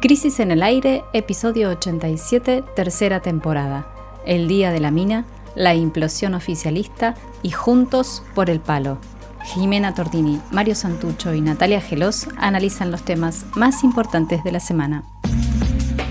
Crisis 0.00 0.38
en 0.38 0.52
el 0.52 0.62
Aire, 0.62 1.02
episodio 1.12 1.70
87, 1.70 2.62
tercera 2.76 3.18
temporada. 3.18 3.88
El 4.24 4.46
Día 4.46 4.70
de 4.70 4.78
la 4.78 4.92
Mina, 4.92 5.24
la 5.56 5.74
implosión 5.74 6.34
oficialista 6.34 7.16
y 7.42 7.50
Juntos 7.50 8.22
por 8.36 8.48
el 8.48 8.60
Palo. 8.60 8.98
Jimena 9.42 9.94
Tordini, 9.94 10.40
Mario 10.52 10.76
Santucho 10.76 11.34
y 11.34 11.40
Natalia 11.40 11.80
Gelos 11.80 12.28
analizan 12.36 12.92
los 12.92 13.02
temas 13.02 13.44
más 13.56 13.82
importantes 13.82 14.44
de 14.44 14.52
la 14.52 14.60
semana. 14.60 15.02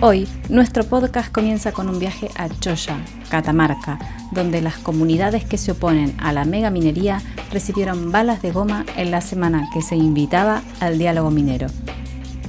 Hoy, 0.02 0.28
nuestro 0.50 0.84
podcast 0.84 1.32
comienza 1.32 1.72
con 1.72 1.88
un 1.88 1.98
viaje 1.98 2.30
a 2.36 2.50
Choya, 2.50 2.98
Catamarca, 3.30 4.00
donde 4.32 4.62
las 4.62 4.78
comunidades 4.80 5.46
que 5.46 5.58
se 5.58 5.72
oponen 5.72 6.14
a 6.20 6.34
la 6.34 6.44
mega 6.44 6.72
minería 6.72 7.22
recibieron 7.54 8.12
balas 8.12 8.42
de 8.42 8.52
goma 8.52 8.86
en 8.98 9.12
la 9.12 9.22
semana 9.22 9.70
que 9.74 9.82
se 9.82 9.96
invitaba 9.96 10.62
al 10.82 10.98
diálogo 10.98 11.32
minero. 11.32 11.68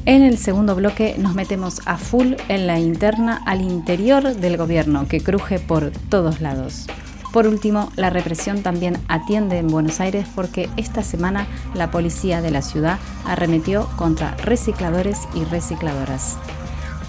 En 0.08 0.22
el 0.22 0.38
segundo 0.38 0.74
bloque 0.74 1.16
nos 1.18 1.34
metemos 1.34 1.82
a 1.84 1.98
full 1.98 2.32
en 2.48 2.66
la 2.66 2.78
interna 2.78 3.42
al 3.44 3.60
interior 3.60 4.34
del 4.36 4.56
gobierno 4.56 5.06
que 5.06 5.20
cruje 5.20 5.58
por 5.58 5.90
todos 6.08 6.40
lados. 6.40 6.86
Por 7.30 7.46
último, 7.46 7.92
la 7.94 8.08
represión 8.08 8.62
también 8.62 8.96
atiende 9.08 9.58
en 9.58 9.66
Buenos 9.66 10.00
Aires 10.00 10.26
porque 10.34 10.70
esta 10.78 11.02
semana 11.02 11.46
la 11.74 11.90
policía 11.90 12.40
de 12.40 12.50
la 12.50 12.62
ciudad 12.62 12.98
arremetió 13.26 13.86
contra 13.98 14.34
recicladores 14.36 15.18
y 15.34 15.44
recicladoras. 15.44 16.38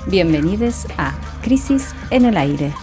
Bienvenidos 0.08 0.86
a 0.98 1.14
Crisis 1.42 1.96
en 2.10 2.26
el 2.26 2.36
Aire. 2.36 2.74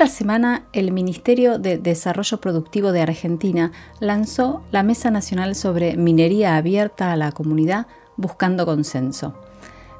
Esta 0.00 0.16
semana 0.16 0.62
el 0.72 0.92
Ministerio 0.92 1.58
de 1.58 1.76
Desarrollo 1.76 2.40
Productivo 2.40 2.90
de 2.90 3.02
Argentina 3.02 3.70
lanzó 3.98 4.62
la 4.70 4.82
Mesa 4.82 5.10
Nacional 5.10 5.54
sobre 5.54 5.98
Minería 5.98 6.56
Abierta 6.56 7.12
a 7.12 7.16
la 7.16 7.32
Comunidad 7.32 7.86
buscando 8.16 8.64
consenso. 8.64 9.34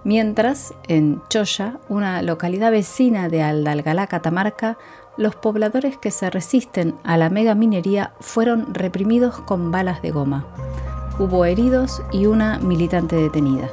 Mientras, 0.03 0.73
en 0.89 1.21
Choya, 1.29 1.81
una 1.91 2.23
localidad 2.23 2.71
vecina 2.71 3.29
de 3.29 3.43
Aldalgalá, 3.43 4.07
Catamarca, 4.07 4.79
los 5.19 5.35
pobladores 5.35 5.99
que 5.99 6.11
se 6.11 6.31
resisten 6.31 6.95
a 7.05 7.19
la 7.19 7.29
mega 7.29 7.55
minería 7.55 8.15
fueron 8.21 8.73
reprimidos 8.73 9.39
con 9.41 9.71
balas 9.71 10.01
de 10.01 10.13
goma. 10.13 10.47
Hubo 11.19 11.45
heridos 11.45 12.03
y 12.11 12.25
una 12.25 12.59
militante 12.59 13.17
detenida. 13.17 13.69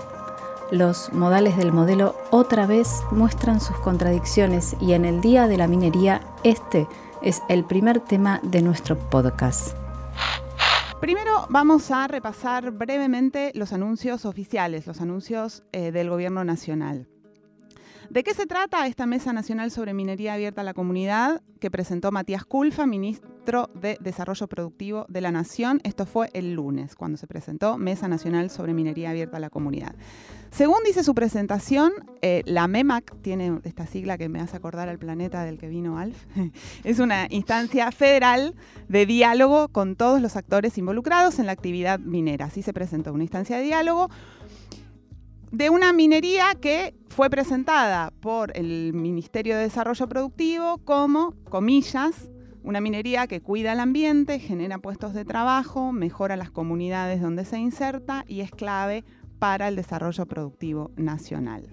Los 0.71 1.13
modales 1.13 1.55
del 1.55 1.71
modelo 1.71 2.13
otra 2.29 2.67
vez 2.67 3.01
muestran 3.11 3.61
sus 3.61 3.77
contradicciones 3.77 4.75
y 4.81 4.91
en 4.93 5.05
el 5.05 5.21
Día 5.21 5.47
de 5.47 5.55
la 5.55 5.65
Minería 5.65 6.19
este 6.43 6.87
es 7.21 7.41
el 7.47 7.63
primer 7.63 8.01
tema 8.01 8.41
de 8.43 8.61
nuestro 8.61 8.99
podcast. 8.99 9.77
Primero 10.99 11.45
vamos 11.49 11.89
a 11.89 12.05
repasar 12.09 12.71
brevemente 12.71 13.53
los 13.55 13.71
anuncios 13.71 14.25
oficiales, 14.25 14.85
los 14.85 14.99
anuncios 14.99 15.63
eh, 15.71 15.93
del 15.93 16.09
Gobierno 16.09 16.43
Nacional. 16.43 17.07
¿De 18.09 18.23
qué 18.25 18.33
se 18.33 18.45
trata 18.45 18.87
esta 18.87 19.05
Mesa 19.05 19.31
Nacional 19.31 19.71
sobre 19.71 19.93
Minería 19.93 20.33
Abierta 20.33 20.61
a 20.61 20.65
la 20.65 20.73
Comunidad 20.73 21.43
que 21.61 21.71
presentó 21.71 22.11
Matías 22.11 22.43
Culfa, 22.43 22.85
ministro 22.85 23.36
de 23.47 23.97
Desarrollo 24.01 24.47
Productivo 24.47 25.05
de 25.07 25.21
la 25.21 25.31
Nación? 25.31 25.79
Esto 25.85 26.05
fue 26.05 26.29
el 26.33 26.53
lunes, 26.53 26.95
cuando 26.95 27.17
se 27.17 27.27
presentó 27.27 27.77
Mesa 27.77 28.09
Nacional 28.09 28.49
sobre 28.49 28.73
Minería 28.73 29.11
Abierta 29.11 29.37
a 29.37 29.39
la 29.39 29.49
Comunidad. 29.49 29.95
Según 30.51 30.79
dice 30.85 31.01
su 31.01 31.15
presentación, 31.15 31.93
eh, 32.21 32.41
la 32.45 32.67
MEMAC, 32.67 33.15
tiene 33.21 33.61
esta 33.63 33.87
sigla 33.87 34.17
que 34.17 34.27
me 34.27 34.41
hace 34.41 34.57
acordar 34.57 34.89
al 34.89 34.99
planeta 34.99 35.45
del 35.45 35.57
que 35.57 35.69
vino 35.69 35.97
Alf, 35.97 36.25
es 36.83 36.99
una 36.99 37.27
instancia 37.29 37.89
federal 37.93 38.53
de 38.89 39.05
diálogo 39.05 39.69
con 39.69 39.95
todos 39.95 40.21
los 40.21 40.35
actores 40.35 40.77
involucrados 40.77 41.39
en 41.39 41.45
la 41.45 41.53
actividad 41.53 41.99
minera. 41.99 42.47
Así 42.47 42.61
se 42.61 42.73
presentó 42.73 43.13
una 43.13 43.23
instancia 43.23 43.55
de 43.57 43.63
diálogo 43.63 44.09
de 45.51 45.69
una 45.69 45.93
minería 45.93 46.53
que 46.59 46.93
fue 47.07 47.29
presentada 47.29 48.11
por 48.19 48.51
el 48.57 48.91
Ministerio 48.93 49.55
de 49.55 49.61
Desarrollo 49.61 50.09
Productivo 50.09 50.79
como, 50.79 51.33
comillas, 51.49 52.29
una 52.67 52.81
minería 52.81 53.27
que 53.27 53.39
cuida 53.39 53.71
el 53.71 53.79
ambiente, 53.79 54.39
genera 54.39 54.77
puestos 54.77 55.13
de 55.13 55.23
trabajo, 55.23 55.93
mejora 55.93 56.35
las 56.35 56.51
comunidades 56.51 57.21
donde 57.21 57.45
se 57.45 57.57
inserta 57.57 58.25
y 58.27 58.41
es 58.41 58.51
clave 58.51 59.05
para 59.39 59.69
el 59.69 59.77
desarrollo 59.77 60.25
productivo 60.25 60.91
nacional. 60.97 61.69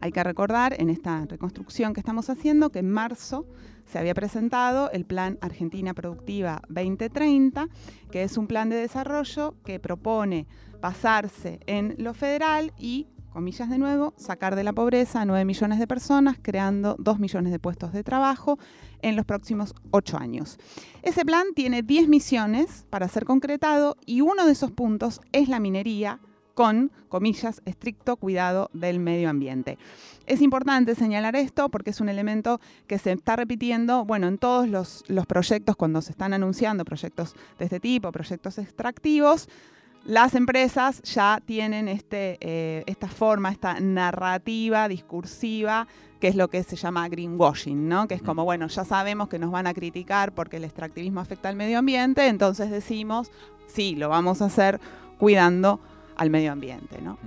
Hay 0.00 0.10
que 0.10 0.24
recordar 0.24 0.74
en 0.80 0.88
esta 0.88 1.26
reconstrucción 1.26 1.92
que 1.92 2.00
estamos 2.00 2.30
haciendo 2.30 2.70
que 2.70 2.78
en 2.78 2.90
marzo 2.90 3.44
se 3.84 3.98
había 3.98 4.14
presentado 4.14 4.90
el 4.90 5.04
Plan 5.04 5.36
Argentina 5.42 5.92
Productiva 5.92 6.62
2030, 6.70 7.68
que 8.10 8.22
es 8.22 8.38
un 8.38 8.46
plan 8.46 8.70
de 8.70 8.76
desarrollo 8.76 9.54
que 9.66 9.78
propone 9.78 10.46
pasarse 10.80 11.60
en 11.66 11.94
lo 11.98 12.14
federal 12.14 12.72
y, 12.78 13.06
comillas 13.28 13.70
de 13.70 13.78
nuevo, 13.78 14.14
sacar 14.16 14.56
de 14.56 14.64
la 14.64 14.72
pobreza 14.72 15.20
a 15.20 15.24
9 15.24 15.44
millones 15.44 15.78
de 15.78 15.86
personas, 15.86 16.36
creando 16.40 16.96
2 16.98 17.18
millones 17.18 17.52
de 17.52 17.58
puestos 17.58 17.92
de 17.92 18.02
trabajo 18.02 18.58
en 19.02 19.16
los 19.16 19.24
próximos 19.24 19.74
8 19.90 20.18
años. 20.18 20.58
Ese 21.02 21.24
plan 21.24 21.46
tiene 21.54 21.82
10 21.82 22.08
misiones 22.08 22.86
para 22.90 23.08
ser 23.08 23.24
concretado 23.24 23.96
y 24.06 24.20
uno 24.20 24.46
de 24.46 24.52
esos 24.52 24.72
puntos 24.72 25.20
es 25.32 25.48
la 25.48 25.60
minería 25.60 26.20
con, 26.58 26.90
comillas, 27.08 27.62
estricto 27.66 28.16
cuidado 28.16 28.68
del 28.72 28.98
medio 28.98 29.30
ambiente. 29.30 29.78
Es 30.26 30.42
importante 30.42 30.96
señalar 30.96 31.36
esto 31.36 31.68
porque 31.68 31.90
es 31.90 32.00
un 32.00 32.08
elemento 32.08 32.60
que 32.88 32.98
se 32.98 33.12
está 33.12 33.36
repitiendo, 33.36 34.04
bueno, 34.04 34.26
en 34.26 34.38
todos 34.38 34.68
los, 34.68 35.04
los 35.06 35.24
proyectos, 35.24 35.76
cuando 35.76 36.02
se 36.02 36.10
están 36.10 36.32
anunciando 36.32 36.84
proyectos 36.84 37.36
de 37.60 37.66
este 37.66 37.78
tipo, 37.78 38.10
proyectos 38.10 38.58
extractivos, 38.58 39.48
las 40.04 40.34
empresas 40.34 41.02
ya 41.02 41.40
tienen 41.44 41.88
este, 41.88 42.38
eh, 42.40 42.82
esta 42.86 43.08
forma, 43.08 43.50
esta 43.50 43.78
narrativa 43.80 44.88
discursiva, 44.88 45.86
que 46.20 46.28
es 46.28 46.34
lo 46.34 46.48
que 46.48 46.62
se 46.62 46.76
llama 46.76 47.08
greenwashing, 47.08 47.88
¿no? 47.88 48.08
Que 48.08 48.14
es 48.14 48.22
como, 48.22 48.44
bueno, 48.44 48.66
ya 48.68 48.84
sabemos 48.84 49.28
que 49.28 49.38
nos 49.38 49.50
van 49.50 49.66
a 49.66 49.74
criticar 49.74 50.32
porque 50.32 50.56
el 50.56 50.64
extractivismo 50.64 51.20
afecta 51.20 51.48
al 51.48 51.56
medio 51.56 51.78
ambiente, 51.78 52.26
entonces 52.26 52.70
decimos, 52.70 53.30
sí, 53.66 53.94
lo 53.94 54.08
vamos 54.08 54.42
a 54.42 54.46
hacer 54.46 54.80
cuidando 55.18 55.80
al 56.16 56.30
medio 56.30 56.52
ambiente, 56.52 57.00
¿no? 57.02 57.18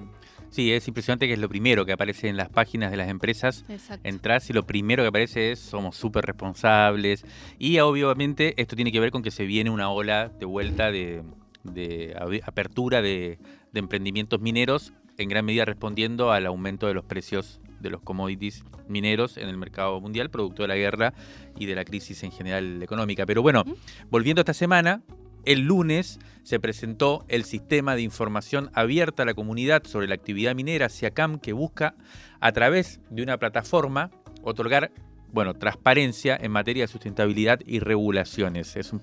Sí, 0.49 0.73
es 0.73 0.85
impresionante 0.89 1.27
que 1.27 1.33
es 1.33 1.39
lo 1.39 1.47
primero 1.47 1.85
que 1.85 1.93
aparece 1.93 2.27
en 2.27 2.35
las 2.35 2.49
páginas 2.49 2.91
de 2.91 2.97
las 2.97 3.07
empresas. 3.07 3.63
Entras 4.03 4.49
y 4.49 4.53
lo 4.53 4.67
primero 4.67 5.01
que 5.01 5.07
aparece 5.07 5.53
es 5.53 5.59
somos 5.59 5.95
súper 5.95 6.25
responsables. 6.25 7.23
Y 7.57 7.79
obviamente 7.79 8.53
esto 8.61 8.75
tiene 8.75 8.91
que 8.91 8.99
ver 8.99 9.11
con 9.11 9.23
que 9.23 9.31
se 9.31 9.45
viene 9.45 9.69
una 9.69 9.89
ola 9.89 10.27
de 10.27 10.45
vuelta 10.45 10.91
de, 10.91 11.23
de 11.63 12.15
apertura 12.45 13.01
de, 13.01 13.39
emprendimientos 13.73 14.41
mineros, 14.41 14.93
en 15.17 15.29
gran 15.29 15.45
medida 15.45 15.65
respondiendo 15.65 16.31
al 16.31 16.45
aumento 16.45 16.87
de 16.87 16.93
los 16.93 17.05
precios 17.05 17.59
de 17.79 17.89
los 17.89 18.01
commodities 18.01 18.63
mineros 18.87 19.37
en 19.37 19.49
el 19.49 19.57
mercado 19.57 19.99
mundial, 19.99 20.29
producto 20.29 20.63
de 20.63 20.67
la 20.67 20.75
guerra 20.75 21.13
y 21.57 21.65
de 21.65 21.75
la 21.75 21.85
crisis 21.85 22.23
en 22.23 22.31
general 22.31 22.81
económica. 22.83 23.25
Pero 23.25 23.41
bueno, 23.41 23.63
volviendo 24.09 24.39
a 24.39 24.43
esta 24.43 24.53
semana, 24.53 25.01
el 25.45 25.61
lunes 25.61 26.19
se 26.43 26.59
presentó 26.59 27.25
el 27.27 27.43
sistema 27.45 27.95
de 27.95 28.03
información 28.03 28.69
abierta 28.73 29.23
a 29.23 29.25
la 29.25 29.33
comunidad 29.33 29.83
sobre 29.85 30.07
la 30.07 30.15
actividad 30.15 30.53
minera 30.53 30.89
SIACAM 30.89 31.39
que 31.39 31.53
busca 31.53 31.95
a 32.39 32.51
través 32.51 32.99
de 33.09 33.23
una 33.23 33.37
plataforma 33.37 34.11
otorgar 34.43 34.91
bueno, 35.31 35.53
transparencia 35.53 36.37
en 36.39 36.51
materia 36.51 36.83
de 36.83 36.87
sustentabilidad 36.87 37.59
y 37.65 37.79
regulaciones. 37.79 38.75
Es 38.75 38.91
un 38.93 39.01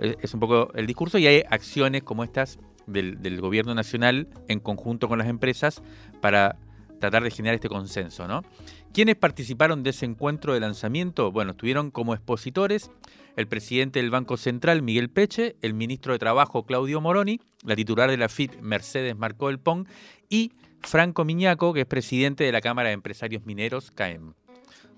es 0.00 0.34
un 0.34 0.40
poco 0.40 0.70
el 0.74 0.86
discurso 0.86 1.18
y 1.18 1.26
hay 1.26 1.42
acciones 1.48 2.02
como 2.02 2.24
estas 2.24 2.58
del, 2.86 3.40
gobierno 3.40 3.74
nacional 3.74 4.28
en 4.48 4.60
conjunto 4.60 5.08
con 5.08 5.18
las 5.18 5.28
empresas 5.28 5.82
para 6.20 6.56
tratar 7.00 7.22
de 7.22 7.30
generar 7.30 7.54
este 7.54 7.68
consenso, 7.68 8.28
¿no? 8.28 8.42
¿Quiénes 8.92 9.16
participaron 9.16 9.82
de 9.82 9.90
ese 9.90 10.04
encuentro 10.04 10.54
de 10.54 10.60
lanzamiento? 10.60 11.32
Bueno, 11.32 11.52
estuvieron 11.52 11.90
como 11.90 12.14
expositores 12.14 12.90
el 13.36 13.48
presidente 13.48 14.00
del 14.00 14.10
Banco 14.10 14.36
Central, 14.36 14.82
Miguel 14.82 15.08
Peche, 15.08 15.56
el 15.62 15.74
ministro 15.74 16.12
de 16.12 16.18
Trabajo, 16.18 16.64
Claudio 16.64 17.00
Moroni, 17.00 17.40
la 17.64 17.74
titular 17.74 18.10
de 18.10 18.18
la 18.18 18.28
FIT, 18.28 18.60
Mercedes 18.60 19.16
Marcó 19.16 19.48
del 19.48 19.58
Pong, 19.58 19.86
y 20.28 20.52
Franco 20.80 21.24
Miñaco, 21.24 21.72
que 21.72 21.80
es 21.80 21.86
presidente 21.86 22.44
de 22.44 22.52
la 22.52 22.60
Cámara 22.60 22.90
de 22.90 22.94
Empresarios 22.94 23.46
Mineros, 23.46 23.90
CAEM. 23.90 24.34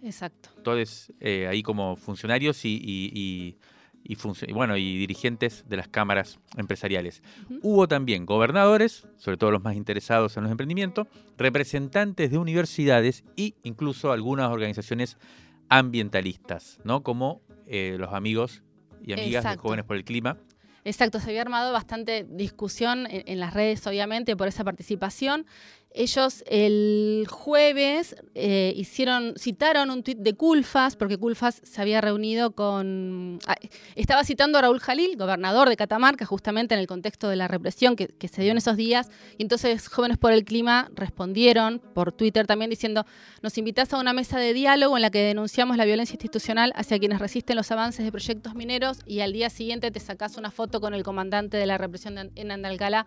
Exacto. 0.02 0.50
Todos 0.62 1.12
eh, 1.20 1.47
ahí 1.47 1.62
como 1.62 1.97
funcionarios 1.97 2.64
y 2.64 2.81
y, 2.82 3.56
bueno, 4.53 4.77
y 4.77 4.99
dirigentes 4.99 5.65
de 5.69 5.77
las 5.77 5.89
cámaras 5.89 6.39
empresariales. 6.56 7.23
Hubo 7.62 7.89
también 7.89 8.27
gobernadores, 8.27 9.06
sobre 9.17 9.37
todo 9.37 9.51
los 9.51 9.62
más 9.62 9.77
interesados 9.77 10.37
en 10.37 10.43
los 10.43 10.53
emprendimientos, 10.53 11.06
representantes 11.39 12.31
de 12.31 12.39
universidades 12.39 13.25
e 13.37 13.55
incluso 13.62 14.12
algunas 14.12 14.51
organizaciones 14.51 15.17
ambientalistas, 15.69 16.81
¿no? 16.85 17.03
Como 17.03 17.41
eh, 17.67 17.97
los 17.99 18.12
amigos 18.12 18.62
y 19.03 19.12
amigas 19.12 19.45
de 19.45 19.56
Jóvenes 19.56 19.85
por 19.85 19.97
el 19.97 20.05
Clima. 20.05 20.39
Exacto, 20.85 21.19
se 21.19 21.31
había 21.31 21.41
armado 21.41 21.73
bastante 21.73 22.27
discusión 22.29 23.07
en, 23.09 23.41
las 23.41 23.55
redes, 23.55 23.87
obviamente, 23.87 24.37
por 24.37 24.49
esa 24.49 24.65
participación. 24.65 25.47
Ellos 25.94 26.43
el 26.49 27.25
jueves 27.31 28.17
eh, 28.35 28.75
hicieron, 28.76 29.35
citaron 29.38 29.91
un 29.91 30.02
tuit 30.02 30.19
de 30.19 30.35
Culfas, 30.35 30.96
porque 30.96 31.17
Culfas 31.17 31.61
se 31.62 31.81
había 31.81 32.00
reunido 32.00 32.50
con. 32.50 33.38
Ah, 33.46 33.55
estaba 33.94 34.25
citando 34.25 34.58
a 34.58 34.62
Raúl 34.62 34.81
Jalil, 34.81 35.17
gobernador 35.17 35.69
de 35.69 35.76
Catamarca, 35.76 36.26
justamente 36.26 36.75
en 36.75 36.81
el 36.81 36.88
contexto 36.88 37.29
de 37.29 37.37
la 37.37 37.46
represión 37.46 37.94
que, 37.94 38.29
se 38.29 38.43
dio 38.43 38.50
en 38.50 38.58
esos 38.58 38.76
días. 38.76 39.08
Y 39.38 39.43
entonces 39.43 39.87
Jóvenes 39.87 40.19
por 40.19 40.32
el 40.32 40.44
Clima 40.44 40.91
respondieron 40.96 41.81
por 41.94 42.11
Twitter 42.11 42.44
también 42.44 42.70
diciendo: 42.70 43.06
Nos 43.40 43.56
invitas 43.56 43.93
a 43.93 43.99
una 43.99 44.12
mesa 44.12 44.40
de 44.40 44.52
diálogo 44.52 44.97
en 44.97 45.02
la 45.02 45.11
que 45.11 45.20
denunciamos 45.20 45.76
la 45.76 45.85
violencia 45.85 46.14
institucional 46.14 46.73
hacia 46.75 46.99
quienes 46.99 47.20
resisten 47.20 47.55
los 47.55 47.70
avances 47.70 48.05
de 48.05 48.11
proyectos 48.11 48.56
mineros 48.56 48.99
y 49.06 49.20
al 49.20 49.32
día 49.32 49.49
siguiente 49.49 49.93
te 49.93 50.00
sacas 50.00 50.37
una 50.38 50.50
foto 50.50 50.81
con 50.81 50.93
el 50.93 51.05
comandante 51.05 51.56
de 51.56 51.67
la 51.67 51.79
represión 51.79 52.32
en 52.35 52.50
Andalgalá 52.50 53.06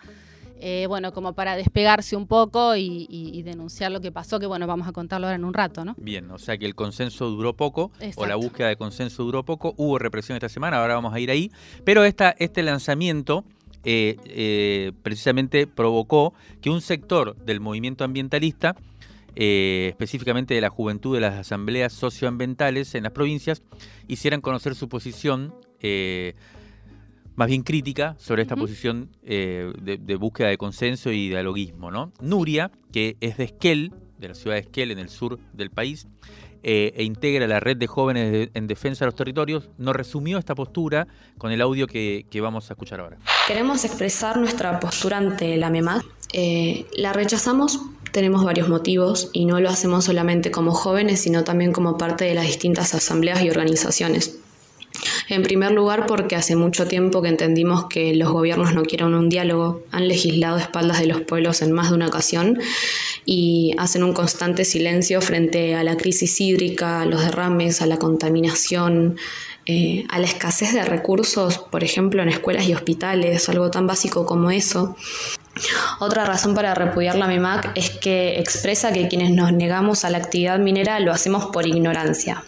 eh, 0.59 0.85
bueno, 0.87 1.13
como 1.13 1.33
para 1.33 1.55
despegarse 1.55 2.15
un 2.15 2.27
poco 2.27 2.75
y, 2.75 3.41
denunciar 3.43 3.91
lo 3.91 4.01
que 4.01 4.11
pasó, 4.11 4.39
que 4.39 4.45
bueno, 4.45 4.67
vamos 4.67 4.87
a 4.87 4.91
contarlo 4.91 5.27
ahora 5.27 5.35
en 5.35 5.45
un 5.45 5.53
rato, 5.53 5.85
¿no? 5.85 5.95
Bien, 5.97 6.29
o 6.31 6.37
sea 6.37 6.57
que 6.57 6.65
el 6.65 6.75
consenso 6.75 7.29
duró 7.29 7.53
poco, 7.53 7.91
o 8.15 8.25
la 8.25 8.35
búsqueda 8.35 8.67
de 8.67 8.75
consenso 8.75 9.23
duró 9.23 9.43
poco, 9.43 9.73
hubo 9.77 9.99
represión 9.99 10.35
esta 10.35 10.49
semana, 10.49 10.81
ahora 10.81 10.95
vamos 10.95 11.13
a 11.13 11.19
ir 11.19 11.31
ahí, 11.31 11.51
pero 11.83 12.03
esta, 12.03 12.35
este 12.39 12.63
lanzamiento 12.63 13.45
eh, 13.83 14.17
eh, 14.25 14.91
precisamente 15.03 15.67
provocó 15.67 16.33
que 16.61 16.69
un 16.69 16.81
sector 16.81 17.37
del 17.37 17.59
movimiento 17.59 18.03
ambientalista, 18.03 18.75
específicamente 19.35 20.55
de 20.55 20.61
la 20.61 20.69
juventud 20.69 21.13
de 21.13 21.21
las 21.21 21.35
asambleas 21.35 21.93
socioambientales 21.93 22.95
en 22.95 23.03
las 23.03 23.11
provincias, 23.11 23.61
hicieran 24.07 24.41
conocer 24.41 24.73
su 24.73 24.89
posición 24.89 25.53
más 27.37 27.47
bien 27.47 27.61
crítica 27.61 28.15
sobre 28.17 28.41
esta 28.41 28.55
posición 28.55 29.09
eh, 29.23 29.71
de, 29.79 30.15
búsqueda 30.15 30.49
de 30.49 30.57
consenso 30.57 31.11
y 31.11 31.29
dialoguismo. 31.29 31.91
¿no? 31.91 32.11
Nuria, 32.19 32.71
que 32.91 33.15
es 33.21 33.37
de 33.37 33.45
Esquel, 33.45 33.93
de 34.17 34.27
la 34.27 34.33
ciudad 34.33 34.55
de 34.55 34.61
Esquel, 34.61 34.91
en 34.91 34.97
el 34.97 35.07
sur 35.07 35.39
del 35.53 35.69
país, 35.69 36.07
eh, 36.63 36.93
e 36.97 37.03
integra 37.03 37.45
la 37.45 37.59
red 37.59 37.77
de 37.77 37.85
jóvenes 37.85 38.49
en 38.55 38.65
defensa 38.65 39.05
de 39.05 39.09
los 39.09 39.15
territorios, 39.15 39.69
nos 39.77 39.95
resumió 39.95 40.39
esta 40.39 40.55
postura 40.55 41.07
con 41.37 41.51
el 41.51 41.61
audio 41.61 41.85
que, 41.85 42.25
vamos 42.41 42.71
a 42.71 42.73
escuchar 42.73 43.01
ahora. 43.01 43.17
Queremos 43.47 43.85
expresar 43.85 44.37
nuestra 44.37 44.79
postura 44.79 45.17
ante 45.17 45.55
la 45.57 45.69
MEMAD. 45.69 46.01
Eh, 46.33 46.87
la 46.97 47.13
rechazamos, 47.13 47.79
tenemos 48.11 48.43
varios 48.43 48.67
motivos 48.67 49.29
y 49.31 49.45
no 49.45 49.59
lo 49.59 49.69
hacemos 49.69 50.05
solamente 50.05 50.49
como 50.49 50.71
jóvenes, 50.71 51.21
sino 51.21 51.43
también 51.43 51.71
como 51.71 51.99
parte 51.99 52.25
de 52.25 52.33
las 52.33 52.47
distintas 52.47 52.95
asambleas 52.95 53.43
y 53.43 53.49
organizaciones. 53.51 54.39
En 55.29 55.43
primer 55.43 55.71
lugar, 55.71 56.05
porque 56.05 56.35
hace 56.35 56.55
mucho 56.55 56.87
tiempo 56.87 57.21
que 57.21 57.29
entendimos 57.29 57.85
que 57.85 58.15
los 58.15 58.31
gobiernos 58.31 58.73
no 58.73 58.83
quieren 58.83 59.13
un 59.13 59.29
diálogo, 59.29 59.83
han 59.91 60.07
legislado 60.07 60.57
a 60.57 60.61
espaldas 60.61 60.99
de 60.99 61.07
los 61.07 61.21
pueblos 61.21 61.61
en 61.61 61.71
más 61.71 61.89
de 61.89 61.95
una 61.95 62.07
ocasión 62.07 62.59
y 63.25 63.73
hacen 63.77 64.03
un 64.03 64.13
constante 64.13 64.65
silencio 64.65 65.21
frente 65.21 65.75
a 65.75 65.83
la 65.83 65.97
crisis 65.97 66.39
hídrica, 66.39 67.01
a 67.01 67.05
los 67.05 67.21
derrames, 67.21 67.81
a 67.81 67.85
la 67.85 67.97
contaminación, 67.97 69.17
eh, 69.65 70.05
a 70.09 70.19
la 70.19 70.27
escasez 70.27 70.73
de 70.73 70.85
recursos, 70.85 71.57
por 71.57 71.83
ejemplo, 71.83 72.23
en 72.23 72.29
escuelas 72.29 72.67
y 72.69 72.73
hospitales, 72.73 73.49
algo 73.49 73.69
tan 73.69 73.85
básico 73.85 74.25
como 74.25 74.49
eso. 74.49 74.95
Otra 75.99 76.23
razón 76.23 76.55
para 76.55 76.73
repudiar 76.73 77.15
la 77.15 77.27
MEMAC 77.27 77.71
es 77.75 77.89
que 77.89 78.39
expresa 78.39 78.93
que 78.93 79.07
quienes 79.07 79.31
nos 79.31 79.51
negamos 79.51 80.05
a 80.05 80.09
la 80.09 80.19
actividad 80.19 80.59
minera 80.59 80.99
lo 80.99 81.11
hacemos 81.11 81.47
por 81.47 81.67
ignorancia. 81.67 82.43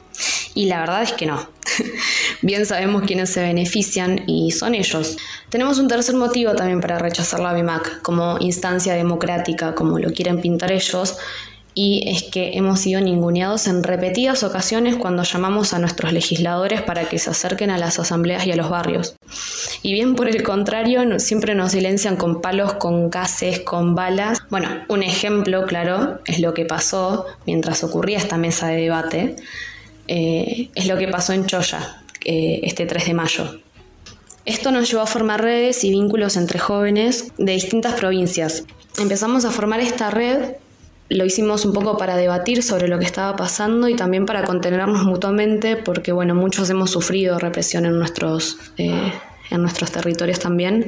Y 0.55 0.65
la 0.65 0.79
verdad 0.79 1.03
es 1.03 1.13
que 1.13 1.25
no. 1.25 1.47
Bien 2.41 2.65
sabemos 2.65 3.03
quiénes 3.03 3.29
se 3.29 3.41
benefician 3.41 4.23
y 4.27 4.51
son 4.51 4.75
ellos. 4.75 5.17
Tenemos 5.49 5.79
un 5.79 5.87
tercer 5.87 6.15
motivo 6.15 6.55
también 6.55 6.81
para 6.81 6.99
rechazar 6.99 7.39
la 7.39 7.53
BIMAC 7.53 8.01
como 8.01 8.37
instancia 8.39 8.93
democrática, 8.93 9.75
como 9.75 9.99
lo 9.99 10.11
quieren 10.11 10.41
pintar 10.41 10.71
ellos, 10.71 11.17
y 11.81 12.09
es 12.09 12.23
que 12.23 12.57
hemos 12.57 12.81
sido 12.81 12.99
ninguneados 12.99 13.67
en 13.67 13.83
repetidas 13.83 14.43
ocasiones 14.43 14.97
cuando 14.97 15.23
llamamos 15.23 15.73
a 15.73 15.79
nuestros 15.79 16.11
legisladores 16.11 16.81
para 16.81 17.05
que 17.05 17.19
se 17.19 17.29
acerquen 17.29 17.69
a 17.69 17.77
las 17.77 17.99
asambleas 17.99 18.45
y 18.45 18.51
a 18.51 18.55
los 18.55 18.69
barrios. 18.69 19.15
Y 19.81 19.93
bien 19.93 20.15
por 20.15 20.27
el 20.27 20.43
contrario, 20.43 21.19
siempre 21.19 21.55
nos 21.55 21.71
silencian 21.71 22.17
con 22.17 22.41
palos, 22.41 22.73
con 22.73 23.09
gases, 23.09 23.61
con 23.61 23.95
balas. 23.95 24.39
Bueno, 24.49 24.67
un 24.89 25.03
ejemplo 25.03 25.65
claro 25.67 26.19
es 26.25 26.39
lo 26.39 26.53
que 26.53 26.65
pasó 26.65 27.25
mientras 27.45 27.83
ocurría 27.83 28.17
esta 28.17 28.37
mesa 28.37 28.67
de 28.67 28.81
debate. 28.81 29.35
Eh, 30.11 30.71
es 30.73 30.87
lo 30.87 30.97
que 30.97 31.07
pasó 31.07 31.33
en 31.33 31.45
Choya 31.45 32.01
eh, 32.25 32.61
este 32.63 32.87
3 32.87 33.05
de 33.05 33.13
mayo. 33.13 33.59
Esto 34.43 34.71
nos 34.71 34.89
llevó 34.89 35.03
a 35.03 35.05
formar 35.05 35.39
redes 35.39 35.83
y 35.83 35.91
vínculos 35.91 36.35
entre 36.35 36.57
jóvenes 36.57 37.31
de 37.37 37.51
distintas 37.51 37.93
provincias. 37.93 38.63
Empezamos 38.97 39.45
a 39.45 39.51
formar 39.51 39.81
esta 39.81 40.09
red, 40.09 40.55
lo 41.09 41.25
hicimos 41.25 41.63
un 41.63 41.73
poco 41.73 41.95
para 41.97 42.17
debatir 42.17 42.63
sobre 42.63 42.87
lo 42.87 42.97
que 42.97 43.05
estaba 43.05 43.35
pasando 43.35 43.87
y 43.87 43.95
también 43.95 44.25
para 44.25 44.43
contenernos 44.45 45.03
mutuamente, 45.03 45.75
porque 45.75 46.11
bueno, 46.11 46.33
muchos 46.33 46.71
hemos 46.71 46.89
sufrido 46.89 47.37
represión 47.37 47.85
en 47.85 47.99
nuestros, 47.99 48.57
eh, 48.77 49.13
en 49.51 49.61
nuestros 49.61 49.91
territorios 49.91 50.39
también. 50.39 50.87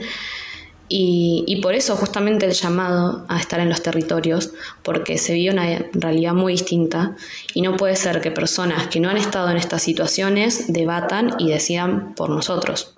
Y, 0.93 1.59
por 1.61 1.73
eso 1.73 1.95
justamente 1.95 2.45
el 2.45 2.51
llamado 2.51 3.23
a 3.29 3.39
estar 3.39 3.61
en 3.61 3.69
los 3.69 3.81
territorios, 3.81 4.51
porque 4.83 5.17
se 5.17 5.33
vive 5.33 5.53
una 5.53 5.85
realidad 5.93 6.33
muy 6.33 6.51
distinta 6.51 7.15
y 7.53 7.61
no 7.61 7.77
puede 7.77 7.95
ser 7.95 8.19
que 8.19 8.29
personas 8.29 8.87
que 8.87 8.99
no 8.99 9.09
han 9.09 9.15
estado 9.15 9.49
en 9.51 9.55
estas 9.55 9.83
situaciones 9.83 10.65
debatan 10.73 11.35
y 11.39 11.49
decidan 11.49 12.13
por 12.13 12.29
nosotros. 12.29 12.93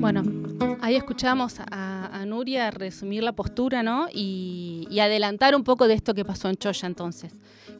Bueno, 0.00 0.24
ahí 0.86 0.94
escuchamos 0.94 1.56
a, 1.70 2.24
Nuria 2.26 2.70
resumir 2.70 3.22
la 3.22 3.32
postura 3.32 3.82
¿no? 3.82 4.08
y, 4.12 4.86
adelantar 5.00 5.54
un 5.56 5.64
poco 5.64 5.88
de 5.88 5.94
esto 5.94 6.14
que 6.14 6.24
pasó 6.24 6.48
en 6.48 6.56
Choya 6.56 6.86
entonces. 6.86 7.32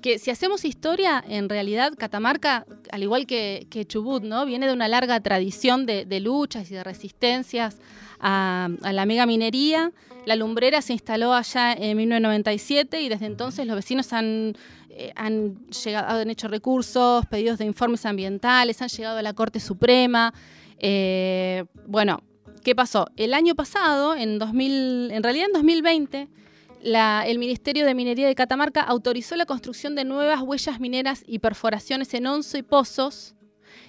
Que 0.03 0.19
si 0.19 0.31
hacemos 0.31 0.65
historia, 0.65 1.23
en 1.27 1.49
realidad 1.49 1.93
Catamarca, 1.97 2.67
al 2.91 3.03
igual 3.03 3.27
que, 3.27 3.85
Chubut, 3.87 4.23
¿no? 4.25 4.45
viene 4.45 4.67
de 4.67 4.73
una 4.73 4.89
larga 4.89 5.21
tradición 5.21 5.87
de 5.87 6.21
luchas 6.21 6.71
y 6.71 6.75
de 6.75 6.85
resistencias 6.85 7.79
a, 8.21 8.69
la 8.81 9.07
mega 9.07 9.25
minería. 9.27 9.93
La 10.25 10.35
lumbrera 10.35 10.83
se 10.83 10.93
instaló 10.93 11.33
allá 11.33 11.73
en 11.73 11.97
1997 11.97 13.01
y 13.01 13.09
desde 13.09 13.27
entonces 13.27 13.67
los 13.67 13.77
vecinos 13.77 14.13
han, 14.13 14.57
eh, 14.91 15.13
han, 15.15 15.67
llegado, 15.69 16.21
han 16.21 16.31
hecho 16.31 16.49
recursos, 16.49 17.25
pedidos 17.27 17.59
de 17.59 17.67
informes 17.67 18.05
ambientales, 18.05 18.83
han 18.83 18.89
llegado 18.89 19.19
a 19.19 19.23
la 19.23 19.33
Corte 19.33 19.61
Suprema. 19.61 20.35
Eh, 20.79 21.65
bueno, 21.87 22.23
¿qué 22.67 22.75
pasó? 22.75 23.07
El 23.17 23.33
año 23.33 23.55
pasado, 23.55 24.17
en, 24.17 24.41
2000, 24.41 25.13
en 25.13 25.23
realidad 25.23 25.47
en 25.47 25.53
2020, 25.53 26.29
el 26.83 27.39
Ministerio 27.39 27.87
de 27.87 27.95
Minería 27.95 28.27
de 28.27 28.35
Catamarca 28.35 28.81
autorizó 28.81 29.37
la 29.37 29.47
construcción 29.47 29.95
de 29.95 30.05
nuevas 30.05 30.43
huellas 30.43 30.81
mineras 30.81 31.23
y 31.29 31.39
perforaciones 31.39 32.13
en 32.15 32.27
11 32.27 32.65
pozos 32.65 33.37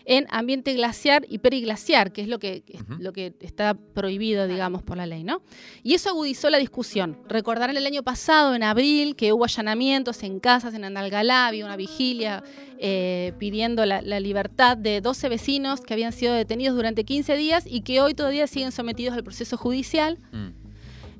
en 0.05 0.25
ambiente 0.29 0.73
glaciar 0.73 1.25
y 1.29 1.39
periglaciar, 1.39 2.11
que 2.11 2.21
es 2.21 2.27
lo 2.27 2.39
que, 2.39 2.63
lo 2.99 3.13
que 3.13 3.33
está 3.41 3.73
prohibido, 3.73 4.47
digamos, 4.47 4.83
por 4.83 4.97
la 4.97 5.05
ley, 5.05 5.23
¿no? 5.23 5.41
Y 5.83 5.93
eso 5.93 6.09
agudizó 6.09 6.49
la 6.49 6.57
discusión. 6.57 7.17
Recordarán 7.27 7.75
el 7.75 7.85
año 7.85 8.03
pasado, 8.03 8.55
en 8.55 8.63
abril, 8.63 9.15
que 9.15 9.33
hubo 9.33 9.43
allanamientos 9.43 10.23
en 10.23 10.39
casas 10.39 10.73
en 10.73 10.83
Andalgalá, 10.83 11.47
había 11.47 11.65
una 11.65 11.75
vigilia 11.75 12.43
eh, 12.79 13.33
pidiendo 13.39 13.85
la, 13.85 14.01
libertad 14.19 14.77
de 14.77 15.01
12 15.01 15.29
vecinos 15.29 15.81
que 15.81 15.93
habían 15.93 16.11
sido 16.11 16.33
detenidos 16.33 16.75
durante 16.75 17.03
15 17.03 17.35
días 17.35 17.65
y 17.67 17.81
que 17.81 18.01
hoy 18.01 18.13
todavía 18.13 18.47
siguen 18.47 18.71
sometidos 18.71 19.15
al 19.15 19.23
proceso 19.23 19.57
judicial. 19.57 20.19
Mm. 20.31 20.47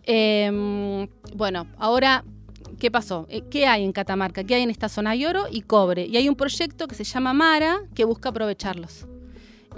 Em, 0.03 1.07
bueno, 1.35 1.67
ahora 1.77 2.23
¿Qué 2.79 2.91
pasó? 2.91 3.25
Eh, 3.29 3.43
¿Qué 3.49 3.65
hay 3.65 3.83
en 3.83 3.91
Catamarca? 3.91 4.43
¿Qué 4.43 4.55
hay 4.55 4.63
en 4.63 4.69
esta 4.69 4.89
zona? 4.89 5.11
Hay 5.11 5.25
oro 5.25 5.45
y 5.51 5.61
cobre. 5.61 6.05
Y 6.05 6.17
hay 6.17 6.29
un 6.29 6.35
proyecto 6.35 6.87
que 6.87 6.95
se 6.95 7.03
llama 7.03 7.33
Mara 7.33 7.79
que 7.95 8.05
busca 8.05 8.29
aprovecharlos. 8.29 9.07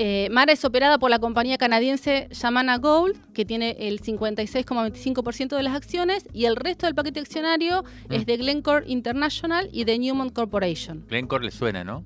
Eh, 0.01 0.29
Mara 0.31 0.53
es 0.53 0.63
operada 0.63 0.97
por 0.97 1.09
la 1.09 1.19
compañía 1.19 1.57
canadiense 1.57 2.29
Yamana 2.31 2.77
Gold, 2.77 3.17
que 3.33 3.43
tiene 3.43 3.75
el 3.79 4.01
56,25% 4.01 5.57
de 5.57 5.63
las 5.63 5.75
acciones, 5.75 6.25
y 6.31 6.45
el 6.45 6.55
resto 6.55 6.85
del 6.85 6.95
paquete 6.95 7.19
accionario 7.19 7.83
mm. 7.83 8.13
es 8.13 8.25
de 8.25 8.37
Glencore 8.37 8.85
International 8.87 9.67
y 9.73 9.83
de 9.83 9.99
Newmont 9.99 10.31
Corporation. 10.31 11.05
Glencore 11.09 11.43
le 11.43 11.51
suena, 11.51 11.83
¿no? 11.83 12.05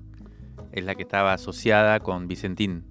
Es 0.72 0.84
la 0.84 0.96
que 0.96 1.02
estaba 1.02 1.34
asociada 1.34 2.00
con 2.00 2.26
Vicentín. 2.26 2.84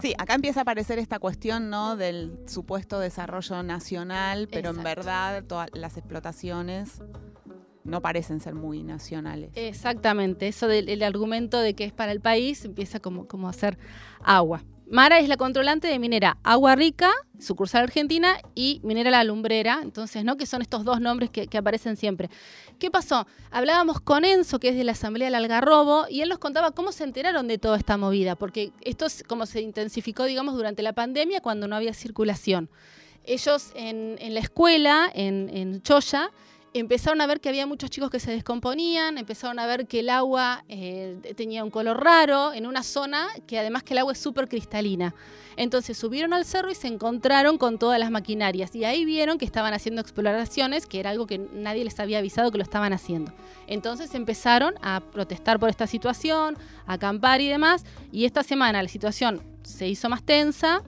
Sí, 0.00 0.14
acá 0.18 0.34
empieza 0.34 0.60
a 0.60 0.62
aparecer 0.62 0.98
esta 0.98 1.18
cuestión 1.18 1.70
¿no? 1.70 1.96
del 1.96 2.38
supuesto 2.46 2.98
desarrollo 3.00 3.62
nacional, 3.62 4.48
pero 4.50 4.70
en 4.70 4.82
verdad 4.82 5.44
todas 5.44 5.68
las 5.72 5.96
explotaciones 5.96 7.00
no 7.84 8.00
parecen 8.02 8.40
ser 8.40 8.54
muy 8.54 8.82
nacionales. 8.82 9.50
Exactamente, 9.54 10.48
eso 10.48 10.68
del 10.68 11.02
argumento 11.02 11.58
de 11.60 11.74
que 11.74 11.84
es 11.84 11.92
para 11.92 12.12
el 12.12 12.20
país 12.20 12.64
empieza 12.64 13.00
como, 13.00 13.26
como 13.26 13.46
a 13.46 13.50
hacer 13.50 13.78
agua. 14.22 14.62
Mara 14.90 15.20
es 15.20 15.28
la 15.28 15.36
controlante 15.36 15.86
de 15.86 16.00
Minera 16.00 16.38
Agua 16.42 16.74
Rica, 16.74 17.12
sucursal 17.38 17.84
argentina, 17.84 18.38
y 18.56 18.80
Minera 18.82 19.12
La 19.12 19.22
Lumbrera, 19.22 19.78
entonces, 19.84 20.24
¿no? 20.24 20.36
Que 20.36 20.46
son 20.46 20.62
estos 20.62 20.84
dos 20.84 21.00
nombres 21.00 21.30
que, 21.30 21.46
aparecen 21.56 21.96
siempre. 21.96 22.28
¿Qué 22.80 22.90
pasó? 22.90 23.24
Hablábamos 23.52 24.00
con 24.00 24.24
Enzo, 24.24 24.58
que 24.58 24.70
es 24.70 24.76
de 24.76 24.82
la 24.82 24.92
Asamblea 24.92 25.28
del 25.28 25.36
Algarrobo, 25.36 26.06
y 26.10 26.22
él 26.22 26.28
nos 26.28 26.40
contaba 26.40 26.72
cómo 26.72 26.90
se 26.90 27.04
enteraron 27.04 27.46
de 27.46 27.56
toda 27.56 27.78
esta 27.78 27.96
movida, 27.96 28.34
porque 28.34 28.72
esto 28.80 29.06
es 29.06 29.22
como 29.22 29.46
se 29.46 29.60
intensificó, 29.60 30.24
digamos, 30.24 30.56
durante 30.56 30.82
la 30.82 30.92
pandemia, 30.92 31.40
cuando 31.40 31.68
no 31.68 31.76
había 31.76 31.94
circulación. 31.94 32.68
ellos 33.24 33.70
en, 33.76 34.16
la 34.34 34.40
escuela, 34.40 35.08
en, 35.14 35.50
en 35.50 35.82
Choya, 35.82 36.32
empezaron 36.72 37.20
a 37.20 37.26
ver 37.26 37.40
que 37.40 37.48
había 37.48 37.66
muchos 37.66 37.90
chicos 37.90 38.10
que 38.10 38.20
se 38.20 38.30
descomponían, 38.30 39.18
empezaron 39.18 39.58
a 39.58 39.66
ver 39.66 39.86
que 39.86 40.00
el 40.00 40.08
agua 40.08 40.64
eh, 40.68 41.16
tenía 41.36 41.64
un 41.64 41.70
color 41.70 42.02
raro 42.02 42.52
en 42.52 42.66
una 42.66 42.82
zona 42.82 43.28
que 43.46 43.58
además 43.58 43.82
que 43.82 43.94
el 43.94 43.98
agua 43.98 44.12
es 44.12 44.18
súper 44.18 44.48
cristalina. 44.48 45.14
Entonces 45.56 45.98
subieron 45.98 46.32
al 46.32 46.44
cerro 46.44 46.70
y 46.70 46.74
se 46.74 46.86
encontraron 46.86 47.58
con 47.58 47.78
todas 47.78 47.98
las 47.98 48.10
maquinarias 48.10 48.74
y 48.76 48.84
ahí 48.84 49.04
vieron 49.04 49.36
que 49.36 49.44
estaban 49.44 49.74
haciendo 49.74 50.00
exploraciones, 50.00 50.86
que 50.86 51.00
era 51.00 51.10
algo 51.10 51.26
que 51.26 51.38
nadie 51.38 51.84
les 51.84 51.98
había 51.98 52.18
avisado 52.18 52.50
que 52.52 52.58
lo 52.58 52.64
estaban 52.64 52.92
haciendo. 52.92 53.32
Entonces 53.66 54.14
empezaron 54.14 54.74
a 54.80 55.00
protestar 55.00 55.58
por 55.58 55.68
esta 55.70 55.86
situación, 55.86 56.56
a 56.86 56.94
acampar 56.94 57.40
y 57.40 57.48
demás, 57.48 57.84
y 58.12 58.24
esta 58.26 58.42
semana 58.42 58.82
la 58.82 58.88
situación 58.88 59.42
se 59.62 59.88
hizo 59.88 60.08
más 60.08 60.22
tensa. 60.22 60.82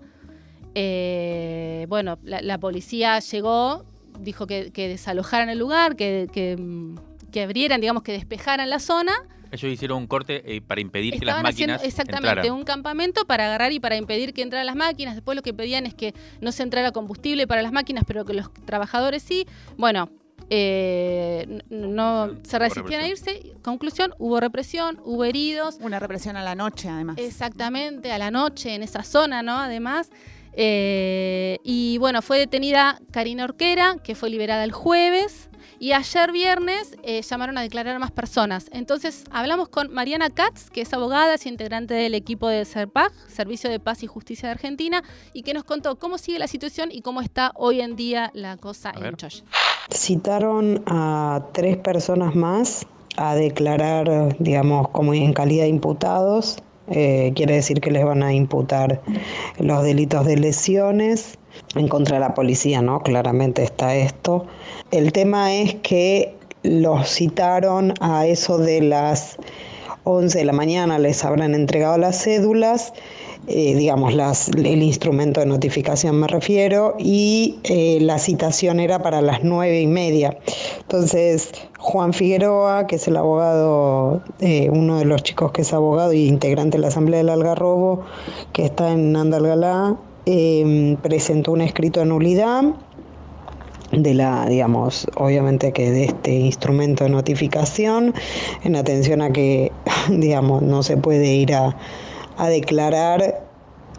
Eh, 0.75 1.87
bueno, 1.89 2.19
la 2.23 2.59
policía 2.59 3.19
llegó, 3.19 3.85
dijo 4.21 4.47
que, 4.47 4.71
desalojaran 4.75 5.49
el 5.49 5.59
lugar, 5.59 5.97
que, 5.97 6.28
que, 6.33 7.42
abrieran, 7.42 7.81
digamos, 7.81 8.02
que 8.02 8.12
despejaran 8.12 8.69
la 8.71 8.78
zona. 8.78 9.12
Ellos 9.50 9.71
hicieron 9.71 9.99
un 9.99 10.07
corte 10.07 10.42
eh, 10.47 10.62
para 10.62 10.81
impedir 10.81 11.19
que 11.19 11.26
las 11.26 11.42
máquinas. 11.42 11.76
Haciendo 11.76 12.07
exactamente, 12.07 12.50
un 12.50 12.64
campamento 12.64 13.26
para 13.26 13.47
agarrar 13.47 13.73
y 13.73 13.81
para 13.81 13.97
impedir 13.97 14.33
que 14.33 14.40
entraran 14.42 14.66
las 14.66 14.76
máquinas. 14.76 15.14
Después 15.14 15.37
lo 15.37 15.42
que 15.42 15.52
pedían 15.52 15.85
es 15.85 15.95
que 15.95 16.14
no 16.40 16.52
se 16.52 16.62
entrara 16.62 16.92
combustible 16.92 17.47
para 17.47 17.61
las 17.62 17.73
máquinas, 17.73 18.04
pero 18.07 18.25
que 18.25 18.33
los 18.33 18.52
trabajadores 18.64 19.23
sí. 19.23 19.47
Bueno, 19.76 20.09
eh, 20.49 21.61
no 21.71 22.31
se 22.42 22.59
resistían 22.59 23.02
a 23.02 23.09
irse. 23.09 23.54
Conclusión, 23.62 24.14
hubo 24.19 24.40
represión, 24.40 25.00
hubo 25.04 25.25
heridos. 25.25 25.78
Una 25.81 25.99
represión 25.99 26.37
a 26.37 26.42
la 26.42 26.54
noche, 26.54 26.88
además. 26.88 27.16
Exactamente, 27.19 28.12
a 28.12 28.19
la 28.19 28.31
noche, 28.31 28.75
en 28.75 28.83
esa 28.83 29.02
zona, 29.02 29.42
¿no? 29.42 29.59
Además. 29.59 30.11
Eh, 30.55 31.59
y 31.65 31.99
bueno, 31.99 32.23
fue 32.23 32.39
detenida 32.39 33.01
Karina 33.11 33.45
Orquera, 33.45 33.97
que 34.03 34.15
fue 34.15 34.31
liberada 34.31 34.65
el 34.65 34.73
jueves. 34.73 35.49
Y 35.79 35.93
ayer 35.93 36.31
viernes 36.31 36.97
eh, 37.03 37.23
llamaron 37.23 37.59
a 37.59 37.63
declarar 37.63 37.97
a 37.97 37.99
más 37.99 38.13
personas. 38.13 38.67
Entonces 38.73 39.25
hablamos 39.33 39.69
con 39.69 39.93
Mariana 39.93 40.31
Katz, 40.31 40.71
que 40.71 40.83
es 40.83 40.93
abogada, 40.93 41.35
es 41.35 41.45
integrante 41.45 41.95
del 41.95 42.15
equipo 42.15 42.47
de 42.49 42.65
SERPAG, 42.65 43.11
Servicio 43.29 43.69
de 43.69 43.81
Paz 43.81 44.05
y 44.05 44.07
Justicia 44.07 44.49
de 44.49 44.53
Argentina, 44.53 45.03
y 45.33 45.43
que 45.43 45.55
nos 45.55 45.65
contó 45.65 45.99
cómo 45.99 46.19
sigue 46.19 46.39
la 46.39 46.47
situación 46.47 46.91
y 46.93 47.03
cómo 47.03 47.21
está 47.21 47.51
hoy 47.57 47.81
en 47.81 47.97
día 47.97 48.31
la 48.33 48.57
cosa 48.59 48.93
en 48.97 49.17
Choya. 49.17 49.43
Citaron 49.91 50.85
a 50.87 51.49
tres 51.53 51.79
personas 51.79 52.37
más 52.37 52.87
a 53.17 53.35
declarar, 53.35 54.37
digamos, 54.39 54.89
como 54.91 55.15
en 55.15 55.33
calidad 55.33 55.65
de 55.65 55.71
imputados 55.71 56.59
eh, 56.91 57.33
quiere 57.35 57.55
decir 57.55 57.81
que 57.81 57.91
les 57.91 58.05
van 58.05 58.23
a 58.23 58.33
imputar 58.33 59.01
los 59.59 59.83
delitos 59.85 60.27
de 60.27 60.37
lesiones 60.37 61.39
en 61.75 61.89
contra 61.89 62.17
de 62.17 62.21
la 62.21 62.35
policía, 62.35 62.83
¿no? 62.83 63.01
Claramente 63.01 63.62
está 63.62 63.95
esto. 63.95 64.47
El 64.91 65.12
tema 65.12 65.55
es 65.55 65.75
que 65.77 66.35
los 66.62 67.09
citaron 67.09 67.95
a 68.01 68.27
eso 68.27 68.59
de 68.59 68.81
las 68.83 69.37
11 70.05 70.39
de 70.39 70.45
la 70.45 70.53
mañana, 70.53 70.99
les 70.99 71.25
habrán 71.25 71.55
entregado 71.55 71.97
las 71.99 72.23
cédulas 72.23 72.93
eh, 73.49 73.75
digamos, 73.75 74.15
las, 74.15 74.49
el 74.51 74.83
instrumento 74.83 75.41
de 75.41 75.47
notificación 75.47 76.21
me 76.21 76.29
refiero, 76.29 76.95
y 76.99 77.59
eh, 77.65 77.99
la 78.01 78.19
citación 78.19 78.79
era 78.79 79.03
para 79.03 79.21
las 79.21 79.43
nueve 79.43 79.81
y 79.81 79.87
media. 79.87 80.39
Entonces, 80.81 81.51
Juan 81.79 82.13
Figueroa, 82.13 82.87
que 82.87 82.97
es 82.97 83.09
el 83.09 83.17
abogado, 83.17 84.23
eh, 84.41 84.71
uno 84.71 84.99
de 84.99 85.07
los 85.07 85.23
chicos 85.25 85.51
que 85.51 85.63
es 85.63 85.73
abogado 85.73 86.13
y 86.13 86.27
integrante 86.29 86.79
de 86.79 86.83
la 86.83 86.89
Asamblea 86.89 87.19
del 87.19 87.31
Algarrobo, 87.31 88.03
que 88.53 88.67
está 88.67 88.93
en 88.93 89.17
Andalgalá, 89.17 89.97
presentó 91.03 91.51
un 91.51 91.63
escrito 91.63 91.99
de 91.99 92.07
nulidad 92.07 92.63
de 93.91 94.15
la, 94.15 94.47
digamos, 94.47 95.07
obviamente 95.17 95.73
que 95.73 95.91
de 95.91 96.05
este 96.05 96.33
instrumento 96.33 97.05
de 97.05 97.11
notificación, 97.11 98.15
en 98.63 98.77
atención 98.77 99.21
a 99.21 99.33
que, 99.33 99.73
digamos, 100.09 100.63
no 100.63 100.83
se 100.83 100.97
puede 100.97 101.35
ir 101.35 101.55
a 101.55 101.77
a 102.37 102.49
declarar, 102.49 103.45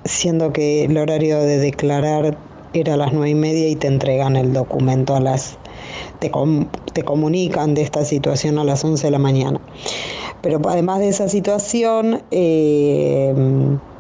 siendo 0.06 0.54
que 0.54 0.86
el 0.86 0.98
horario 0.98 1.40
de 1.40 1.58
declarar 1.58 2.38
era 2.74 2.96
a 2.96 2.98
las 2.98 3.14
nueve 3.14 3.30
y 3.30 3.36
media 3.36 3.68
y 3.68 3.76
te 3.76 3.88
entregan 3.88 4.36
el 4.36 4.54
documento 4.54 5.16
a 5.16 5.20
las, 5.20 5.58
te, 6.20 6.32
te 6.94 7.04
comunican 7.04 7.74
de 7.74 7.84
esta 7.84 8.04
situación 8.04 8.58
a 8.58 8.64
las 8.64 8.84
11 8.84 9.08
de 9.08 9.12
la 9.12 9.20
mañana. 9.20 9.60
Pero 10.42 10.60
además 10.68 11.00
de 11.00 11.10
esa 11.10 11.30
situación, 11.30 12.22
eh, 12.32 13.34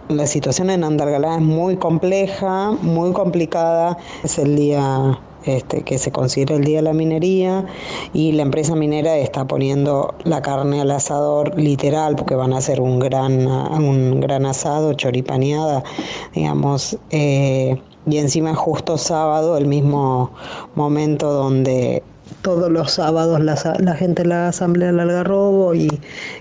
la 0.09 0.27
situación 0.27 0.69
en 0.69 0.83
Andargalá 0.83 1.35
es 1.35 1.41
muy 1.41 1.77
compleja, 1.77 2.71
muy 2.81 3.13
complicada. 3.13 3.97
Es 4.23 4.37
el 4.37 4.55
día 4.55 5.17
este, 5.45 5.81
que 5.83 5.97
se 5.97 6.11
considera 6.11 6.55
el 6.55 6.63
Día 6.63 6.77
de 6.77 6.83
la 6.83 6.93
Minería 6.93 7.65
y 8.13 8.31
la 8.33 8.43
empresa 8.43 8.75
minera 8.75 9.17
está 9.17 9.45
poniendo 9.45 10.15
la 10.23 10.41
carne 10.41 10.81
al 10.81 10.91
asador 10.91 11.59
literal 11.59 12.15
porque 12.15 12.35
van 12.35 12.53
a 12.53 12.57
hacer 12.57 12.79
un 12.79 12.99
gran, 12.99 13.47
un 13.47 14.19
gran 14.19 14.45
asado, 14.45 14.93
choripaneada, 14.93 15.83
digamos. 16.33 16.97
Eh, 17.11 17.77
y 18.05 18.17
encima 18.17 18.53
justo 18.53 18.97
sábado, 18.97 19.57
el 19.57 19.65
mismo 19.65 20.31
momento 20.75 21.31
donde 21.31 22.03
todos 22.41 22.71
los 22.71 22.91
sábados 22.91 23.39
la, 23.39 23.55
gente 23.95 24.23
de 24.23 24.29
la 24.29 24.49
Asamblea 24.49 24.89
del 24.89 24.99
Algarrobo 24.99 25.73
y 25.73 25.89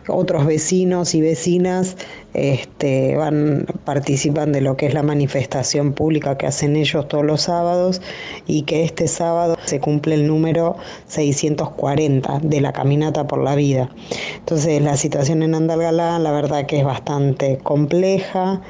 otros 0.09 0.47
vecinos 0.47 1.15
y 1.15 1.21
vecinas 1.21 1.97
este, 2.35 3.17
van, 3.17 3.67
participan 3.85 4.53
de 4.53 4.61
lo 4.61 4.77
que 4.77 4.87
es 4.87 4.95
la 4.95 5.03
manifestación 5.03 5.93
pública 5.93 6.39
que 6.39 6.47
hacen 6.47 6.77
ellos 6.77 7.07
todos 7.09 7.25
los 7.25 7.43
sábados 7.43 8.01
y 8.47 8.63
que 8.63 8.85
este 8.85 9.09
sábado 9.09 9.57
se 9.65 9.81
cumple 9.81 10.15
el 10.15 10.27
número 10.27 10.77
640 11.07 12.41
de 12.43 12.61
la 12.61 12.73
caminata 12.73 13.27
por 13.27 13.43
la 13.43 13.55
vida. 13.55 13.91
Entonces 14.39 14.83
la 14.83 14.97
situación 14.97 15.43
en 15.43 15.55
Andalgalá 15.55 16.19
la 16.19 16.33
verdad 16.33 16.67
que 16.67 16.79
es 16.79 16.85
bastante 16.85 17.59
compleja. 17.63 18.61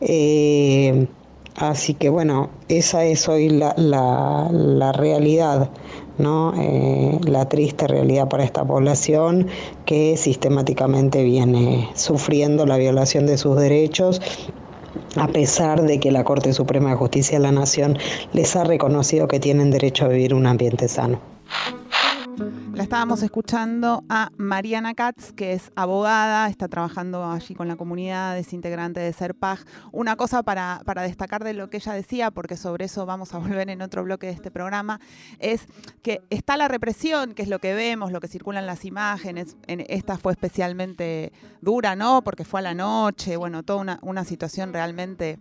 Eh, 0.00 1.06
así 1.58 1.94
que 1.94 2.08
bueno, 2.08 2.50
esa 2.68 3.04
es 3.04 3.28
hoy 3.28 3.48
la, 3.48 3.74
la, 3.76 4.48
la 4.50 4.92
realidad. 4.92 5.70
¿no? 6.18 6.52
Eh, 6.58 7.16
la 7.26 7.48
triste 7.48 7.86
realidad 7.86 8.28
para 8.28 8.42
esta 8.42 8.64
población 8.64 9.46
que 9.86 10.16
sistemáticamente 10.16 11.22
viene 11.22 11.88
sufriendo 11.94 12.66
la 12.66 12.76
violación 12.76 13.26
de 13.26 13.38
sus 13.38 13.56
derechos 13.56 14.20
a 15.16 15.28
pesar 15.28 15.82
de 15.82 16.00
que 16.00 16.10
la 16.10 16.24
Corte 16.24 16.52
Suprema 16.52 16.90
de 16.90 16.96
Justicia 16.96 17.38
de 17.38 17.44
la 17.44 17.52
Nación 17.52 17.98
les 18.32 18.56
ha 18.56 18.64
reconocido 18.64 19.28
que 19.28 19.40
tienen 19.40 19.70
derecho 19.70 20.04
a 20.04 20.08
vivir 20.08 20.34
un 20.34 20.46
ambiente 20.46 20.88
sano. 20.88 21.20
La 22.74 22.84
estábamos 22.84 23.22
escuchando 23.22 24.04
a 24.08 24.30
Mariana 24.36 24.94
Katz, 24.94 25.32
que 25.32 25.54
es 25.54 25.72
abogada, 25.74 26.48
está 26.48 26.68
trabajando 26.68 27.28
allí 27.28 27.54
con 27.54 27.66
la 27.66 27.76
comunidad, 27.76 28.38
es 28.38 28.52
integrante 28.52 29.00
de 29.00 29.12
SERPAG. 29.12 29.58
Una 29.90 30.14
cosa 30.14 30.44
para, 30.44 30.82
destacar 31.02 31.42
de 31.42 31.54
lo 31.54 31.68
que 31.68 31.78
ella 31.78 31.92
decía, 31.94 32.30
porque 32.30 32.56
sobre 32.56 32.84
eso 32.84 33.06
vamos 33.06 33.34
a 33.34 33.38
volver 33.38 33.70
en 33.70 33.82
otro 33.82 34.04
bloque 34.04 34.28
de 34.28 34.34
este 34.34 34.50
programa, 34.52 35.00
es 35.40 35.66
que 36.02 36.22
está 36.30 36.56
la 36.56 36.68
represión, 36.68 37.34
que 37.34 37.42
es 37.42 37.48
lo 37.48 37.58
que 37.58 37.74
vemos, 37.74 38.12
lo 38.12 38.20
que 38.20 38.28
circulan 38.28 38.66
las 38.66 38.84
imágenes. 38.84 39.56
En, 39.66 39.84
esta 39.88 40.16
fue 40.16 40.32
especialmente 40.32 41.32
dura, 41.60 41.96
¿no? 41.96 42.22
Porque 42.22 42.44
fue 42.44 42.60
a 42.60 42.62
la 42.62 42.74
noche, 42.74 43.36
bueno, 43.36 43.64
toda 43.64 43.98
una 44.02 44.24
situación 44.24 44.72
realmente 44.72 45.40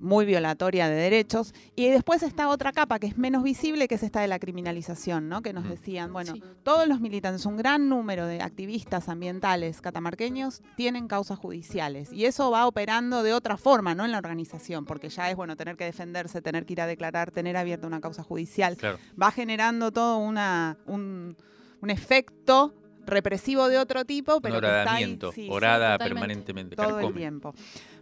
muy 0.00 0.24
violatoria 0.24 0.88
de 0.88 0.96
derechos. 0.96 1.54
Y 1.76 1.88
después 1.88 2.22
está 2.22 2.48
otra 2.48 2.72
capa 2.72 2.98
que 2.98 3.06
es 3.06 3.18
menos 3.18 3.42
visible, 3.42 3.86
que 3.86 3.94
es 3.94 4.02
esta 4.02 4.20
de 4.20 4.28
la 4.28 4.38
criminalización, 4.38 5.28
¿no? 5.28 5.42
Que 5.42 5.52
nos 5.52 5.68
decían, 5.68 6.12
bueno, 6.12 6.34
todos 6.62 6.88
los 6.88 7.00
militantes, 7.00 7.46
un 7.46 7.56
gran 7.56 7.88
número 7.88 8.26
de 8.26 8.42
activistas 8.42 9.08
ambientales 9.08 9.80
catamarqueños 9.80 10.62
tienen 10.76 11.06
causas 11.06 11.38
judiciales. 11.38 12.12
Y 12.12 12.24
eso 12.24 12.50
va 12.50 12.66
operando 12.66 13.22
de 13.22 13.32
otra 13.32 13.56
forma, 13.56 13.94
¿no? 13.94 14.04
En 14.04 14.12
la 14.12 14.18
organización, 14.18 14.84
porque 14.84 15.08
ya 15.10 15.30
es, 15.30 15.36
bueno, 15.36 15.56
tener 15.56 15.76
que 15.76 15.84
defenderse, 15.84 16.42
tener 16.42 16.66
que 16.66 16.72
ir 16.72 16.80
a 16.80 16.86
declarar, 16.86 17.30
tener 17.30 17.56
abierta 17.56 17.86
una 17.86 18.00
causa 18.00 18.22
judicial. 18.22 18.76
Va 19.20 19.30
generando 19.30 19.92
todo 19.92 20.18
una, 20.18 20.78
un, 20.86 21.36
un 21.80 21.90
efecto 21.90 22.74
represivo 23.06 23.68
de 23.68 23.78
otro 23.78 24.04
tipo, 24.04 24.40
pero 24.40 24.60
que 24.60 24.66
está 24.66 24.94
ahí, 24.94 25.18
orada 25.50 25.98
permanentemente. 25.98 26.76
Todo 26.76 27.00
el 27.00 27.14
tiempo. 27.14 27.54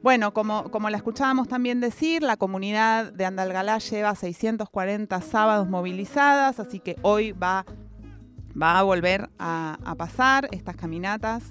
Bueno, 0.03 0.33
como, 0.33 0.71
como 0.71 0.91
la 0.91 0.97
escuchábamos 0.97 1.49
también 1.49 1.81
decir, 1.81 2.23
la 2.23 2.37
comunidad 2.37 3.13
de 3.13 3.25
Andalgalá 3.25 3.79
lleva 3.79 4.15
640 4.15 5.21
sábados 5.23 5.69
movilizadas, 5.69 6.61
así 6.61 6.79
que 6.81 6.97
hoy 7.03 7.33
va, 7.33 7.65
va 8.61 8.79
a 8.79 8.83
volver 8.83 9.29
a, 9.39 9.95
pasar 9.97 10.49
estas 10.53 10.77
caminatas 10.77 11.43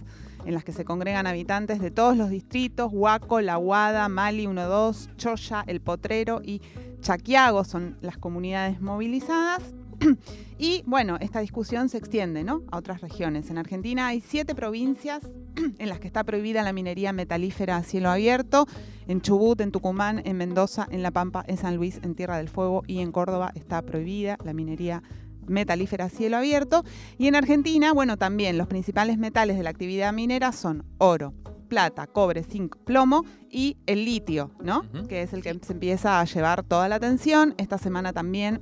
en 0.46 0.54
las 0.54 0.63
que 0.63 0.72
se 0.72 0.86
congregan 0.86 1.27
habitantes 1.27 1.82
de 1.82 1.92
todos 1.92 2.16
los 2.16 2.30
distritos, 2.30 2.89
Huaco, 2.94 3.42
La 3.42 3.58
Guada, 3.58 4.08
Mali 4.08 4.46
12, 4.46 5.16
Choya, 5.18 5.63
El 5.68 5.82
Potrero 5.82 6.42
y 6.42 6.62
Chaquiago 7.01 7.66
son 7.66 7.98
las 8.01 8.18
comunidades 8.18 8.80
movilizadas. 8.80 9.62
y 10.60 10.84
bueno, 10.86 11.18
esta 11.20 11.39
discusión 11.39 11.89
se 11.89 11.98
extiende 11.98 12.44
¿no? 12.44 12.63
a 12.72 12.77
otras 12.77 13.01
regiones. 13.01 13.50
En 13.50 13.58
Argentina 13.58 14.08
hay 14.08 14.22
siete 14.22 14.56
provincias 14.56 15.24
en 15.80 15.89
las 15.89 16.00
que 16.00 16.08
está 16.08 16.24
prohibida 16.24 16.63
la 16.63 16.74
minería 16.74 17.13
metalífera 17.13 17.77
a 17.77 17.84
cielo 17.84 18.10
abierto. 18.10 18.68
En 19.08 19.22
Chubut, 19.22 19.60
en 19.62 19.72
Tucumán, 19.72 20.22
en 20.25 20.38
Mendoza, 20.38 20.88
en 20.92 21.04
La 21.04 21.12
Pampa, 21.12 21.44
en 21.48 21.58
San 21.58 21.75
Luis, 21.75 22.00
en 22.04 22.16
Tierra 22.16 22.38
del 22.38 22.50
Fuego 22.50 22.84
y 22.88 23.00
en 23.00 23.12
Córdoba 23.12 23.51
está 23.56 23.82
prohibida 23.82 24.38
la 24.44 24.54
minería 24.54 25.04
metalífera 25.48 26.06
a 26.06 26.10
cielo 26.10 26.38
abierto. 26.38 26.84
Y 27.18 27.27
en 27.27 27.36
Argentina, 27.36 27.94
bueno, 27.94 28.18
también 28.18 28.58
los 28.58 28.68
principales 28.68 29.18
metales 29.18 29.58
de 29.58 29.63
la 29.63 29.70
actividad 29.70 30.13
minera 30.13 30.51
son 30.51 30.84
oro, 30.98 31.34
plata, 31.68 32.08
cobre, 32.08 32.44
zinc, 32.44 32.75
plomo 32.77 33.25
y 33.50 33.77
el 33.86 34.06
litio, 34.06 34.51
¿no? 34.62 34.84
Que 35.08 35.22
es 35.22 35.34
el 35.34 35.42
que 35.42 35.58
se 35.62 35.74
empieza 35.74 36.20
a 36.20 36.25
llevar 36.25 36.63
toda 36.63 36.88
la 36.89 36.96
atención. 36.96 37.56
Esta 37.58 37.77
semana 37.77 38.13
también 38.13 38.62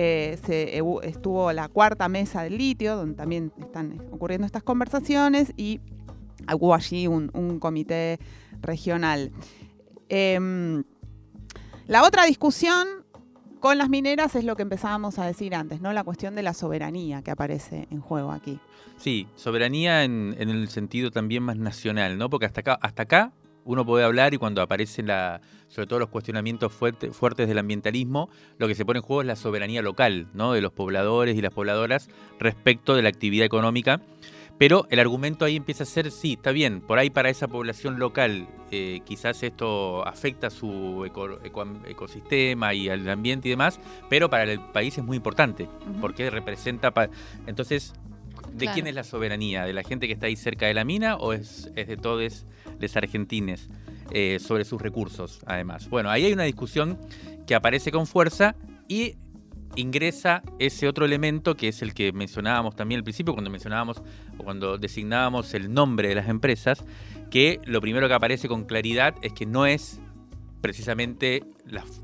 eh, 0.00 0.38
se, 0.46 0.80
estuvo 1.08 1.52
la 1.52 1.66
cuarta 1.66 2.08
mesa 2.08 2.44
del 2.44 2.56
litio, 2.56 2.94
donde 2.94 3.16
también 3.16 3.52
están 3.58 4.00
ocurriendo 4.12 4.46
estas 4.46 4.62
conversaciones 4.62 5.52
y 5.56 5.80
hubo 6.54 6.72
allí 6.72 7.08
un, 7.08 7.58
comité 7.58 8.20
regional. 8.60 9.32
Em, 10.08 10.84
la 11.88 12.04
otra 12.04 12.26
discusión 12.26 12.86
con 13.58 13.76
las 13.76 13.88
mineras 13.88 14.36
es 14.36 14.44
lo 14.44 14.54
que 14.54 14.62
empezábamos 14.62 15.18
a 15.18 15.26
decir 15.26 15.52
antes, 15.56 15.80
¿no? 15.80 15.92
La 15.92 16.04
cuestión 16.04 16.36
de 16.36 16.44
la 16.44 16.54
soberanía 16.54 17.22
que 17.22 17.32
aparece 17.32 17.88
en 17.90 18.00
juego 18.00 18.30
aquí. 18.30 18.60
Sí, 18.98 19.26
soberanía 19.34 20.04
en, 20.04 20.36
el 20.38 20.68
sentido 20.68 21.10
también 21.10 21.42
más 21.42 21.56
nacional, 21.56 22.18
¿no? 22.18 22.30
Porque 22.30 22.46
hasta 22.46 22.60
acá, 22.60 22.78
hasta 22.80 23.02
acá 23.02 23.32
uno 23.68 23.84
puede 23.84 24.02
hablar 24.02 24.32
y 24.32 24.38
cuando 24.38 24.62
aparecen 24.62 25.08
la, 25.08 25.42
sobre 25.68 25.86
todo 25.86 25.98
los 25.98 26.08
cuestionamientos 26.08 26.72
fuertes 26.72 27.48
del 27.48 27.58
ambientalismo, 27.58 28.30
lo 28.56 28.66
que 28.66 28.74
se 28.74 28.86
pone 28.86 29.00
en 29.00 29.02
juego 29.02 29.20
es 29.20 29.26
la 29.26 29.36
soberanía 29.36 29.82
local, 29.82 30.26
¿no? 30.32 30.54
De 30.54 30.62
los 30.62 30.72
pobladores 30.72 31.36
y 31.36 31.42
las 31.42 31.52
pobladoras 31.52 32.08
respecto 32.40 32.96
de 32.96 33.02
la 33.02 33.10
actividad 33.10 33.44
económica. 33.44 34.00
Pero 34.56 34.86
el 34.88 34.98
argumento 34.98 35.44
ahí 35.44 35.56
empieza 35.56 35.84
a 35.84 35.86
ser, 35.86 36.10
sí, 36.10 36.32
está 36.32 36.50
bien, 36.50 36.80
por 36.80 36.98
ahí 36.98 37.10
para 37.10 37.28
esa 37.28 37.46
población 37.46 37.98
local 37.98 38.48
eh, 38.70 39.00
quizás 39.04 39.42
esto 39.42 40.04
afecta 40.08 40.48
su 40.48 41.04
ecosistema 41.86 42.72
y 42.72 42.88
al 42.88 43.06
ambiente 43.08 43.48
y 43.48 43.50
demás, 43.50 43.78
pero 44.08 44.30
para 44.30 44.44
el 44.44 44.60
país 44.60 44.96
es 44.96 45.04
muy 45.04 45.18
importante, 45.18 45.68
porque 46.00 46.30
representa... 46.30 46.90
Entonces, 47.46 47.92
¿de 48.52 48.66
quién 48.68 48.86
es 48.86 48.94
la 48.94 49.04
soberanía? 49.04 49.64
¿De 49.64 49.72
la 49.72 49.82
gente 49.82 50.06
que 50.06 50.12
está 50.12 50.26
ahí 50.26 50.36
cerca 50.36 50.66
de 50.66 50.74
la 50.74 50.84
mina 50.84 51.16
o 51.16 51.32
es, 51.32 51.70
de 51.74 51.96
todos 51.96 52.46
los 52.78 52.96
argentines 52.96 53.68
eh, 54.10 54.38
sobre 54.40 54.64
sus 54.64 54.80
recursos, 54.80 55.40
además? 55.46 55.88
Bueno, 55.88 56.10
ahí 56.10 56.24
hay 56.24 56.32
una 56.32 56.44
discusión 56.44 56.98
que 57.46 57.54
aparece 57.54 57.90
con 57.90 58.06
fuerza 58.06 58.56
y 58.88 59.16
ingresa 59.76 60.42
ese 60.58 60.88
otro 60.88 61.04
elemento 61.04 61.56
que 61.56 61.68
es 61.68 61.82
el 61.82 61.94
que 61.94 62.12
mencionábamos 62.12 62.74
también 62.74 62.98
al 62.98 63.04
principio, 63.04 63.32
cuando 63.32 63.50
mencionábamos 63.50 64.02
o 64.36 64.44
cuando 64.44 64.78
designábamos 64.78 65.54
el 65.54 65.72
nombre 65.72 66.08
de 66.08 66.14
las 66.14 66.28
empresas, 66.28 66.84
que 67.30 67.60
lo 67.64 67.80
primero 67.80 68.08
que 68.08 68.14
aparece 68.14 68.48
con 68.48 68.64
claridad 68.64 69.14
es 69.22 69.32
que 69.32 69.46
no 69.46 69.66
es 69.66 70.00
precisamente 70.60 71.44
las, 71.64 72.02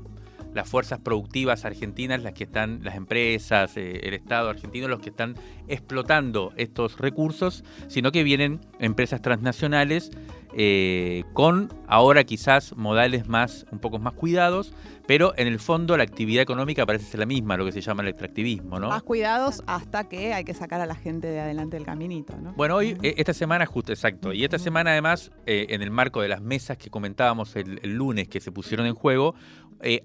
las 0.55 0.67
fuerzas 0.67 0.99
productivas 0.99 1.65
argentinas 1.65 2.23
las 2.23 2.33
que 2.33 2.45
están, 2.45 2.79
las 2.83 2.95
empresas, 2.95 3.75
eh, 3.77 3.99
el 4.03 4.13
Estado 4.13 4.49
argentino, 4.49 4.87
los 4.87 5.01
que 5.01 5.09
están 5.09 5.35
explotando 5.67 6.53
estos 6.55 6.97
recursos, 6.97 7.63
sino 7.87 8.11
que 8.11 8.23
vienen 8.23 8.61
empresas 8.79 9.21
transnacionales 9.21 10.11
eh, 10.57 11.25
con 11.33 11.67
ahora 11.85 12.23
quizás 12.23 12.75
modales 12.77 13.27
más, 13.27 13.65
un 13.71 13.79
poco 13.79 13.99
más 13.99 14.13
cuidados, 14.13 14.73
pero 15.05 15.33
en 15.37 15.47
el 15.47 15.59
fondo 15.59 15.97
la 15.97 16.03
actividad 16.03 16.41
económica 16.41 16.85
parece 16.85 17.05
ser 17.05 17.19
la 17.19 17.25
misma, 17.25 17.57
lo 17.57 17.65
que 17.65 17.73
se 17.73 17.81
llama 17.81 18.03
el 18.03 18.09
extractivismo, 18.09 18.79
¿no? 18.79 18.87
Más 18.87 19.03
cuidados 19.03 19.63
hasta 19.67 20.07
que 20.07 20.33
hay 20.33 20.45
que 20.45 20.53
sacar 20.53 20.79
a 20.79 20.85
la 20.85 20.95
gente 20.95 21.27
de 21.27 21.41
adelante 21.41 21.75
del 21.75 21.85
caminito, 21.85 22.37
¿no? 22.37 22.53
Bueno, 22.53 22.75
hoy, 22.75 22.97
eh, 23.03 23.15
esta 23.17 23.33
semana, 23.33 23.65
justo, 23.65 23.91
exacto, 23.91 24.31
y 24.31 24.45
esta 24.45 24.57
semana 24.57 24.91
además, 24.91 25.31
eh, 25.45 25.67
en 25.69 25.81
el 25.81 25.91
marco 25.91 26.21
de 26.21 26.29
las 26.29 26.41
mesas 26.41 26.77
que 26.77 26.89
comentábamos 26.89 27.55
el, 27.55 27.79
lunes 27.83 28.29
que 28.29 28.39
se 28.39 28.51
pusieron 28.51 28.85
en 28.85 28.95
juego, 28.95 29.35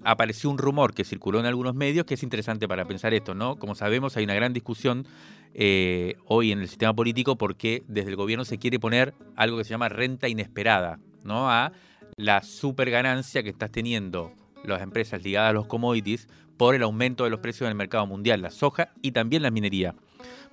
apareció 0.03 0.49
un 0.49 0.57
rumor 0.57 0.93
que 0.93 1.03
circuló 1.03 1.39
en 1.39 1.45
algunos 1.45 1.75
medios 1.75 2.05
que 2.05 2.13
es 2.13 2.23
interesante 2.23 2.67
para 2.67 2.85
pensar 2.85 3.13
esto, 3.13 3.33
¿no? 3.33 3.57
Como 3.57 3.75
sabemos, 3.75 4.15
hay 4.17 4.23
una 4.23 4.35
gran 4.35 4.53
discusión 4.53 5.07
eh, 5.53 6.15
hoy 6.25 6.51
en 6.51 6.59
el 6.59 6.67
sistema 6.69 6.93
político 6.93 7.37
porque 7.37 7.83
desde 7.87 8.11
el 8.11 8.15
gobierno 8.15 8.45
se 8.45 8.57
quiere 8.57 8.79
poner 8.79 9.13
algo 9.35 9.57
que 9.57 9.63
se 9.63 9.71
llama 9.71 9.89
renta 9.89 10.29
inesperada, 10.29 10.99
¿no? 11.23 11.49
A 11.49 11.73
la 12.15 12.43
super 12.43 12.89
ganancia 12.89 13.43
que 13.43 13.49
estás 13.49 13.71
teniendo 13.71 14.33
las 14.63 14.81
empresas 14.81 15.23
ligadas 15.23 15.49
a 15.49 15.53
los 15.53 15.65
commodities 15.65 16.27
por 16.57 16.75
el 16.75 16.83
aumento 16.83 17.23
de 17.23 17.31
los 17.31 17.39
precios 17.39 17.65
en 17.65 17.71
el 17.71 17.75
mercado 17.75 18.05
mundial, 18.05 18.41
la 18.41 18.51
soja 18.51 18.93
y 19.01 19.11
también 19.11 19.41
la 19.41 19.51
minería. 19.51 19.95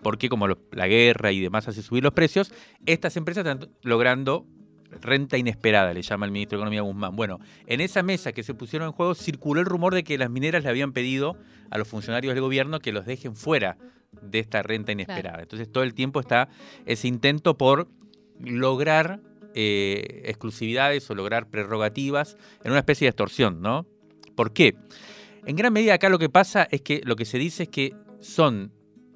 Porque 0.02 0.28
como 0.28 0.48
la 0.48 0.86
guerra 0.86 1.32
y 1.32 1.40
demás 1.40 1.68
hace 1.68 1.82
subir 1.82 2.02
los 2.02 2.12
precios, 2.12 2.52
estas 2.86 3.16
empresas 3.16 3.44
están 3.44 3.70
logrando 3.82 4.46
renta 5.00 5.36
inesperada, 5.38 5.92
le 5.92 6.02
llama 6.02 6.26
el 6.26 6.32
ministro 6.32 6.56
de 6.56 6.62
Economía 6.62 6.82
Guzmán. 6.82 7.16
Bueno, 7.16 7.38
en 7.66 7.80
esa 7.80 8.02
mesa 8.02 8.32
que 8.32 8.42
se 8.42 8.54
pusieron 8.54 8.88
en 8.88 8.92
juego 8.92 9.14
circuló 9.14 9.60
el 9.60 9.66
rumor 9.66 9.94
de 9.94 10.04
que 10.04 10.18
las 10.18 10.30
mineras 10.30 10.64
le 10.64 10.70
habían 10.70 10.92
pedido 10.92 11.36
a 11.70 11.78
los 11.78 11.88
funcionarios 11.88 12.34
del 12.34 12.42
gobierno 12.42 12.80
que 12.80 12.92
los 12.92 13.06
dejen 13.06 13.36
fuera 13.36 13.76
de 14.22 14.38
esta 14.38 14.62
renta 14.62 14.92
inesperada. 14.92 15.42
Entonces 15.42 15.70
todo 15.70 15.84
el 15.84 15.94
tiempo 15.94 16.20
está 16.20 16.48
ese 16.86 17.08
intento 17.08 17.56
por 17.56 17.88
lograr 18.40 19.20
eh, 19.54 20.22
exclusividades 20.24 21.08
o 21.10 21.14
lograr 21.14 21.48
prerrogativas 21.48 22.36
en 22.64 22.70
una 22.70 22.80
especie 22.80 23.06
de 23.06 23.10
extorsión, 23.10 23.60
¿no? 23.60 23.86
¿Por 24.34 24.52
qué? 24.52 24.76
En 25.46 25.56
gran 25.56 25.72
medida 25.72 25.94
acá 25.94 26.08
lo 26.08 26.18
que 26.18 26.28
pasa 26.28 26.66
es 26.70 26.82
que 26.82 27.00
lo 27.04 27.16
que 27.16 27.24
se 27.24 27.38
dice 27.38 27.64
es 27.64 27.68
que 27.68 27.94
son 28.20 28.72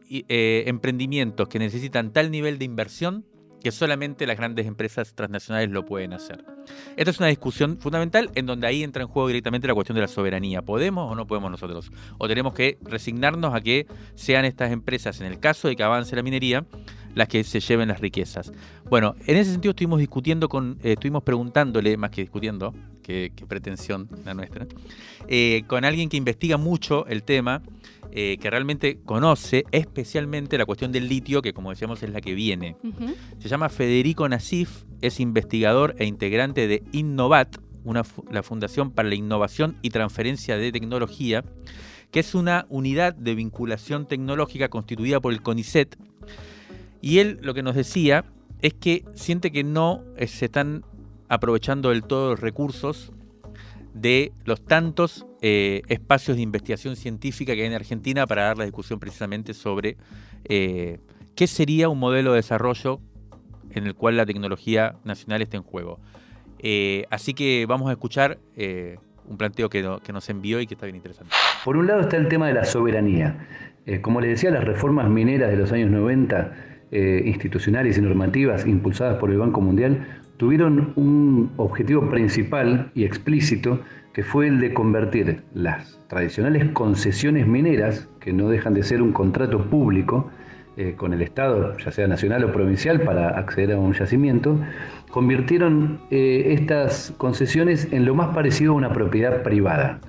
eh, 0.08 0.64
emprendimientos 0.66 1.48
que 1.48 1.58
necesitan 1.58 2.12
tal 2.12 2.30
nivel 2.30 2.58
de 2.58 2.64
inversión 2.64 3.24
que 3.62 3.70
solamente 3.70 4.26
las 4.26 4.36
grandes 4.36 4.66
empresas 4.66 5.14
transnacionales 5.14 5.70
lo 5.70 5.84
pueden 5.84 6.12
hacer. 6.12 6.44
Esta 6.96 7.10
es 7.10 7.18
una 7.18 7.28
discusión 7.28 7.78
fundamental 7.78 8.30
en 8.34 8.46
donde 8.46 8.66
ahí 8.66 8.82
entra 8.82 9.02
en 9.02 9.08
juego 9.08 9.28
directamente 9.28 9.68
la 9.68 9.74
cuestión 9.74 9.94
de 9.94 10.02
la 10.02 10.08
soberanía. 10.08 10.62
¿Podemos 10.62 11.10
o 11.10 11.14
no 11.14 11.26
podemos 11.26 11.50
nosotros? 11.50 11.90
¿O 12.18 12.28
tenemos 12.28 12.54
que 12.54 12.78
resignarnos 12.82 13.54
a 13.54 13.60
que 13.60 13.86
sean 14.14 14.44
estas 14.44 14.72
empresas, 14.72 15.20
en 15.20 15.26
el 15.26 15.38
caso 15.38 15.68
de 15.68 15.76
que 15.76 15.82
avance 15.82 16.14
la 16.16 16.22
minería, 16.22 16.64
las 17.14 17.28
que 17.28 17.44
se 17.44 17.60
lleven 17.60 17.88
las 17.88 18.00
riquezas? 18.00 18.52
Bueno, 18.90 19.14
en 19.26 19.36
ese 19.36 19.52
sentido 19.52 19.70
estuvimos 19.70 20.00
discutiendo 20.00 20.48
con, 20.48 20.78
eh, 20.82 20.92
estuvimos 20.92 21.22
preguntándole, 21.22 21.96
más 21.96 22.10
que 22.10 22.22
discutiendo, 22.22 22.74
qué, 23.02 23.32
pretensión 23.48 24.08
la 24.24 24.34
nuestra, 24.34 24.66
eh, 25.28 25.62
con 25.66 25.84
alguien 25.84 26.08
que 26.08 26.16
investiga 26.16 26.56
mucho 26.56 27.06
el 27.06 27.22
tema 27.22 27.62
eh, 28.14 28.36
que 28.38 28.50
realmente 28.50 28.98
conoce 29.04 29.64
especialmente 29.70 30.58
la 30.58 30.66
cuestión 30.66 30.92
del 30.92 31.08
litio, 31.08 31.40
que 31.40 31.54
como 31.54 31.70
decíamos 31.70 32.02
es 32.02 32.10
la 32.10 32.20
que 32.20 32.34
viene. 32.34 32.76
Se 33.38 33.48
llama 33.48 33.70
Federico 33.70 34.28
Nasif, 34.28 34.84
es 35.00 35.18
investigador 35.18 35.94
e 35.98 36.04
integrante 36.04 36.68
de 36.68 36.82
Innovat, 36.92 37.56
una, 37.84 38.02
la 38.30 38.42
Fundación 38.42 38.90
para 38.90 39.08
la 39.08 39.14
Innovación 39.14 39.78
y 39.80 39.88
Transferencia 39.90 40.58
de 40.58 40.70
Tecnología, 40.72 41.42
que 42.10 42.20
es 42.20 42.34
una 42.34 42.66
unidad 42.68 43.14
de 43.14 43.34
vinculación 43.34 44.06
tecnológica 44.06 44.68
constituida 44.68 45.18
por 45.18 45.32
el 45.32 45.40
CONICET. 45.40 45.96
Y 47.00 47.18
él 47.18 47.38
lo 47.40 47.54
que 47.54 47.62
nos 47.62 47.74
decía 47.74 48.26
es 48.60 48.74
que 48.74 49.06
siente 49.14 49.50
que 49.50 49.64
no 49.64 50.04
eh, 50.18 50.26
se 50.26 50.44
están 50.44 50.84
aprovechando 51.30 51.88
del 51.88 52.04
todo 52.04 52.32
los 52.32 52.40
recursos 52.40 53.10
de 53.94 54.32
los 54.44 54.62
tantos 54.62 55.26
eh, 55.44 55.82
espacios 55.88 56.36
de 56.36 56.42
investigación 56.44 56.94
científica 56.94 57.56
que 57.56 57.62
hay 57.62 57.66
en 57.66 57.74
Argentina 57.74 58.28
para 58.28 58.44
dar 58.44 58.58
la 58.58 58.64
discusión 58.64 59.00
precisamente 59.00 59.54
sobre 59.54 59.96
eh, 60.44 61.00
qué 61.34 61.48
sería 61.48 61.88
un 61.88 61.98
modelo 61.98 62.30
de 62.30 62.36
desarrollo 62.36 63.00
en 63.72 63.88
el 63.88 63.96
cual 63.96 64.16
la 64.16 64.24
tecnología 64.24 64.94
nacional 65.02 65.42
esté 65.42 65.56
en 65.56 65.64
juego. 65.64 65.98
Eh, 66.60 67.06
así 67.10 67.34
que 67.34 67.66
vamos 67.66 67.88
a 67.88 67.92
escuchar 67.92 68.38
un 69.26 69.36
planteo 69.36 69.68
que, 69.68 69.84
que, 70.04 70.12
nos 70.12 70.30
envió 70.30 70.60
y 70.60 70.68
que 70.68 70.74
está 70.74 70.86
bien 70.86 70.94
interesante. 70.94 71.34
Por 71.64 71.76
un 71.76 71.88
lado 71.88 72.02
está 72.02 72.18
el 72.18 72.28
tema 72.28 72.46
de 72.46 72.54
la 72.54 72.64
soberanía. 72.64 73.48
como 74.00 74.20
le 74.20 74.28
decía, 74.28 74.52
las 74.52 74.62
reformas 74.62 75.10
mineras 75.10 75.50
de 75.50 75.56
los 75.56 75.72
años 75.72 75.90
90, 75.90 76.52
institucionales 77.24 77.98
y 77.98 78.00
normativas 78.00 78.64
impulsadas 78.64 79.16
por 79.18 79.32
el 79.32 79.38
Banco 79.38 79.60
Mundial, 79.60 80.06
tuvieron 80.36 80.92
un 80.94 81.50
objetivo 81.56 82.08
principal 82.10 82.92
y 82.94 83.04
explícito 83.04 83.80
que 84.12 84.22
fue 84.22 84.46
el 84.46 84.60
de 84.60 84.74
convertir 84.74 85.42
las 85.54 85.98
tradicionales 86.08 86.70
concesiones 86.72 87.46
mineras, 87.46 88.08
que 88.20 88.32
no 88.32 88.48
dejan 88.48 88.74
de 88.74 88.82
ser 88.82 89.00
un 89.02 89.12
contrato 89.12 89.64
público 89.66 90.30
eh, 90.76 90.94
con 90.96 91.12
el 91.12 91.22
Estado, 91.22 91.76
ya 91.78 91.90
sea 91.90 92.06
nacional 92.06 92.44
o 92.44 92.52
provincial, 92.52 93.00
para 93.00 93.30
acceder 93.30 93.72
a 93.72 93.78
un 93.78 93.92
yacimiento, 93.92 94.58
convirtieron 95.10 96.00
eh, 96.10 96.54
estas 96.54 97.14
concesiones 97.18 97.88
en 97.92 98.04
lo 98.04 98.14
más 98.14 98.34
parecido 98.34 98.72
a 98.72 98.76
una 98.76 98.92
propiedad 98.92 99.42
privada, 99.42 100.00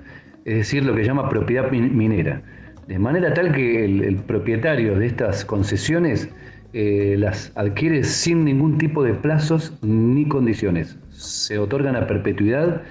es 0.44 0.56
decir, 0.56 0.84
lo 0.84 0.94
que 0.94 1.04
llama 1.04 1.28
propiedad 1.28 1.70
minera. 1.70 2.42
De 2.86 2.98
manera 2.98 3.32
tal 3.32 3.52
que 3.52 3.84
el 3.84 4.16
propietario 4.16 4.98
de 4.98 5.06
estas 5.06 5.46
concesiones 5.46 6.28
eh, 6.76 7.14
las 7.16 7.52
adquiere 7.54 8.02
sin 8.02 8.44
ningún 8.44 8.78
tipo 8.78 9.04
de 9.04 9.14
plazos 9.14 9.78
ni 9.82 10.26
condiciones. 10.26 10.98
Se 11.10 11.56
otorgan 11.56 11.94
a 11.94 12.08
perpetuidad 12.08 12.82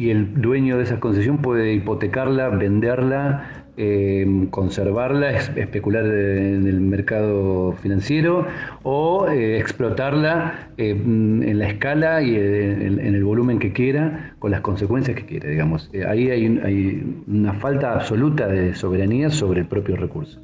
y 0.00 0.08
el 0.08 0.40
dueño 0.40 0.78
de 0.78 0.84
esa 0.84 0.98
concesión 0.98 1.42
puede 1.42 1.74
hipotecarla, 1.74 2.48
venderla, 2.48 3.66
eh, 3.76 4.46
conservarla, 4.48 5.32
especular 5.32 6.06
en 6.06 6.66
el 6.66 6.80
mercado 6.80 7.72
financiero 7.72 8.46
o 8.82 9.28
eh, 9.28 9.58
explotarla 9.58 10.70
eh, 10.78 10.92
en 10.92 11.58
la 11.58 11.68
escala 11.68 12.22
y 12.22 12.34
en, 12.34 12.98
el 12.98 13.22
volumen 13.22 13.58
que 13.58 13.74
quiera, 13.74 14.32
con 14.38 14.52
las 14.52 14.62
consecuencias 14.62 15.18
que 15.18 15.26
quiera, 15.26 15.50
digamos. 15.50 15.90
ahí 16.08 16.30
hay, 16.30 16.46
hay 16.64 17.22
una 17.26 17.52
falta 17.52 17.92
absoluta 17.92 18.46
de 18.48 18.74
soberanía 18.74 19.28
sobre 19.28 19.60
el 19.60 19.66
propio 19.66 19.96
recurso. 19.96 20.40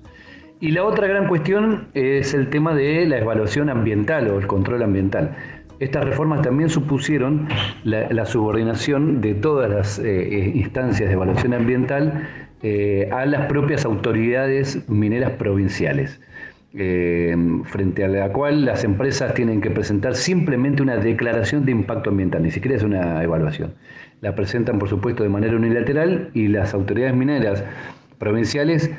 Y 0.59 0.71
la 0.71 0.85
otra 0.85 1.07
gran 1.07 1.29
cuestión 1.29 1.89
es 1.93 2.33
el 2.33 2.49
tema 2.49 2.75
de 2.75 3.07
la 3.07 3.19
evaluación 3.19 3.69
ambiental 3.71 4.29
o 4.29 4.39
el 4.39 4.47
control 4.47 4.83
ambiental. 4.83 5.35
Estas 5.79 6.05
reformas 6.05 6.41
también 6.41 6.71
supusieron 6.71 7.49
la, 7.85 8.25
subordinación 8.25 9.21
de 9.21 9.35
todas 9.35 9.71
las 9.71 9.99
eh, 9.99 10.53
instancias 10.55 11.09
de 11.09 11.15
evaluación 11.15 11.53
ambiental 11.53 12.29
eh, 12.63 13.11
a 13.13 13.27
las 13.27 13.47
propias 13.47 13.85
autoridades 13.85 14.89
mineras 14.89 15.33
provinciales, 15.33 16.19
eh, 16.73 17.37
frente 17.65 18.05
a 18.05 18.09
la 18.09 18.33
cual 18.33 18.65
las 18.65 18.85
empresas 18.85 19.35
tienen 19.35 19.61
que 19.61 19.71
presentar 19.71 20.15
simplemente 20.15 20.83
una 20.83 20.97
declaración 20.97 21.67
de 21.67 21.73
impacto 21.73 22.09
ambiental, 22.09 22.43
ni 22.43 22.51
siquiera 22.51 22.77
es 22.77 22.83
una 22.83 23.23
evaluación. 23.23 23.75
La 24.23 24.35
presentan, 24.35 24.79
por 24.79 24.89
supuesto, 24.89 25.25
de 25.25 25.29
manera 25.29 25.57
unilateral 25.57 26.31
y 26.33 26.49
las 26.49 26.73
autoridades 26.73 27.15
mineras 27.15 27.65
provinciales 28.19 28.91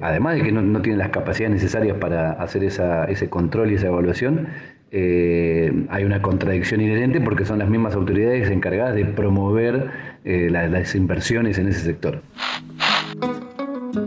además 0.00 0.36
de 0.36 0.42
que 0.44 0.52
no, 0.52 0.80
tienen 0.80 1.00
las 1.00 1.08
capacidades 1.08 1.54
necesarias 1.54 1.96
para 1.98 2.30
hacer 2.34 2.62
ese 2.62 3.28
control 3.28 3.72
y 3.72 3.74
esa 3.74 3.88
evaluación, 3.88 4.46
eh, 4.96 5.72
hay 5.88 6.04
una 6.04 6.22
contradicción 6.22 6.80
inherente 6.80 7.20
porque 7.20 7.44
son 7.44 7.58
las 7.58 7.68
mismas 7.68 7.96
autoridades 7.96 8.48
encargadas 8.48 8.94
de 8.94 9.04
promover 9.04 9.90
eh, 10.24 10.48
las 10.50 10.94
inversiones 10.94 11.58
en 11.58 11.66
ese 11.66 11.80
sector. 11.80 12.22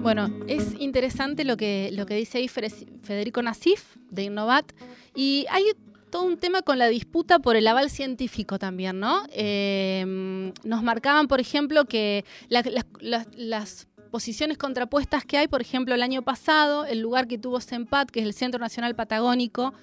Bueno, 0.01 0.29
es 0.47 0.79
interesante 0.79 1.43
lo 1.43 1.57
que, 1.57 1.89
lo 1.91 2.05
que 2.05 2.15
dice 2.15 2.37
ahí 2.37 2.47
Federico 2.47 3.41
Nasif 3.41 3.97
de 4.09 4.23
Innovat 4.23 4.71
y 5.13 5.45
hay 5.49 5.65
todo 6.09 6.23
un 6.23 6.37
tema 6.37 6.61
con 6.61 6.77
la 6.77 6.87
disputa 6.87 7.39
por 7.39 7.57
el 7.57 7.67
aval 7.67 7.89
científico 7.89 8.57
también, 8.57 9.01
¿no? 9.01 9.23
Eh, 9.33 10.53
nos 10.63 10.83
marcaban, 10.83 11.27
por 11.27 11.41
ejemplo, 11.41 11.83
que 11.83 12.23
las 12.47 13.87
posiciones 14.09 14.57
contrapuestas 14.57 15.25
que 15.25 15.37
hay, 15.37 15.49
por 15.49 15.59
ejemplo, 15.59 15.93
el 15.93 16.01
año 16.01 16.21
pasado, 16.21 16.85
el 16.85 17.01
lugar 17.01 17.27
que 17.27 17.37
tuvo 17.37 17.59
CEMPAT, 17.59 18.09
que 18.09 18.21
es 18.21 18.25
el 18.25 18.33
Centro 18.33 18.61
Nacional 18.61 18.95
Patagónico, 18.95 19.73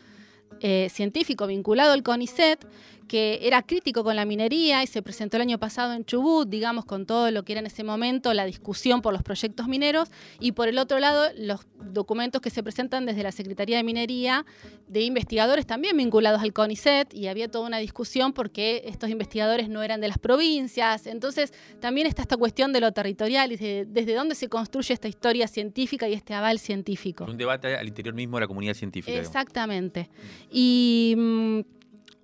eh, 0.60 0.88
científico 0.90 1.46
vinculado 1.46 1.92
al 1.92 2.02
CONICET, 2.02 2.66
que 3.08 3.40
era 3.42 3.62
crítico 3.62 4.04
con 4.04 4.16
la 4.16 4.24
minería 4.24 4.82
y 4.82 4.86
se 4.86 5.02
presentó 5.02 5.36
el 5.36 5.42
año 5.42 5.58
pasado 5.58 5.92
en 5.92 6.04
Chubut, 6.04 6.48
digamos, 6.48 6.84
con 6.84 7.06
todo 7.06 7.30
lo 7.30 7.44
que 7.44 7.52
era 7.52 7.60
en 7.60 7.66
ese 7.66 7.84
momento 7.84 8.32
la 8.34 8.44
discusión 8.44 9.02
por 9.02 9.12
los 9.12 9.22
proyectos 9.22 9.68
mineros, 9.68 10.10
y 10.40 10.52
por 10.52 10.68
el 10.68 10.78
otro 10.78 10.98
lado, 10.98 11.28
los 11.36 11.66
documentos 11.92 12.40
que 12.40 12.50
se 12.50 12.62
presentan 12.62 13.06
desde 13.06 13.22
la 13.22 13.32
Secretaría 13.32 13.76
de 13.76 13.82
Minería 13.82 14.46
de 14.88 15.02
investigadores 15.02 15.66
también 15.66 15.96
vinculados 15.96 16.42
al 16.42 16.52
CONICET, 16.52 17.14
y 17.14 17.28
había 17.28 17.48
toda 17.48 17.66
una 17.66 17.78
discusión 17.78 18.32
porque 18.32 18.82
estos 18.86 19.10
investigadores 19.10 19.68
no 19.68 19.82
eran 19.82 20.00
de 20.00 20.08
las 20.08 20.18
provincias. 20.18 21.06
Entonces, 21.06 21.52
también 21.80 22.06
está 22.06 22.22
esta 22.22 22.36
cuestión 22.36 22.72
de 22.72 22.80
lo 22.80 22.92
territorial 22.92 23.52
y 23.52 23.56
desde 23.56 24.14
dónde 24.14 24.34
se 24.34 24.48
construye 24.48 24.94
esta 24.94 25.08
historia 25.08 25.48
científica 25.48 26.08
y 26.08 26.12
este 26.12 26.34
aval 26.34 26.58
científico. 26.58 27.24
Un 27.24 27.36
debate 27.36 27.76
al 27.76 27.86
interior 27.86 28.14
mismo 28.14 28.36
de 28.36 28.42
la 28.42 28.46
comunidad 28.46 28.74
científica. 28.74 29.18
Exactamente. 29.18 30.08
Y 30.50 31.14
mm, 31.16 31.60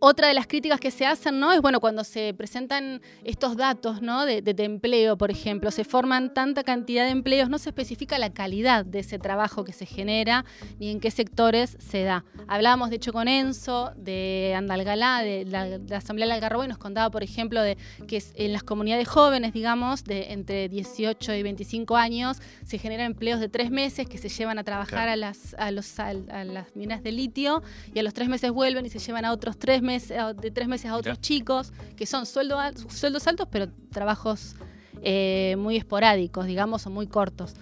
otra 0.00 0.28
de 0.28 0.34
las 0.34 0.46
críticas 0.46 0.80
que 0.80 0.90
se 0.90 1.06
hacen, 1.06 1.38
¿no? 1.38 1.52
Es 1.52 1.60
bueno, 1.60 1.78
cuando 1.78 2.04
se 2.04 2.32
presentan 2.34 3.02
estos 3.22 3.56
datos, 3.56 4.00
¿no? 4.00 4.24
De, 4.24 4.42
empleo, 4.60 5.16
por 5.16 5.30
ejemplo, 5.30 5.70
se 5.70 5.84
forman 5.84 6.32
tanta 6.32 6.64
cantidad 6.64 7.04
de 7.04 7.10
empleos, 7.10 7.50
no 7.50 7.58
se 7.58 7.68
especifica 7.68 8.18
la 8.18 8.32
calidad 8.32 8.84
de 8.84 9.00
ese 9.00 9.18
trabajo 9.18 9.62
que 9.62 9.72
se 9.72 9.86
genera 9.86 10.44
ni 10.78 10.90
en 10.90 11.00
qué 11.00 11.10
sectores 11.10 11.76
se 11.78 12.02
da. 12.02 12.24
Hablábamos, 12.48 12.88
de 12.88 12.96
hecho, 12.96 13.12
con 13.12 13.28
Enzo 13.28 13.92
de 13.96 14.54
Andalgalá, 14.56 15.22
de 15.22 15.44
la, 15.44 15.96
Asamblea 15.96 16.26
del 16.26 16.32
Algarrobo, 16.32 16.64
y 16.64 16.68
nos 16.68 16.78
contaba, 16.78 17.10
por 17.10 17.22
ejemplo, 17.22 17.60
de 17.62 17.76
que 18.08 18.22
en 18.34 18.52
las 18.52 18.62
comunidades 18.62 19.06
jóvenes, 19.06 19.52
digamos, 19.52 20.04
de 20.04 20.32
entre 20.32 20.70
18 20.70 21.34
y 21.34 21.42
25 21.42 21.96
años, 21.96 22.40
se 22.64 22.78
generan 22.78 23.06
empleos 23.06 23.38
de 23.38 23.50
tres 23.50 23.70
meses 23.70 24.08
que 24.08 24.16
se 24.16 24.30
llevan 24.30 24.58
a 24.58 24.64
trabajar 24.64 25.10
a, 25.10 25.16
las, 25.16 25.54
a, 25.58 25.70
los, 25.70 25.98
a 26.00 26.14
las 26.14 26.74
minas 26.74 27.02
de 27.02 27.12
litio 27.12 27.62
y 27.94 27.98
a 27.98 28.02
los 28.02 28.14
tres 28.14 28.28
meses 28.28 28.50
vuelven 28.50 28.86
y 28.86 28.88
se 28.88 28.98
llevan 28.98 29.26
a 29.26 29.32
otros 29.32 29.58
tres 29.58 29.82
meses 29.82 29.89
de 29.98 30.50
tres 30.50 30.68
meses 30.68 30.90
a 30.90 30.96
otros 30.96 31.20
chicos, 31.20 31.72
que 31.96 32.06
son 32.06 32.26
sueldos 32.26 33.26
altos, 33.26 33.48
pero 33.50 33.68
trabajos 33.90 34.56
eh, 35.02 35.56
muy 35.58 35.76
esporádicos, 35.76 36.46
digamos, 36.46 36.86
o 36.86 36.90
muy 36.90 37.06
cortos. 37.06 37.54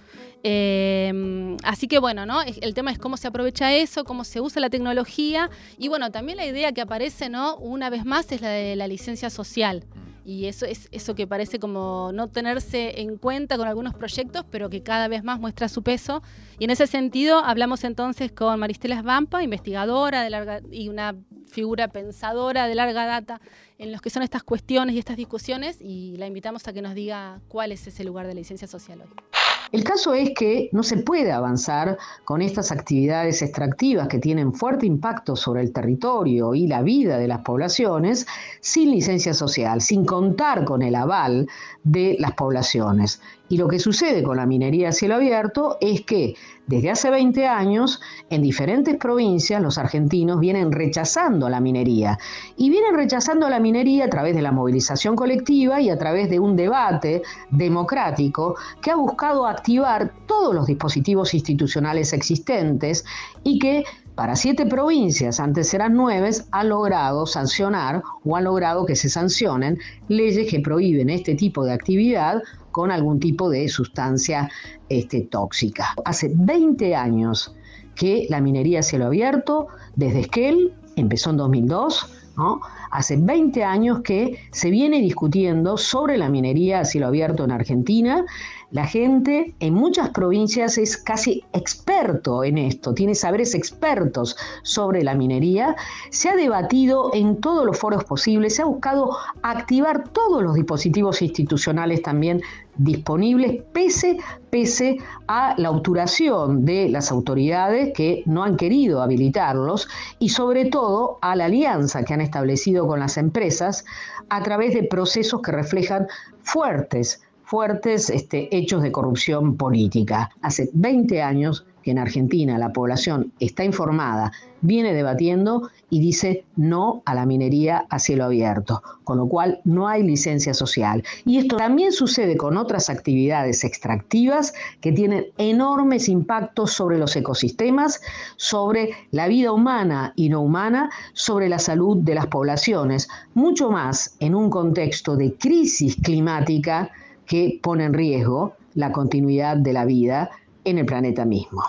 Eh, 0.42 1.56
así 1.64 1.88
que 1.88 1.98
bueno, 1.98 2.24
¿no? 2.24 2.42
El 2.42 2.74
tema 2.74 2.92
es 2.92 2.98
cómo 2.98 3.16
se 3.16 3.28
aprovecha 3.28 3.74
eso, 3.74 4.04
cómo 4.04 4.24
se 4.24 4.40
usa 4.40 4.60
la 4.60 4.70
tecnología 4.70 5.50
y 5.78 5.88
bueno, 5.88 6.10
también 6.10 6.36
la 6.36 6.46
idea 6.46 6.72
que 6.72 6.80
aparece, 6.80 7.28
¿no? 7.28 7.56
Una 7.56 7.90
vez 7.90 8.04
más 8.04 8.30
es 8.32 8.40
la 8.40 8.50
de 8.50 8.76
la 8.76 8.86
licencia 8.86 9.30
social. 9.30 9.84
Y 10.28 10.44
eso 10.44 10.66
es 10.66 10.90
eso 10.92 11.14
que 11.14 11.26
parece 11.26 11.58
como 11.58 12.10
no 12.12 12.28
tenerse 12.28 13.00
en 13.00 13.16
cuenta 13.16 13.56
con 13.56 13.66
algunos 13.66 13.94
proyectos, 13.94 14.44
pero 14.50 14.68
que 14.68 14.82
cada 14.82 15.08
vez 15.08 15.24
más 15.24 15.40
muestra 15.40 15.70
su 15.70 15.82
peso. 15.82 16.22
Y 16.58 16.64
en 16.64 16.70
ese 16.70 16.86
sentido 16.86 17.38
hablamos 17.38 17.82
entonces 17.82 18.30
con 18.30 18.60
Maristela 18.60 19.00
Svampa, 19.00 19.42
investigadora 19.42 20.22
de 20.22 20.28
larga, 20.28 20.60
y 20.70 20.90
una 20.90 21.16
figura 21.48 21.88
pensadora 21.88 22.66
de 22.66 22.74
larga 22.74 23.06
data 23.06 23.40
en 23.78 23.90
los 23.90 24.02
que 24.02 24.10
son 24.10 24.22
estas 24.22 24.42
cuestiones 24.42 24.94
y 24.96 24.98
estas 24.98 25.16
discusiones, 25.16 25.78
y 25.80 26.14
la 26.18 26.26
invitamos 26.26 26.68
a 26.68 26.74
que 26.74 26.82
nos 26.82 26.94
diga 26.94 27.40
cuál 27.48 27.72
es 27.72 27.86
ese 27.86 28.04
lugar 28.04 28.26
de 28.26 28.34
la 28.34 28.40
licencia 28.40 28.68
social 28.68 29.00
hoy. 29.00 29.37
El 29.70 29.84
caso 29.84 30.14
es 30.14 30.30
que 30.34 30.70
no 30.72 30.82
se 30.82 30.96
puede 30.98 31.30
avanzar 31.30 31.98
con 32.24 32.40
estas 32.40 32.72
actividades 32.72 33.42
extractivas 33.42 34.08
que 34.08 34.18
tienen 34.18 34.54
fuerte 34.54 34.86
impacto 34.86 35.36
sobre 35.36 35.62
el 35.62 35.72
territorio 35.72 36.54
y 36.54 36.66
la 36.66 36.82
vida 36.82 37.18
de 37.18 37.28
las 37.28 37.40
poblaciones 37.40 38.26
sin 38.60 38.90
licencia 38.90 39.34
social, 39.34 39.82
sin 39.82 40.06
contar 40.06 40.64
con 40.64 40.82
el 40.82 40.94
aval 40.94 41.48
de 41.84 42.16
las 42.18 42.32
poblaciones. 42.32 43.20
Y 43.48 43.56
lo 43.56 43.68
que 43.68 43.78
sucede 43.78 44.22
con 44.22 44.36
la 44.36 44.46
minería 44.46 44.90
a 44.90 44.92
cielo 44.92 45.14
abierto 45.14 45.78
es 45.80 46.02
que 46.02 46.34
desde 46.66 46.90
hace 46.90 47.08
20 47.08 47.46
años 47.46 48.00
en 48.28 48.42
diferentes 48.42 48.96
provincias 48.96 49.62
los 49.62 49.78
argentinos 49.78 50.38
vienen 50.38 50.70
rechazando 50.70 51.48
la 51.48 51.60
minería. 51.60 52.18
Y 52.56 52.68
vienen 52.68 52.94
rechazando 52.94 53.48
la 53.48 53.58
minería 53.58 54.04
a 54.04 54.10
través 54.10 54.34
de 54.34 54.42
la 54.42 54.52
movilización 54.52 55.16
colectiva 55.16 55.80
y 55.80 55.88
a 55.88 55.98
través 55.98 56.28
de 56.28 56.38
un 56.38 56.56
debate 56.56 57.22
democrático 57.50 58.56
que 58.82 58.90
ha 58.90 58.96
buscado 58.96 59.46
activar 59.46 60.12
todos 60.26 60.54
los 60.54 60.66
dispositivos 60.66 61.32
institucionales 61.32 62.12
existentes 62.12 63.04
y 63.44 63.58
que 63.58 63.84
para 64.18 64.34
siete 64.34 64.66
provincias, 64.66 65.38
antes 65.38 65.72
eran 65.72 65.94
nueve, 65.94 66.30
ha 66.50 66.64
logrado 66.64 67.24
sancionar 67.24 68.02
o 68.24 68.34
ha 68.34 68.40
logrado 68.40 68.84
que 68.84 68.96
se 68.96 69.08
sancionen 69.08 69.78
leyes 70.08 70.50
que 70.50 70.58
prohíben 70.58 71.08
este 71.08 71.36
tipo 71.36 71.64
de 71.64 71.72
actividad 71.72 72.42
con 72.70 72.90
algún 72.90 73.20
tipo 73.20 73.50
de 73.50 73.68
sustancia 73.68 74.50
este, 74.88 75.22
tóxica. 75.22 75.94
Hace 76.04 76.32
20 76.34 76.94
años 76.94 77.54
que 77.94 78.26
la 78.28 78.40
minería 78.40 78.80
a 78.80 78.82
cielo 78.82 79.06
abierto, 79.06 79.68
desde 79.96 80.20
Esquel, 80.20 80.72
empezó 80.96 81.30
en 81.30 81.36
2002, 81.38 82.14
¿no? 82.36 82.60
Hace 82.90 83.16
20 83.16 83.64
años 83.64 84.00
que 84.02 84.38
se 84.52 84.70
viene 84.70 85.00
discutiendo 85.00 85.76
sobre 85.76 86.16
la 86.16 86.28
minería 86.28 86.80
a 86.80 86.84
cielo 86.84 87.08
abierto 87.08 87.44
en 87.44 87.50
Argentina 87.50 88.24
la 88.70 88.86
gente 88.86 89.54
en 89.60 89.72
muchas 89.72 90.10
provincias 90.10 90.76
es 90.76 90.98
casi 90.98 91.42
experto 91.54 92.44
en 92.44 92.58
esto, 92.58 92.92
tiene 92.92 93.14
saberes 93.14 93.54
expertos 93.54 94.36
sobre 94.62 95.02
la 95.02 95.14
minería. 95.14 95.74
Se 96.10 96.28
ha 96.28 96.36
debatido 96.36 97.10
en 97.14 97.40
todos 97.40 97.64
los 97.64 97.78
foros 97.78 98.04
posibles, 98.04 98.56
se 98.56 98.62
ha 98.62 98.66
buscado 98.66 99.16
activar 99.42 100.10
todos 100.10 100.42
los 100.42 100.54
dispositivos 100.54 101.22
institucionales 101.22 102.02
también 102.02 102.42
disponibles, 102.76 103.62
pese, 103.72 104.18
pese 104.50 104.98
a 105.28 105.54
la 105.56 105.70
obturación 105.70 106.66
de 106.66 106.90
las 106.90 107.10
autoridades 107.10 107.92
que 107.94 108.22
no 108.26 108.44
han 108.44 108.56
querido 108.56 109.00
habilitarlos 109.00 109.88
y 110.18 110.28
sobre 110.28 110.66
todo 110.66 111.18
a 111.22 111.34
la 111.36 111.46
alianza 111.46 112.04
que 112.04 112.12
han 112.12 112.20
establecido 112.20 112.86
con 112.86 113.00
las 113.00 113.16
empresas 113.16 113.86
a 114.28 114.42
través 114.42 114.74
de 114.74 114.84
procesos 114.84 115.40
que 115.40 115.52
reflejan 115.52 116.06
fuertes 116.42 117.22
fuertes 117.48 118.10
este, 118.10 118.54
hechos 118.54 118.82
de 118.82 118.92
corrupción 118.92 119.56
política. 119.56 120.30
Hace 120.42 120.68
20 120.74 121.22
años 121.22 121.64
que 121.82 121.92
en 121.92 121.98
Argentina 121.98 122.58
la 122.58 122.74
población 122.74 123.32
está 123.40 123.64
informada, 123.64 124.32
viene 124.60 124.92
debatiendo 124.92 125.70
y 125.88 126.00
dice 126.00 126.44
no 126.56 127.02
a 127.06 127.14
la 127.14 127.24
minería 127.24 127.86
a 127.88 127.98
cielo 128.00 128.24
abierto, 128.24 128.82
con 129.02 129.16
lo 129.16 129.28
cual 129.28 129.62
no 129.64 129.88
hay 129.88 130.02
licencia 130.02 130.52
social. 130.52 131.02
Y 131.24 131.38
esto 131.38 131.56
también 131.56 131.92
sucede 131.92 132.36
con 132.36 132.58
otras 132.58 132.90
actividades 132.90 133.64
extractivas 133.64 134.52
que 134.82 134.92
tienen 134.92 135.28
enormes 135.38 136.10
impactos 136.10 136.72
sobre 136.72 136.98
los 136.98 137.16
ecosistemas, 137.16 138.02
sobre 138.36 138.90
la 139.10 139.26
vida 139.26 139.52
humana 139.52 140.12
y 140.16 140.28
no 140.28 140.42
humana, 140.42 140.90
sobre 141.14 141.48
la 141.48 141.58
salud 141.58 141.96
de 141.96 142.14
las 142.14 142.26
poblaciones, 142.26 143.08
mucho 143.32 143.70
más 143.70 144.16
en 144.20 144.34
un 144.34 144.50
contexto 144.50 145.16
de 145.16 145.32
crisis 145.32 145.96
climática 146.02 146.90
que 147.28 147.60
pone 147.62 147.84
en 147.84 147.94
riesgo 147.94 148.54
la 148.74 148.90
continuidad 148.90 149.56
de 149.56 149.72
la 149.72 149.84
vida 149.84 150.30
en 150.64 150.78
el 150.78 150.86
planeta 150.86 151.24
mismo. 151.24 151.62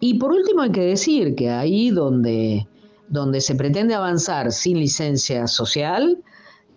Y 0.00 0.14
por 0.14 0.32
último 0.32 0.62
hay 0.62 0.72
que 0.72 0.82
decir 0.82 1.34
que 1.34 1.50
ahí 1.50 1.90
donde, 1.90 2.66
donde 3.08 3.40
se 3.40 3.54
pretende 3.54 3.94
avanzar 3.94 4.50
sin 4.50 4.78
licencia 4.78 5.46
social, 5.46 6.18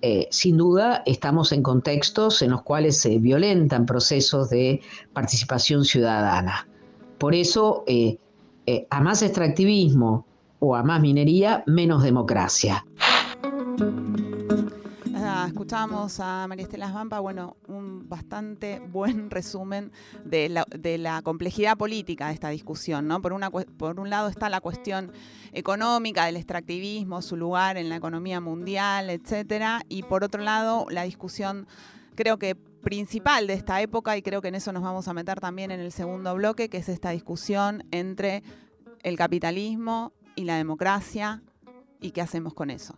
eh, 0.02 0.28
sin 0.30 0.58
duda 0.58 1.02
estamos 1.06 1.52
en 1.52 1.64
contextos 1.64 2.42
en 2.42 2.52
los 2.52 2.62
cuales 2.62 2.98
se 2.98 3.18
violentan 3.18 3.86
procesos 3.86 4.50
de 4.50 4.82
participación 5.14 5.84
ciudadana. 5.84 6.68
Por 7.18 7.34
eso, 7.34 7.84
eh, 7.88 8.18
eh, 8.68 8.86
a 8.90 9.02
más 9.02 9.24
extractivismo 9.24 10.26
o 10.60 10.76
a 10.76 10.84
más 10.84 11.02
minería, 11.02 11.64
menos 11.66 12.04
democracia 12.04 12.86
escuchamos 15.48 16.20
a 16.20 16.46
María 16.48 16.64
Estela 16.64 16.92
Vampa, 16.92 17.20
bueno, 17.20 17.58
un 17.68 18.08
bastante 18.08 18.80
buen 18.80 19.30
resumen 19.32 19.92
de 20.24 20.50
la, 20.50 21.22
complejidad 21.22 21.78
política 21.78 22.28
de 22.28 22.34
esta 22.34 22.50
discusión, 22.50 23.08
¿no? 23.08 23.22
Por, 23.22 23.34
por 23.78 24.00
un 24.00 24.10
lado 24.10 24.28
está 24.28 24.50
la 24.50 24.62
cuestión 24.62 25.12
económica 25.54 26.26
del 26.26 26.38
extractivismo, 26.38 27.22
su 27.22 27.36
lugar 27.36 27.78
en 27.78 27.90
la 27.90 27.96
economía 27.96 28.40
mundial, 28.40 29.10
etcétera, 29.10 29.82
y 29.90 30.04
por 30.04 30.24
otro 30.24 30.44
lado 30.44 30.86
la 30.90 31.04
discusión 31.04 31.68
creo 32.16 32.38
que 32.38 32.56
principal 32.56 33.48
de 33.48 33.54
esta 33.54 33.82
época 33.82 34.16
y 34.18 34.22
creo 34.22 34.42
que 34.42 34.48
en 34.48 34.56
eso 34.56 34.72
nos 34.72 34.84
vamos 34.84 35.08
a 35.08 35.14
meter 35.14 35.40
también 35.40 35.72
en 35.72 35.80
el 35.80 35.92
segundo 35.92 36.34
bloque, 36.36 36.70
que 36.70 36.78
es 36.78 36.90
esta 36.90 37.10
discusión 37.12 37.84
entre 37.92 38.44
el 39.04 39.18
capitalismo 39.18 40.14
y 40.36 40.46
la 40.46 40.56
democracia 40.56 41.42
y 42.00 42.12
qué 42.12 42.22
hacemos 42.22 42.54
con 42.54 42.70
eso. 42.70 42.98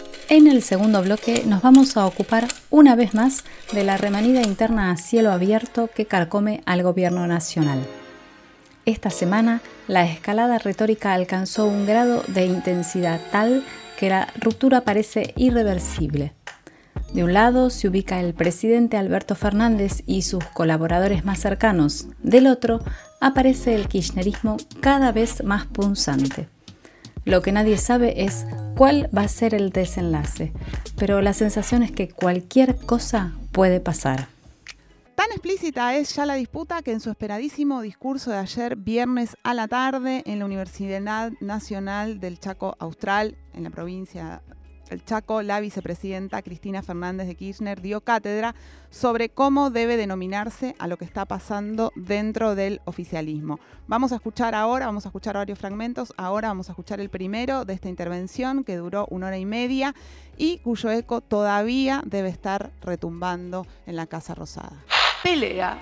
en 0.31 0.47
el 0.47 0.63
segundo 0.63 1.01
bloque 1.01 1.43
nos 1.45 1.61
vamos 1.61 1.97
a 1.97 2.05
ocupar 2.05 2.47
una 2.69 2.95
vez 2.95 3.13
más 3.13 3.43
de 3.73 3.83
la 3.83 3.97
remanida 3.97 4.41
interna 4.41 4.89
a 4.89 4.95
cielo 4.95 5.29
abierto 5.33 5.89
que 5.93 6.05
carcome 6.05 6.63
al 6.65 6.83
gobierno 6.83 7.27
nacional. 7.27 7.85
Esta 8.85 9.09
semana, 9.09 9.61
la 9.89 10.05
escalada 10.05 10.57
retórica 10.57 11.11
alcanzó 11.11 11.65
un 11.65 11.85
grado 11.85 12.23
de 12.29 12.45
intensidad 12.45 13.19
tal 13.33 13.65
que 13.99 14.07
la 14.07 14.29
ruptura 14.39 14.85
parece 14.85 15.33
irreversible. 15.35 16.31
De 17.13 17.25
un 17.25 17.33
lado 17.33 17.69
se 17.69 17.89
ubica 17.89 18.21
el 18.21 18.33
presidente 18.33 18.95
Alberto 18.95 19.35
Fernández 19.35 20.01
y 20.05 20.21
sus 20.21 20.45
colaboradores 20.45 21.25
más 21.25 21.39
cercanos, 21.39 22.07
del 22.23 22.47
otro 22.47 22.79
aparece 23.19 23.75
el 23.75 23.89
kirchnerismo 23.89 24.55
cada 24.79 25.11
vez 25.11 25.43
más 25.43 25.65
punzante. 25.65 26.47
Lo 27.23 27.41
que 27.41 27.51
nadie 27.51 27.77
sabe 27.77 28.23
es 28.23 28.47
cuál 28.75 29.09
va 29.15 29.21
a 29.21 29.27
ser 29.27 29.53
el 29.53 29.69
desenlace, 29.69 30.53
pero 30.97 31.21
la 31.21 31.33
sensación 31.33 31.83
es 31.83 31.91
que 31.91 32.09
cualquier 32.09 32.77
cosa 32.77 33.33
puede 33.51 33.79
pasar. 33.79 34.27
Tan 35.15 35.29
explícita 35.31 35.95
es 35.97 36.15
ya 36.15 36.25
la 36.25 36.33
disputa 36.33 36.81
que 36.81 36.91
en 36.91 36.99
su 36.99 37.11
esperadísimo 37.11 37.81
discurso 37.81 38.31
de 38.31 38.37
ayer 38.37 38.75
viernes 38.75 39.37
a 39.43 39.53
la 39.53 39.67
tarde 39.67 40.23
en 40.25 40.39
la 40.39 40.45
Universidad 40.45 41.31
Nacional 41.41 42.19
del 42.19 42.39
Chaco 42.39 42.75
Austral, 42.79 43.37
en 43.53 43.63
la 43.63 43.69
provincia 43.69 44.41
el 44.91 45.03
Chaco, 45.05 45.41
la 45.41 45.59
vicepresidenta 45.59 46.41
Cristina 46.41 46.81
Fernández 46.83 47.27
de 47.27 47.35
Kirchner 47.35 47.81
dio 47.81 48.01
cátedra 48.01 48.53
sobre 48.89 49.29
cómo 49.29 49.69
debe 49.69 49.97
denominarse 49.97 50.75
a 50.79 50.87
lo 50.87 50.97
que 50.97 51.05
está 51.05 51.25
pasando 51.25 51.91
dentro 51.95 52.55
del 52.55 52.81
oficialismo. 52.85 53.59
Vamos 53.87 54.11
a 54.11 54.15
escuchar 54.15 54.53
ahora, 54.53 54.85
vamos 54.85 55.05
a 55.05 55.09
escuchar 55.09 55.35
varios 55.35 55.57
fragmentos, 55.57 56.13
ahora 56.17 56.49
vamos 56.49 56.69
a 56.69 56.73
escuchar 56.73 56.99
el 56.99 57.09
primero 57.09 57.65
de 57.65 57.73
esta 57.73 57.89
intervención 57.89 58.63
que 58.63 58.75
duró 58.75 59.07
una 59.09 59.27
hora 59.27 59.37
y 59.37 59.45
media 59.45 59.95
y 60.37 60.57
cuyo 60.59 60.91
eco 60.91 61.21
todavía 61.21 62.01
debe 62.05 62.29
estar 62.29 62.71
retumbando 62.81 63.65
en 63.85 63.95
la 63.95 64.07
Casa 64.07 64.35
Rosada. 64.35 64.83
Pelea. 65.23 65.79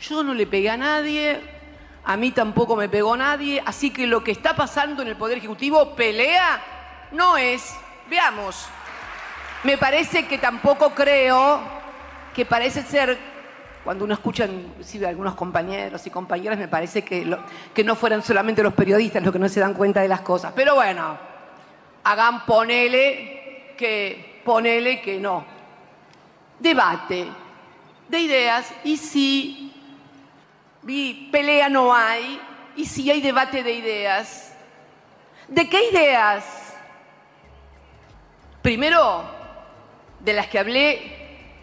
Yo 0.00 0.24
no 0.24 0.32
le 0.32 0.46
pegué 0.46 0.70
a 0.70 0.78
nadie, 0.78 1.40
a 2.04 2.16
mí 2.16 2.30
tampoco 2.30 2.74
me 2.74 2.88
pegó 2.88 3.16
nadie, 3.18 3.62
así 3.66 3.90
que 3.90 4.06
lo 4.06 4.24
que 4.24 4.30
está 4.30 4.56
pasando 4.56 5.02
en 5.02 5.08
el 5.08 5.16
Poder 5.16 5.36
Ejecutivo, 5.36 5.94
pelea, 5.94 6.62
no 7.12 7.36
es 7.36 7.74
Veamos. 8.10 8.66
Me 9.62 9.78
parece 9.78 10.26
que 10.26 10.36
tampoco 10.36 10.90
creo 10.90 11.60
que 12.34 12.44
parece 12.44 12.82
ser, 12.82 13.16
cuando 13.84 14.04
uno 14.04 14.14
escucha 14.14 14.44
a 14.46 15.08
algunos 15.08 15.36
compañeros 15.36 16.04
y 16.04 16.10
compañeras, 16.10 16.58
me 16.58 16.66
parece 16.66 17.02
que, 17.02 17.38
que 17.72 17.84
no 17.84 17.94
fueran 17.94 18.24
solamente 18.24 18.64
los 18.64 18.74
periodistas 18.74 19.22
los 19.22 19.32
que 19.32 19.38
no 19.38 19.48
se 19.48 19.60
dan 19.60 19.74
cuenta 19.74 20.00
de 20.00 20.08
las 20.08 20.22
cosas. 20.22 20.52
Pero 20.56 20.74
bueno, 20.74 21.16
hagan 22.02 22.44
ponele 22.46 23.74
que, 23.78 24.42
ponele 24.44 25.00
que 25.00 25.20
no. 25.20 25.44
Debate 26.58 27.28
de 28.08 28.18
ideas 28.18 28.74
y 28.82 28.96
si 28.96 29.72
pelea 31.30 31.68
no 31.68 31.94
hay 31.94 32.40
y 32.74 32.86
si 32.86 33.08
hay 33.08 33.20
debate 33.20 33.62
de 33.62 33.72
ideas. 33.72 34.52
¿De 35.46 35.68
qué 35.68 35.90
ideas? 35.90 36.59
Primero, 38.62 39.24
de 40.20 40.32
las 40.32 40.48
que 40.48 40.58
hablé 40.58 41.20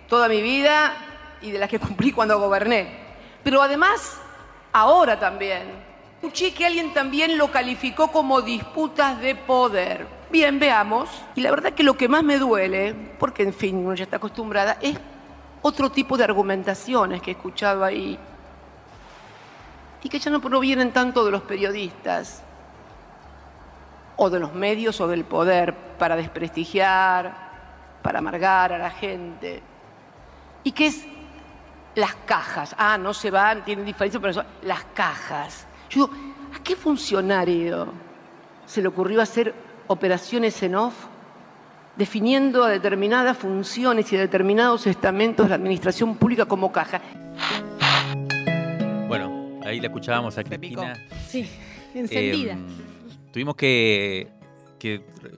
toda 0.07 0.27
mi 0.27 0.41
vida 0.41 0.95
y 1.41 1.51
de 1.51 1.59
las 1.59 1.69
que 1.69 1.79
cumplí 1.79 2.11
cuando 2.11 2.39
goberné. 2.39 2.87
Pero 3.43 3.61
además, 3.61 4.19
ahora 4.73 5.19
también. 5.19 5.87
Escuché 6.15 6.53
que 6.53 6.65
alguien 6.65 6.93
también 6.93 7.37
lo 7.37 7.51
calificó 7.51 8.11
como 8.11 8.41
disputas 8.41 9.21
de 9.21 9.35
poder. 9.35 10.07
Bien, 10.31 10.59
veamos. 10.59 11.09
Y 11.35 11.41
la 11.41 11.51
verdad 11.51 11.73
que 11.73 11.83
lo 11.83 11.95
que 11.95 12.07
más 12.07 12.23
me 12.23 12.39
duele, 12.39 12.93
porque 13.19 13.43
en 13.43 13.53
fin, 13.53 13.77
uno 13.77 13.93
ya 13.93 14.03
está 14.03 14.17
acostumbrada, 14.17 14.77
es 14.81 14.97
otro 15.61 15.91
tipo 15.91 16.17
de 16.17 16.23
argumentaciones 16.23 17.21
que 17.21 17.31
he 17.31 17.33
escuchado 17.33 17.83
ahí. 17.83 18.17
Y 20.03 20.09
que 20.09 20.19
ya 20.19 20.31
no 20.31 20.41
provienen 20.41 20.91
tanto 20.91 21.23
de 21.25 21.31
los 21.31 21.41
periodistas, 21.43 22.41
o 24.17 24.29
de 24.29 24.39
los 24.39 24.53
medios 24.53 24.99
o 24.99 25.07
del 25.07 25.23
poder 25.23 25.73
para 25.97 26.15
desprestigiar, 26.15 27.47
para 28.01 28.19
amargar 28.19 28.73
a 28.73 28.77
la 28.77 28.89
gente. 28.89 29.61
¿Y 30.63 30.71
qué 30.71 30.87
es 30.87 31.05
las 31.95 32.15
cajas? 32.25 32.75
Ah, 32.77 32.97
no 32.97 33.13
se 33.13 33.31
van, 33.31 33.63
tienen 33.63 33.85
diferencia, 33.85 34.19
pero 34.19 34.33
son 34.33 34.45
las 34.63 34.83
cajas. 34.93 35.67
Yo 35.89 36.07
digo, 36.07 36.19
¿a 36.55 36.63
qué 36.63 36.75
funcionario 36.75 37.93
se 38.65 38.81
le 38.81 38.87
ocurrió 38.87 39.21
hacer 39.21 39.53
operaciones 39.87 40.61
en 40.63 40.75
off 40.75 40.93
definiendo 41.95 42.63
a 42.63 42.69
determinadas 42.69 43.37
funciones 43.37 44.11
y 44.11 44.17
a 44.17 44.19
determinados 44.19 44.85
estamentos 44.87 45.45
de 45.45 45.49
la 45.49 45.55
administración 45.55 46.15
pública 46.15 46.45
como 46.45 46.71
caja? 46.71 47.01
Bueno, 49.07 49.59
ahí 49.65 49.79
la 49.79 49.87
escuchábamos 49.87 50.37
a 50.37 50.43
Cristina. 50.43 50.93
Sí, 51.27 51.49
encendida. 51.93 52.53
Em, 52.53 52.96
tuvimos 53.37 53.55
que, 53.55 54.31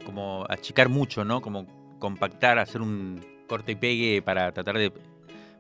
como 0.05 0.45
achicar 0.47 0.87
mucho, 0.87 1.25
¿no? 1.25 1.41
Como 1.41 1.67
compactar, 1.99 2.57
hacer 2.57 2.81
un 2.81 3.19
corte 3.45 3.73
y 3.73 3.75
pegue 3.75 4.21
para 4.21 4.53
tratar 4.53 4.77
de 4.77 4.93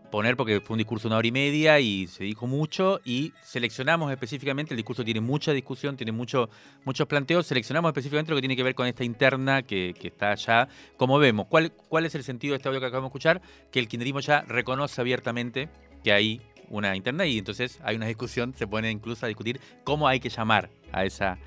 poner, 0.09 0.37
porque 0.37 0.61
fue 0.61 0.75
un 0.75 0.77
discurso 0.77 1.03
de 1.03 1.07
una 1.09 1.17
hora 1.17 1.27
y 1.27 1.33
media 1.33 1.81
y 1.81 2.07
se 2.07 2.23
dijo 2.23 2.47
mucho 2.47 3.01
y 3.03 3.33
seleccionamos 3.43 4.09
específicamente, 4.09 4.73
el 4.73 4.77
discurso 4.77 5.03
tiene 5.03 5.19
mucha 5.19 5.51
discusión, 5.51 5.97
tiene 5.97 6.13
mucho, 6.13 6.49
muchos 6.85 7.07
planteos, 7.07 7.45
seleccionamos 7.45 7.89
específicamente 7.89 8.31
lo 8.31 8.37
que 8.37 8.41
tiene 8.43 8.55
que 8.55 8.63
ver 8.63 8.73
con 8.73 8.87
esta 8.87 9.03
interna 9.03 9.63
que, 9.63 9.93
está 10.01 10.31
allá. 10.31 10.69
Como 10.95 11.19
vemos, 11.19 11.47
¿cuál, 11.47 11.73
¿cuál 11.73 12.05
es 12.05 12.15
el 12.15 12.23
sentido 12.23 12.53
de 12.53 12.57
este 12.59 12.69
audio 12.69 12.79
que 12.79 12.85
acabamos 12.85 13.09
de 13.09 13.17
escuchar? 13.17 13.41
Que 13.69 13.79
el 13.79 13.89
kirchnerismo 13.89 14.21
ya 14.21 14.43
reconoce 14.43 15.01
abiertamente 15.01 15.67
que 16.05 16.13
hay 16.13 16.41
una 16.69 16.95
interna 16.95 17.25
y 17.25 17.37
entonces 17.37 17.81
hay 17.83 17.97
una 17.97 18.05
discusión, 18.05 18.53
se 18.55 18.65
pone 18.65 18.89
incluso 18.89 19.25
a 19.25 19.27
discutir 19.27 19.59
cómo 19.83 20.07
hay 20.07 20.21
que 20.21 20.29
llamar 20.29 20.69
a 20.93 21.03
esa 21.03 21.37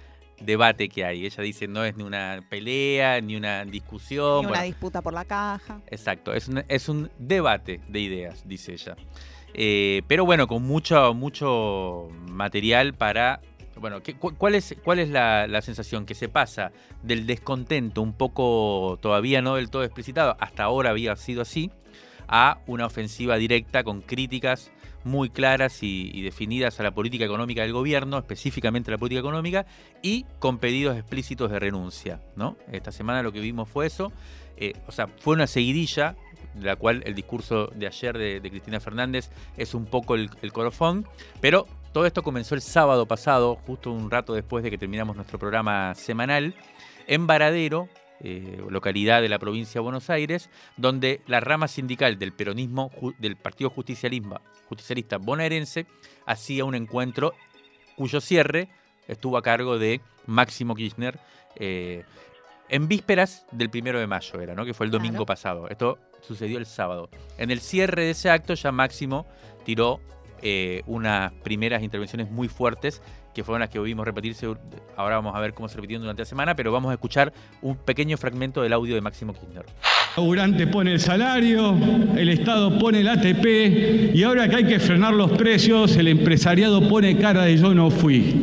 debate 0.45 0.89
que 0.89 1.05
hay. 1.05 1.27
Ella 1.27 1.43
dice 1.43 1.69
no 1.69 1.85
es 1.85 1.97
ni 1.97 2.03
una 2.03 2.45
pelea, 2.49 3.21
ni 3.21 3.37
una 3.37 3.65
discusión. 3.65 4.47
Ni 4.47 4.53
una 4.53 4.63
disputa 4.63 5.03
por 5.03 5.13
la 5.13 5.25
caja. 5.25 5.81
Exacto, 5.89 6.35
es 6.35 6.49
un, 6.49 6.65
es 6.69 6.89
un 6.89 7.11
debate 7.19 7.81
de 7.89 8.01
ideas, 8.01 8.47
dice 8.47 8.73
ella. 8.73 8.97
Eh, 9.55 10.03
pero 10.09 10.25
bueno, 10.25 10.47
con 10.47 10.63
mucho, 10.63 11.13
mucho 11.15 12.09
material 12.29 12.95
para 12.95 13.41
bueno, 13.83 14.01
¿cuál 14.39 14.55
es, 14.55 14.77
cuál 14.85 15.01
es 15.01 15.09
la, 15.09 15.61
sensación? 15.61 16.07
Que 16.07 16.15
se 16.15 16.29
pasa 16.29 16.73
del 17.03 17.27
descontento 17.27 18.01
un 18.01 18.13
poco 18.13 18.99
todavía 19.03 19.43
no 19.43 19.57
del 19.57 19.71
todo 19.71 19.83
explicitado, 19.83 20.37
hasta 20.39 20.63
ahora 20.63 20.91
había 20.91 21.17
sido 21.17 21.43
así, 21.43 21.71
a 22.29 22.59
una 22.67 22.87
ofensiva 22.87 23.37
directa 23.37 23.83
con 23.83 24.01
críticas 24.01 24.71
muy 25.05 25.31
claras 25.31 25.83
y, 25.83 26.23
definidas 26.23 26.79
a 26.81 26.83
la 26.83 26.93
política 26.93 27.25
económica 27.25 27.63
del 27.63 27.73
gobierno, 27.73 28.19
específicamente 28.19 28.91
la 28.91 28.99
política 28.99 29.21
económica, 29.21 29.67
y 30.03 30.25
con 30.39 30.59
pedidos 30.59 30.97
explícitos 30.97 31.51
de 31.51 31.59
renuncia. 31.59 32.21
¿no? 32.37 32.57
Esta 32.71 32.93
semana 32.93 33.23
lo 33.23 33.33
que 33.33 33.41
vimos 33.41 33.69
fue 33.69 33.87
eso. 33.87 34.13
Eh, 34.57 34.75
o 34.87 34.93
sea, 34.93 35.09
fue 35.09 35.35
una 35.35 35.47
seguidilla, 35.47 36.17
de 36.55 36.67
la 36.67 36.77
cual 36.77 37.03
el 37.07 37.15
discurso 37.15 37.69
de 37.69 37.87
ayer 37.87 38.19
de, 38.19 38.51
Cristina 38.51 38.79
Fernández 38.79 39.31
es 39.57 39.75
un 39.75 39.87
poco 39.87 40.15
el, 40.15 40.31
el 40.43 40.53
pero 41.41 41.67
todo 41.93 42.07
esto 42.07 42.23
comenzó 42.23 42.55
el 42.55 42.63
sábado 42.63 43.07
pasado, 43.07 43.57
justo 43.67 43.91
un 43.91 44.11
rato 44.11 44.35
después 44.35 44.65
de 44.65 44.71
que 44.71 44.79
terminamos 44.79 45.17
nuestro 45.17 45.39
programa 45.39 45.95
semanal, 45.95 46.55
en 47.07 47.27
Varadero, 47.27 47.89
eh, 48.25 48.63
localidad 48.69 49.21
de 49.21 49.29
la 49.29 49.39
provincia 49.39 49.81
de 49.81 49.83
Buenos 49.83 50.09
Aires, 50.09 50.49
donde 50.77 51.21
la 51.27 51.41
rama 51.41 51.67
sindical 51.67 52.19
del 52.19 52.33
peronismo 52.33 52.91
del 53.19 53.37
Partido 53.37 53.69
Justicialista 53.69 55.19
bonaerense 55.19 55.87
hacía 56.25 56.65
un 56.65 56.77
encuentro 56.77 57.35
cuyo 57.97 58.21
cierre 58.21 58.69
estuvo 59.09 59.37
a 59.37 59.43
cargo 59.43 59.79
de 59.79 60.01
Máximo 60.27 60.75
Kirchner 60.75 61.19
eh, 61.57 62.05
en 62.69 62.89
vísperas 62.89 63.45
del 63.51 63.71
primero 63.71 63.99
de 63.99 64.07
mayo, 64.07 64.41
era, 64.41 64.55
¿no? 64.55 64.65
que 64.65 64.73
fue 64.73 64.87
el 64.87 64.93
domingo 64.93 65.27
pasado. 65.27 65.69
Esto 65.69 65.99
sucedió 66.21 66.59
el 66.59 66.67
sábado. 66.67 67.11
En 67.39 67.51
el 67.51 67.61
cierre 67.61 68.05
de 68.05 68.11
ese 68.11 68.31
acto 68.31 68.55
ya 68.55 68.73
Máximo 68.73 69.27
tiró 69.65 70.01
eh, 70.43 70.83
unas 70.87 71.33
primeras 71.43 71.83
intervenciones 71.83 72.31
muy 72.31 72.49
fuertes 72.49 73.03
que 73.35 73.45
fueron 73.45 73.61
las 73.61 73.71
que 73.71 73.79
oímos 73.79 74.05
repetirse. 74.05 74.47
Ahora 74.97 75.17
vamos 75.17 75.35
a 75.35 75.41
ver 75.41 75.55
cómo 75.55 75.69
se 75.69 75.77
repitieron 75.77 76.03
durante 76.03 76.23
la 76.23 76.27
semana, 76.27 76.55
pero 76.57 76.73
vamos 76.73 76.91
a 76.91 76.95
escuchar 76.95 77.33
un 77.61 77.77
pequeño 77.77 78.17
fragmento 78.17 78.63
del 78.63 78.73
audio 78.73 78.95
de 78.95 79.01
Máximo 79.01 79.33
Kirchner. 79.33 79.67
El 80.15 80.25
laburante 80.25 80.67
pone 80.67 80.93
el 80.93 81.01
salario, 81.01 81.75
el 82.15 82.29
Estado 82.29 82.79
pone 82.79 83.01
el 83.01 83.09
ATP 83.09 84.15
y 84.15 84.23
ahora 84.23 84.47
que 84.47 84.57
hay 84.57 84.65
que 84.65 84.79
frenar 84.79 85.15
los 85.15 85.31
precios, 85.31 85.97
el 85.97 86.07
empresariado 86.07 86.87
pone 86.87 87.17
cara 87.17 87.45
de 87.45 87.57
yo 87.57 87.75
no 87.75 87.91
fui. 87.91 88.35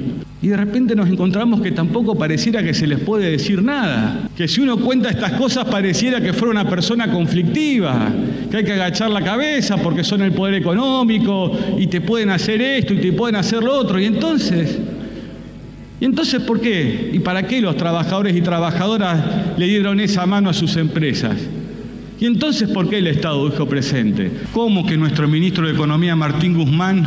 Y 0.42 0.48
de 0.48 0.58
repente 0.58 0.96
nos 0.96 1.08
encontramos 1.08 1.62
que 1.62 1.72
tampoco 1.72 2.18
pareciera 2.18 2.64
que 2.64 2.74
se 2.74 2.88
les 2.88 3.00
puede 3.00 3.30
decir 3.30 3.62
nada. 3.62 4.30
Que 4.36 4.48
si 4.48 4.62
uno 4.62 4.78
cuenta 4.78 5.12
estas 5.12 5.34
cosas 5.34 5.66
pareciera 5.66 6.20
que 6.20 6.34
fuera 6.34 6.50
una 6.50 6.68
persona 6.68 7.12
conflictiva, 7.12 8.08
que 8.50 8.58
hay 8.58 8.64
que 8.64 8.74
agachar 8.74 9.12
la 9.12 9.22
cabeza 9.22 9.78
porque 9.78 10.04
son 10.04 10.24
el 10.24 10.32
poder 10.32 10.56
económico 10.56 11.52
y 11.78 11.86
te 11.86 12.02
pueden 12.02 12.32
hacer 12.32 12.64
esto 12.64 12.96
y 12.96 12.98
te 12.98 13.14
pueden 13.14 13.36
hacer 13.36 13.62
lo 13.62 13.78
otro. 13.78 14.00
Y 14.00 14.06
entonces, 14.06 14.80
¿y 16.00 16.06
entonces 16.06 16.42
por 16.42 16.62
qué? 16.62 17.12
¿Y 17.14 17.20
para 17.20 17.44
qué 17.44 17.62
los 17.62 17.78
trabajadores 17.78 18.36
y 18.36 18.42
trabajadoras 18.42 19.56
le 19.56 19.68
dieron 19.68 20.00
esa 20.00 20.26
mano 20.26 20.50
a 20.50 20.54
sus 20.54 20.76
empresas? 20.76 21.36
¿Y 22.20 22.26
entonces 22.26 22.70
por 22.70 22.90
qué 22.90 22.98
el 22.98 23.08
Estado 23.08 23.50
dijo 23.50 23.68
presente? 23.68 24.32
¿Cómo 24.54 24.86
que 24.86 24.98
nuestro 24.98 25.28
ministro 25.28 25.66
de 25.66 25.74
Economía, 25.74 26.16
Martín 26.16 26.54
Guzmán, 26.54 27.06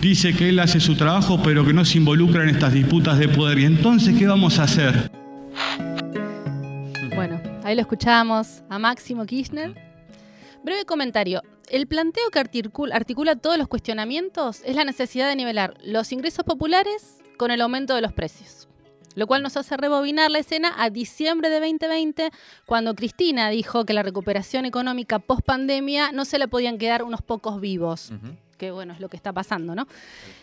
dice 0.00 0.34
que 0.34 0.48
él 0.48 0.58
hace 0.58 0.80
su 0.80 0.96
trabajo 0.96 1.40
pero 1.42 1.64
que 1.64 1.72
no 1.72 1.84
se 1.84 1.98
involucra 1.98 2.42
en 2.42 2.50
estas 2.50 2.72
disputas 2.72 3.18
de 3.18 3.28
poder. 3.28 3.58
¿Y 3.58 3.64
entonces 3.64 4.18
qué 4.18 4.26
vamos 4.26 4.58
a 4.58 4.64
hacer? 4.64 5.10
Bueno, 7.14 7.40
ahí 7.64 7.74
lo 7.74 7.82
escuchamos 7.82 8.62
a 8.68 8.78
Máximo 8.78 9.26
Kirchner. 9.26 9.74
Breve 10.64 10.84
comentario. 10.84 11.42
El 11.68 11.86
planteo 11.86 12.30
que 12.32 12.38
articula, 12.40 13.36
todos 13.36 13.58
los 13.58 13.68
cuestionamientos 13.68 14.62
es 14.64 14.74
la 14.74 14.84
necesidad 14.84 15.28
de 15.28 15.36
nivelar 15.36 15.74
los 15.84 16.10
ingresos 16.12 16.44
populares 16.44 17.18
con 17.36 17.50
el 17.50 17.60
aumento 17.60 17.94
de 17.94 18.00
los 18.00 18.12
precios. 18.12 18.69
Lo 19.16 19.26
cual 19.26 19.42
nos 19.42 19.56
hace 19.56 19.76
rebobinar 19.76 20.30
la 20.30 20.38
escena 20.38 20.72
a 20.78 20.88
diciembre 20.90 21.50
de 21.50 21.60
2020, 21.60 22.30
cuando 22.66 22.94
Cristina 22.94 23.50
dijo 23.50 23.84
que 23.84 23.92
la 23.92 24.02
recuperación 24.02 24.66
económica 24.66 25.18
post 25.18 25.42
pandemia 25.42 26.12
no 26.12 26.24
se 26.24 26.38
le 26.38 26.46
podían 26.48 26.78
quedar 26.78 27.02
unos 27.02 27.22
pocos 27.22 27.60
vivos 27.60 28.12
que 28.60 28.70
bueno, 28.70 28.92
es 28.92 29.00
lo 29.00 29.08
que 29.08 29.16
está 29.16 29.32
pasando, 29.32 29.74
¿no? 29.74 29.88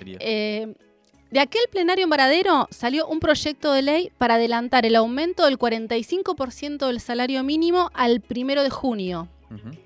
Eh, 0.04 0.74
de 1.30 1.40
aquel 1.40 1.62
plenario 1.72 2.04
en 2.04 2.10
Varadero 2.10 2.68
salió 2.72 3.08
un 3.08 3.20
proyecto 3.20 3.72
de 3.74 3.84
ley 3.84 4.12
para 4.18 4.36
adelantar 4.36 4.88
el 4.88 4.96
aumento 4.96 5.46
del 5.46 5.60
45% 5.60 6.88
del 6.88 7.00
salario 7.00 7.44
mínimo 7.44 7.92
al 7.94 8.22
primero 8.22 8.64
de 8.64 8.72
junio. 8.72 9.28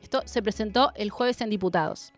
Esto 0.01 0.21
se 0.25 0.41
presentó 0.41 0.91
el 0.95 1.09
jueves 1.09 1.41
en 1.41 1.49
diputados. 1.49 2.13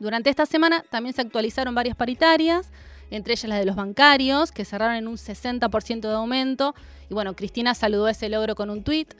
Durante 0.00 0.30
esta 0.30 0.46
semana 0.46 0.84
también 0.90 1.14
se 1.14 1.22
actualizaron 1.22 1.74
varias 1.74 1.96
paritarias, 1.96 2.70
entre 3.10 3.34
ellas 3.34 3.48
las 3.48 3.58
de 3.58 3.66
los 3.66 3.76
bancarios, 3.76 4.52
que 4.52 4.64
cerraron 4.64 4.96
en 4.96 5.08
un 5.08 5.16
60% 5.16 6.00
de 6.00 6.14
aumento. 6.14 6.74
Y 7.08 7.14
bueno, 7.14 7.34
Cristina 7.34 7.74
saludó 7.74 8.08
ese 8.08 8.28
logro 8.28 8.54
con 8.54 8.70
un 8.70 8.82
tuit. 8.82 9.14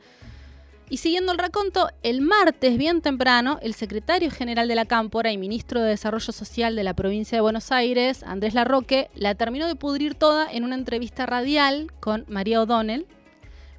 Y 0.89 0.97
siguiendo 0.97 1.31
el 1.31 1.39
raconto, 1.39 1.89
el 2.03 2.21
martes, 2.21 2.77
bien 2.77 3.01
temprano, 3.01 3.61
el 3.63 3.75
secretario 3.75 4.29
general 4.29 4.67
de 4.67 4.75
la 4.75 4.87
Cámpora 4.87 5.31
y 5.31 5.39
ministro 5.39 5.81
de 5.81 5.91
Desarrollo 5.91 6.33
Social 6.33 6.75
de 6.75 6.83
la 6.83 6.95
provincia 6.95 7.39
de 7.39 7.43
Buenos 7.43 7.71
Aires, 7.71 8.25
Andrés 8.25 8.55
Larroque, 8.55 9.09
la 9.15 9.37
terminó 9.37 9.69
de 9.69 9.77
pudrir 9.77 10.17
toda 10.17 10.51
en 10.51 10.65
una 10.65 10.75
entrevista 10.75 11.27
radial 11.27 11.93
con 12.01 12.25
María 12.29 12.61
O'Donnell. 12.61 13.07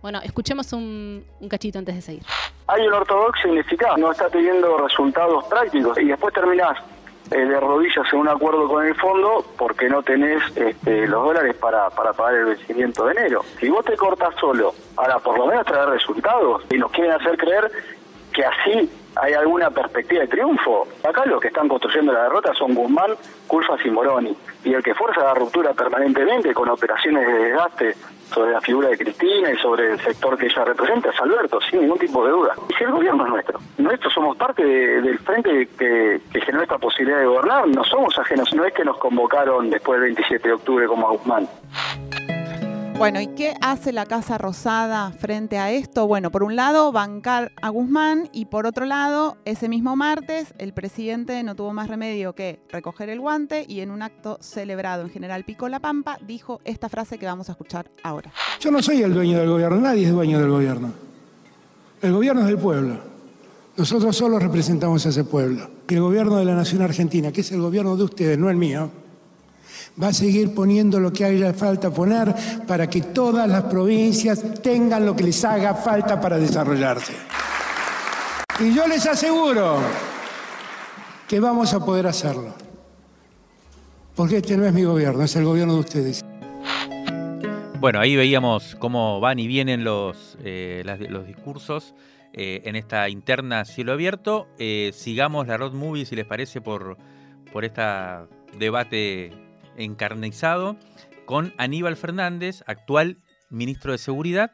Bueno, 0.01 0.21
escuchemos 0.23 0.71
un, 0.71 1.25
cachito 1.49 1.79
antes 1.79 1.95
de 1.95 2.01
seguir. 2.01 2.23
Hay 2.67 2.87
un 2.87 2.93
ortodoxo 2.93 3.49
ineficaz, 3.49 3.97
no 3.97 4.13
está 4.13 4.29
teniendo 4.29 4.77
resultados 4.77 5.43
prácticos 5.45 5.97
y 5.99 6.05
después 6.05 6.33
terminás 6.33 6.77
eh, 7.31 7.37
de 7.37 7.59
rodillas 7.59 8.05
en 8.11 8.19
un 8.19 8.27
acuerdo 8.27 8.67
con 8.67 8.85
el 8.85 8.95
fondo 8.95 9.45
porque 9.57 9.89
no 9.89 10.03
tenés 10.03 10.43
este, 10.55 11.07
los 11.07 11.23
dólares 11.23 11.55
para, 11.55 11.89
para 11.89 12.13
pagar 12.13 12.35
el 12.35 12.45
vencimiento 12.45 13.05
de 13.05 13.13
enero. 13.13 13.41
Si 13.59 13.69
vos 13.69 13.85
te 13.85 13.95
cortas 13.95 14.35
solo, 14.39 14.73
ahora 14.97 15.19
por 15.19 15.37
lo 15.37 15.47
menos 15.47 15.65
traer 15.65 15.89
resultados 15.89 16.63
y 16.69 16.77
nos 16.77 16.91
quieren 16.91 17.13
hacer 17.13 17.37
creer 17.37 17.71
que 18.31 18.45
así 18.45 18.89
hay 19.15 19.33
alguna 19.33 19.69
perspectiva 19.69 20.21
de 20.21 20.27
triunfo. 20.27 20.87
Acá 21.03 21.25
los 21.25 21.41
que 21.41 21.49
están 21.49 21.67
construyendo 21.67 22.13
la 22.13 22.23
derrota 22.23 22.53
son 22.53 22.73
Guzmán, 22.73 23.11
Culfas 23.47 23.79
y 23.85 23.89
Moroni. 23.89 24.35
Y 24.63 24.73
el 24.73 24.83
que 24.83 24.93
fuerza 24.95 25.23
la 25.23 25.33
ruptura 25.33 25.73
permanentemente 25.73 26.53
con 26.53 26.69
operaciones 26.69 27.27
de 27.27 27.33
desgaste 27.33 27.95
sobre 28.33 28.51
la 28.51 28.61
figura 28.61 28.89
de 28.89 28.97
Cristina 28.97 29.51
y 29.51 29.57
sobre 29.57 29.91
el 29.91 29.99
sector 29.99 30.37
que 30.37 30.45
ella 30.45 30.63
representa 30.63 31.09
es 31.09 31.19
Alberto, 31.19 31.59
sin 31.69 31.81
ningún 31.81 31.99
tipo 31.99 32.25
de 32.25 32.31
duda. 32.31 32.53
Y 32.69 32.73
si 32.73 32.83
el 32.85 32.91
gobierno 32.91 33.25
es 33.25 33.31
nuestro, 33.31 33.59
nosotros 33.77 34.13
somos 34.13 34.37
parte 34.37 34.63
del 34.63 35.19
frente 35.19 35.67
que, 35.77 36.21
que 36.31 36.41
generó 36.41 36.63
esta 36.63 36.77
posibilidad 36.77 37.19
de 37.19 37.25
gobernar, 37.25 37.67
no 37.67 37.83
somos 37.83 38.17
ajenos, 38.17 38.53
no 38.53 38.63
es 38.63 38.73
que 38.73 38.85
nos 38.85 38.97
convocaron 38.97 39.69
después 39.69 39.99
del 39.99 40.13
27 40.13 40.47
de 40.47 40.53
octubre 40.53 40.87
como 40.87 41.07
a 41.07 41.11
Guzmán. 41.11 41.47
Bueno, 42.97 43.19
¿y 43.19 43.27
qué 43.27 43.55
hace 43.61 43.91
la 43.91 44.05
Casa 44.05 44.37
Rosada 44.37 45.11
frente 45.11 45.57
a 45.57 45.71
esto? 45.71 46.05
Bueno, 46.05 46.29
por 46.31 46.43
un 46.43 46.55
lado, 46.55 46.91
bancar 46.91 47.51
a 47.61 47.69
Guzmán 47.69 48.29
y 48.31 48.45
por 48.45 48.67
otro 48.67 48.85
lado, 48.85 49.37
ese 49.43 49.67
mismo 49.69 49.95
martes, 49.95 50.53
el 50.59 50.73
presidente 50.73 51.41
no 51.41 51.55
tuvo 51.55 51.73
más 51.73 51.87
remedio 51.87 52.33
que 52.33 52.59
recoger 52.69 53.09
el 53.09 53.19
guante 53.19 53.65
y 53.67 53.79
en 53.79 53.89
un 53.89 54.03
acto 54.03 54.37
celebrado 54.39 55.01
en 55.01 55.09
General 55.09 55.43
Pico 55.43 55.67
La 55.67 55.79
Pampa 55.79 56.19
dijo 56.27 56.61
esta 56.63 56.89
frase 56.89 57.17
que 57.17 57.25
vamos 57.25 57.49
a 57.49 57.53
escuchar 57.53 57.89
ahora. 58.03 58.31
Yo 58.59 58.69
no 58.69 58.83
soy 58.83 59.01
el 59.01 59.13
dueño 59.13 59.39
del 59.39 59.49
gobierno, 59.49 59.81
nadie 59.81 60.05
es 60.05 60.11
dueño 60.11 60.39
del 60.39 60.49
gobierno. 60.49 60.91
El 62.01 62.13
gobierno 62.13 62.41
es 62.41 62.47
del 62.47 62.59
pueblo. 62.59 62.97
Nosotros 63.77 64.15
solo 64.15 64.37
representamos 64.37 65.03
a 65.05 65.09
ese 65.09 65.23
pueblo. 65.23 65.69
El 65.87 66.01
gobierno 66.01 66.37
de 66.37 66.45
la 66.45 66.53
Nación 66.53 66.83
Argentina, 66.83 67.31
que 67.31 67.41
es 67.41 67.51
el 67.51 67.61
gobierno 67.61 67.97
de 67.97 68.03
ustedes, 68.03 68.37
no 68.37 68.49
el 68.49 68.57
mío, 68.57 68.91
va 70.01 70.07
a 70.07 70.13
seguir 70.13 70.53
poniendo 70.53 70.99
lo 70.99 71.11
que 71.11 71.25
haya 71.25 71.53
falta 71.53 71.91
poner 71.91 72.33
para 72.67 72.89
que 72.89 73.01
todas 73.01 73.47
las 73.47 73.63
provincias 73.63 74.43
tengan 74.61 75.05
lo 75.05 75.15
que 75.15 75.23
les 75.23 75.43
haga 75.43 75.73
falta 75.73 76.19
para 76.19 76.37
desarrollarse. 76.37 77.13
Y 78.59 78.73
yo 78.73 78.87
les 78.87 79.05
aseguro 79.05 79.79
que 81.27 81.39
vamos 81.39 81.73
a 81.73 81.83
poder 81.83 82.07
hacerlo. 82.07 82.53
Porque 84.15 84.37
este 84.37 84.57
no 84.57 84.65
es 84.65 84.73
mi 84.73 84.83
gobierno, 84.83 85.23
es 85.23 85.35
el 85.35 85.45
gobierno 85.45 85.73
de 85.75 85.79
ustedes. 85.79 86.25
Bueno, 87.79 87.99
ahí 87.99 88.15
veíamos 88.15 88.75
cómo 88.75 89.19
van 89.19 89.39
y 89.39 89.47
vienen 89.47 89.83
los, 89.83 90.37
eh, 90.43 90.83
los 91.09 91.25
discursos 91.25 91.95
eh, 92.33 92.61
en 92.65 92.75
esta 92.75 93.09
interna 93.09 93.65
cielo 93.65 93.93
abierto. 93.93 94.47
Eh, 94.59 94.91
sigamos 94.93 95.47
la 95.47 95.57
road 95.57 95.73
movie, 95.73 96.05
si 96.05 96.15
les 96.15 96.25
parece, 96.25 96.61
por, 96.61 96.97
por 97.51 97.65
este 97.65 97.81
debate 98.59 99.33
encarnizado 99.77 100.77
con 101.25 101.53
Aníbal 101.57 101.95
Fernández, 101.95 102.63
actual 102.67 103.17
ministro 103.49 103.91
de 103.91 103.97
Seguridad, 103.97 104.51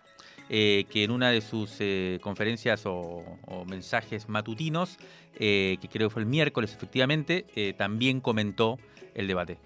eh, 0.50 0.86
que 0.90 1.04
en 1.04 1.12
una 1.12 1.30
de 1.30 1.42
sus 1.42 1.76
eh, 1.80 2.20
conferencias 2.22 2.84
o, 2.86 3.24
mensajes 3.68 4.30
matutinos, 4.30 4.98
eh, 5.36 5.78
que 5.82 5.90
creo 5.90 6.10
que 6.10 6.14
fue 6.14 6.22
el 6.22 6.28
miércoles 6.28 6.74
efectivamente, 6.74 7.46
también 7.78 8.22
comentó 8.22 8.78
el 9.14 9.28
debate. 9.28 9.60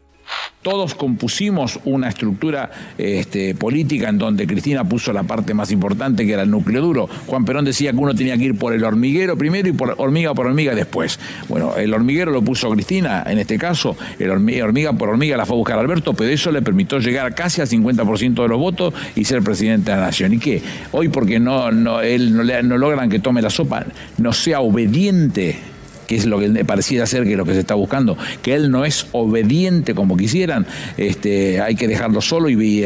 Todos 0.62 0.94
compusimos 0.94 1.80
una 1.86 2.08
estructura 2.08 2.70
este, 2.96 3.56
política 3.56 4.10
en 4.10 4.20
donde 4.20 4.46
Cristina 4.46 4.84
puso 4.84 5.12
la 5.12 5.24
parte 5.24 5.56
más 5.56 5.72
importante, 5.72 6.24
que 6.24 6.34
era 6.34 6.44
el 6.44 6.52
núcleo 6.52 6.84
duro. 6.84 7.10
Juan 7.26 7.46
Perón 7.46 7.66
decía 7.66 7.92
que 7.92 7.98
uno 7.98 8.14
tenía 8.14 8.38
que 8.38 8.44
ir 8.44 8.56
por 8.56 8.72
el 8.74 8.84
hormiguero 8.84 9.36
primero 9.36 9.70
y 9.70 9.72
por 9.72 9.96
hormiga 9.98 10.36
por 10.36 10.46
hormiga 10.46 10.76
después. 10.76 11.20
Bueno, 11.50 11.76
el 11.78 11.92
hormiguero 11.92 12.32
lo 12.32 12.44
puso 12.44 12.70
Cristina, 12.70 13.24
en 13.26 13.40
este 13.40 13.58
caso, 13.58 13.98
el 14.20 14.30
hormiga, 14.30 14.94
por 14.94 15.10
hormiga 15.10 15.36
la 15.36 15.48
fue 15.48 15.56
a 15.56 15.58
buscar 15.58 15.80
Alberto, 15.80 16.14
pero 16.14 16.30
eso 16.30 16.52
le 16.52 16.62
permitió 16.62 17.00
llegar 17.00 17.34
casi 17.34 17.62
al 17.62 17.68
50% 17.68 18.44
de 18.44 18.48
los 18.48 18.60
votos 18.60 18.94
y 19.16 19.26
ser 19.26 19.42
presidente 19.42 19.90
de 19.90 19.98
la 19.98 20.04
nación. 20.04 20.32
¿Y 20.36 20.38
qué? 20.38 20.62
Hoy 20.92 21.10
porque 21.10 21.40
no, 21.40 21.72
no, 21.72 22.02
él 22.02 22.38
no, 22.38 22.44
no 22.44 22.78
logran 22.78 23.10
que 23.10 23.18
tome 23.18 23.42
la 23.42 23.50
sopa, 23.50 23.84
no 24.20 24.32
sea 24.32 24.62
obediente 24.62 25.71
que 26.12 26.18
es 26.18 26.26
lo 26.26 26.40
que 26.40 26.66
pareciera 26.66 27.06
ser 27.06 27.24
que 27.24 27.32
es 27.32 27.38
lo 27.38 27.46
que 27.46 27.54
se 27.54 27.62
está 27.62 27.74
buscando, 27.74 28.18
que 28.42 28.54
él 28.54 28.70
no 28.70 28.84
es 28.84 29.08
obediente 29.14 29.96
como 29.96 30.18
quisieran, 30.18 30.68
este, 30.98 31.62
hay 31.62 31.76
que 31.76 31.88
dejarlo 31.88 32.20
solo 32.20 32.50
y, 32.50 32.84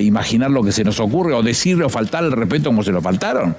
imaginar 0.00 0.50
lo 0.50 0.64
que 0.64 0.72
se 0.72 0.82
nos 0.82 0.98
ocurre, 0.98 1.32
o 1.32 1.44
decirle 1.44 1.84
o 1.84 1.88
faltar 1.88 2.24
el 2.24 2.32
respeto 2.32 2.70
como 2.70 2.82
se 2.82 2.90
lo 2.90 3.00
faltaron. 3.00 3.54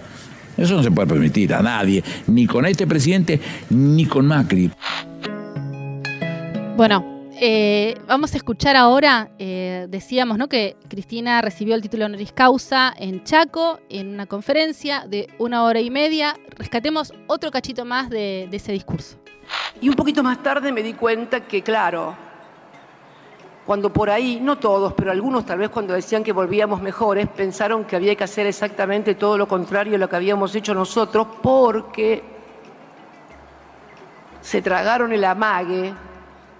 Eso 0.57 0.75
no 0.75 0.83
se 0.83 0.91
puede 0.91 1.07
permitir 1.07 1.53
a 1.53 1.61
nadie, 1.61 2.03
ni 2.27 2.47
con 2.47 2.65
este 2.65 2.85
presidente, 2.85 3.39
ni 3.69 4.05
con 4.07 4.27
Macri. 4.27 4.71
Bueno, 6.75 7.16
eh, 7.39 7.95
vamos 8.07 8.33
a 8.33 8.37
escuchar 8.37 8.75
ahora, 8.75 9.29
eh, 9.37 9.85
decíamos 9.89 10.37
¿no? 10.37 10.47
que 10.47 10.75
Cristina 10.87 11.41
recibió 11.41 11.75
el 11.75 11.81
título 11.81 12.05
honoris 12.05 12.31
causa 12.31 12.93
en 12.97 13.23
Chaco, 13.23 13.79
en 13.89 14.13
una 14.13 14.25
conferencia 14.25 15.05
de 15.07 15.29
una 15.37 15.63
hora 15.63 15.79
y 15.79 15.91
media. 15.91 16.35
Rescatemos 16.57 17.13
otro 17.27 17.51
cachito 17.51 17.85
más 17.85 18.09
de, 18.09 18.47
de 18.49 18.57
ese 18.57 18.71
discurso. 18.71 19.17
Y 19.79 19.89
un 19.89 19.95
poquito 19.95 20.23
más 20.23 20.41
tarde 20.41 20.71
me 20.71 20.81
di 20.81 20.93
cuenta 20.93 21.41
que, 21.41 21.61
claro, 21.61 22.15
cuando 23.65 23.93
por 23.93 24.09
ahí, 24.09 24.39
no 24.41 24.57
todos, 24.57 24.93
pero 24.93 25.11
algunos 25.11 25.45
tal 25.45 25.59
vez 25.59 25.69
cuando 25.69 25.93
decían 25.93 26.23
que 26.23 26.31
volvíamos 26.31 26.81
mejores, 26.81 27.27
pensaron 27.27 27.85
que 27.85 27.95
había 27.95 28.15
que 28.15 28.23
hacer 28.23 28.47
exactamente 28.47 29.15
todo 29.15 29.37
lo 29.37 29.47
contrario 29.47 29.95
a 29.95 29.97
lo 29.97 30.09
que 30.09 30.15
habíamos 30.15 30.55
hecho 30.55 30.73
nosotros 30.73 31.27
porque 31.41 32.23
se 34.41 34.61
tragaron 34.61 35.11
el 35.11 35.23
amague 35.23 35.93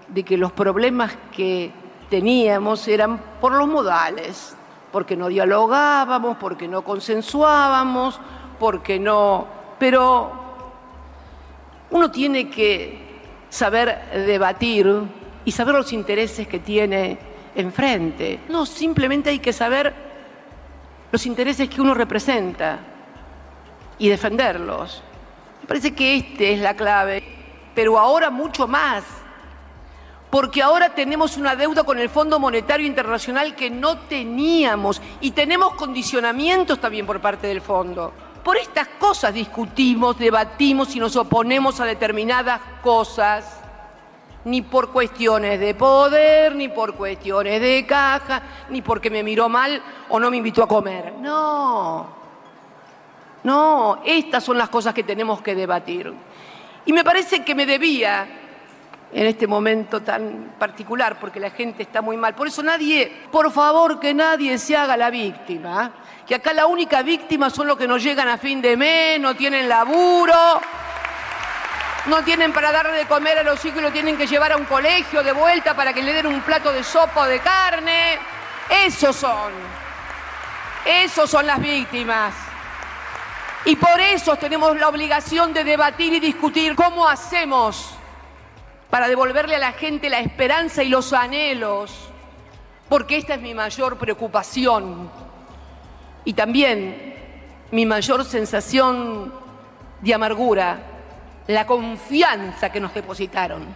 de 0.08 0.22
que 0.22 0.36
los 0.36 0.52
problemas 0.52 1.16
que 1.34 1.70
teníamos 2.08 2.88
eran 2.88 3.18
por 3.40 3.52
los 3.52 3.68
modales, 3.68 4.56
porque 4.90 5.16
no 5.16 5.28
dialogábamos, 5.28 6.36
porque 6.38 6.68
no 6.68 6.82
consensuábamos, 6.82 8.20
porque 8.58 8.98
no... 8.98 9.46
Pero 9.78 10.32
uno 11.90 12.10
tiene 12.10 12.50
que 12.50 13.06
saber 13.48 14.10
debatir 14.26 14.92
y 15.44 15.52
saber 15.52 15.74
los 15.74 15.92
intereses 15.92 16.48
que 16.48 16.58
tiene 16.58 17.18
enfrente. 17.54 18.40
No, 18.48 18.66
simplemente 18.66 19.30
hay 19.30 19.38
que 19.38 19.52
saber 19.52 19.94
los 21.10 21.24
intereses 21.26 21.68
que 21.68 21.80
uno 21.80 21.94
representa 21.94 22.78
y 23.98 24.08
defenderlos. 24.08 25.02
Me 25.62 25.66
parece 25.66 25.94
que 25.94 26.16
esta 26.16 26.44
es 26.44 26.60
la 26.60 26.74
clave, 26.74 27.22
pero 27.74 27.98
ahora 27.98 28.30
mucho 28.30 28.66
más 28.66 29.04
porque 30.30 30.62
ahora 30.62 30.94
tenemos 30.94 31.36
una 31.36 31.56
deuda 31.56 31.84
con 31.84 31.98
el 31.98 32.10
Fondo 32.10 32.38
Monetario 32.38 32.86
Internacional 32.86 33.54
que 33.54 33.70
no 33.70 33.98
teníamos 34.00 35.00
y 35.20 35.30
tenemos 35.30 35.74
condicionamientos 35.74 36.80
también 36.80 37.06
por 37.06 37.20
parte 37.20 37.46
del 37.46 37.60
fondo. 37.60 38.12
Por 38.44 38.56
estas 38.56 38.88
cosas 38.98 39.32
discutimos, 39.32 40.18
debatimos 40.18 40.94
y 40.94 41.00
nos 41.00 41.16
oponemos 41.16 41.80
a 41.80 41.86
determinadas 41.86 42.60
cosas, 42.82 43.60
ni 44.44 44.62
por 44.62 44.92
cuestiones 44.92 45.58
de 45.60 45.74
poder, 45.74 46.54
ni 46.54 46.68
por 46.68 46.94
cuestiones 46.94 47.60
de 47.60 47.84
caja, 47.86 48.42
ni 48.70 48.82
porque 48.82 49.10
me 49.10 49.22
miró 49.22 49.48
mal 49.48 49.82
o 50.08 50.20
no 50.20 50.30
me 50.30 50.36
invitó 50.36 50.62
a 50.62 50.68
comer. 50.68 51.14
No, 51.20 52.06
no, 53.44 54.02
estas 54.04 54.44
son 54.44 54.58
las 54.58 54.68
cosas 54.68 54.94
que 54.94 55.02
tenemos 55.02 55.40
que 55.42 55.54
debatir. 55.54 56.12
Y 56.84 56.92
me 56.92 57.04
parece 57.04 57.44
que 57.44 57.54
me 57.54 57.66
debía 57.66 58.47
en 59.12 59.26
este 59.26 59.46
momento 59.46 60.02
tan 60.02 60.54
particular, 60.58 61.18
porque 61.18 61.40
la 61.40 61.50
gente 61.50 61.82
está 61.82 62.02
muy 62.02 62.16
mal. 62.16 62.34
Por 62.34 62.48
eso 62.48 62.62
nadie, 62.62 63.10
por 63.30 63.50
favor, 63.50 63.98
que 63.98 64.12
nadie 64.12 64.58
se 64.58 64.76
haga 64.76 64.96
la 64.96 65.10
víctima, 65.10 65.92
que 66.26 66.34
acá 66.34 66.52
la 66.52 66.66
única 66.66 67.02
víctima 67.02 67.48
son 67.48 67.68
los 67.68 67.78
que 67.78 67.88
no 67.88 67.96
llegan 67.96 68.28
a 68.28 68.36
fin 68.36 68.60
de 68.60 68.76
mes, 68.76 69.18
no 69.18 69.34
tienen 69.34 69.68
laburo, 69.68 70.60
no 72.06 72.22
tienen 72.22 72.52
para 72.52 72.70
darle 72.70 72.98
de 72.98 73.06
comer 73.06 73.38
a 73.38 73.42
los 73.42 73.64
hijos 73.64 73.78
y 73.78 73.82
lo 73.82 73.92
tienen 73.92 74.16
que 74.16 74.26
llevar 74.26 74.52
a 74.52 74.56
un 74.56 74.64
colegio 74.64 75.22
de 75.22 75.32
vuelta 75.32 75.74
para 75.74 75.92
que 75.92 76.02
le 76.02 76.12
den 76.12 76.26
un 76.26 76.42
plato 76.42 76.70
de 76.72 76.84
sopa 76.84 77.22
o 77.22 77.26
de 77.26 77.40
carne. 77.40 78.18
Esos 78.84 79.16
son, 79.16 79.52
esos 80.84 81.30
son 81.30 81.46
las 81.46 81.58
víctimas. 81.60 82.34
Y 83.64 83.76
por 83.76 84.00
eso 84.00 84.36
tenemos 84.36 84.78
la 84.78 84.88
obligación 84.88 85.52
de 85.52 85.64
debatir 85.64 86.12
y 86.12 86.20
discutir 86.20 86.74
cómo 86.74 87.08
hacemos 87.08 87.97
para 88.90 89.08
devolverle 89.08 89.56
a 89.56 89.58
la 89.58 89.72
gente 89.72 90.08
la 90.08 90.20
esperanza 90.20 90.82
y 90.82 90.88
los 90.88 91.12
anhelos, 91.12 92.10
porque 92.88 93.18
esta 93.18 93.34
es 93.34 93.40
mi 93.40 93.54
mayor 93.54 93.98
preocupación 93.98 95.10
y 96.24 96.32
también 96.32 97.14
mi 97.70 97.84
mayor 97.84 98.24
sensación 98.24 99.32
de 100.00 100.14
amargura, 100.14 100.78
la 101.46 101.66
confianza 101.66 102.70
que 102.70 102.80
nos 102.80 102.94
depositaron, 102.94 103.66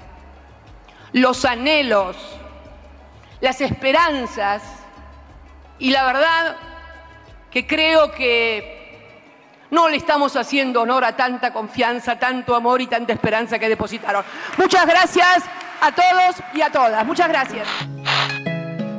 los 1.13 1.45
anhelos, 1.45 2.17
las 3.41 3.61
esperanzas 3.61 4.63
y 5.79 5.91
la 5.91 6.05
verdad 6.05 6.57
que 7.51 7.67
creo 7.67 8.13
que 8.13 8.82
no 9.73 9.89
le 9.89 9.97
estamos 9.97 10.37
haciendo 10.37 10.83
honor 10.83 11.05
a 11.05 11.17
tanta 11.17 11.53
confianza, 11.53 12.19
tanto 12.19 12.55
amor 12.55 12.81
y 12.83 12.87
tanta 12.87 13.15
esperanza 13.15 13.59
que 13.59 13.69
depositaron. 13.69 14.23
Muchas 14.59 14.87
gracias 14.87 15.45
a 15.81 15.91
todos 15.93 16.37
y 16.55 16.61
a 16.61 16.71
todas. 16.71 17.05
Muchas 17.05 17.29
gracias. 17.29 17.67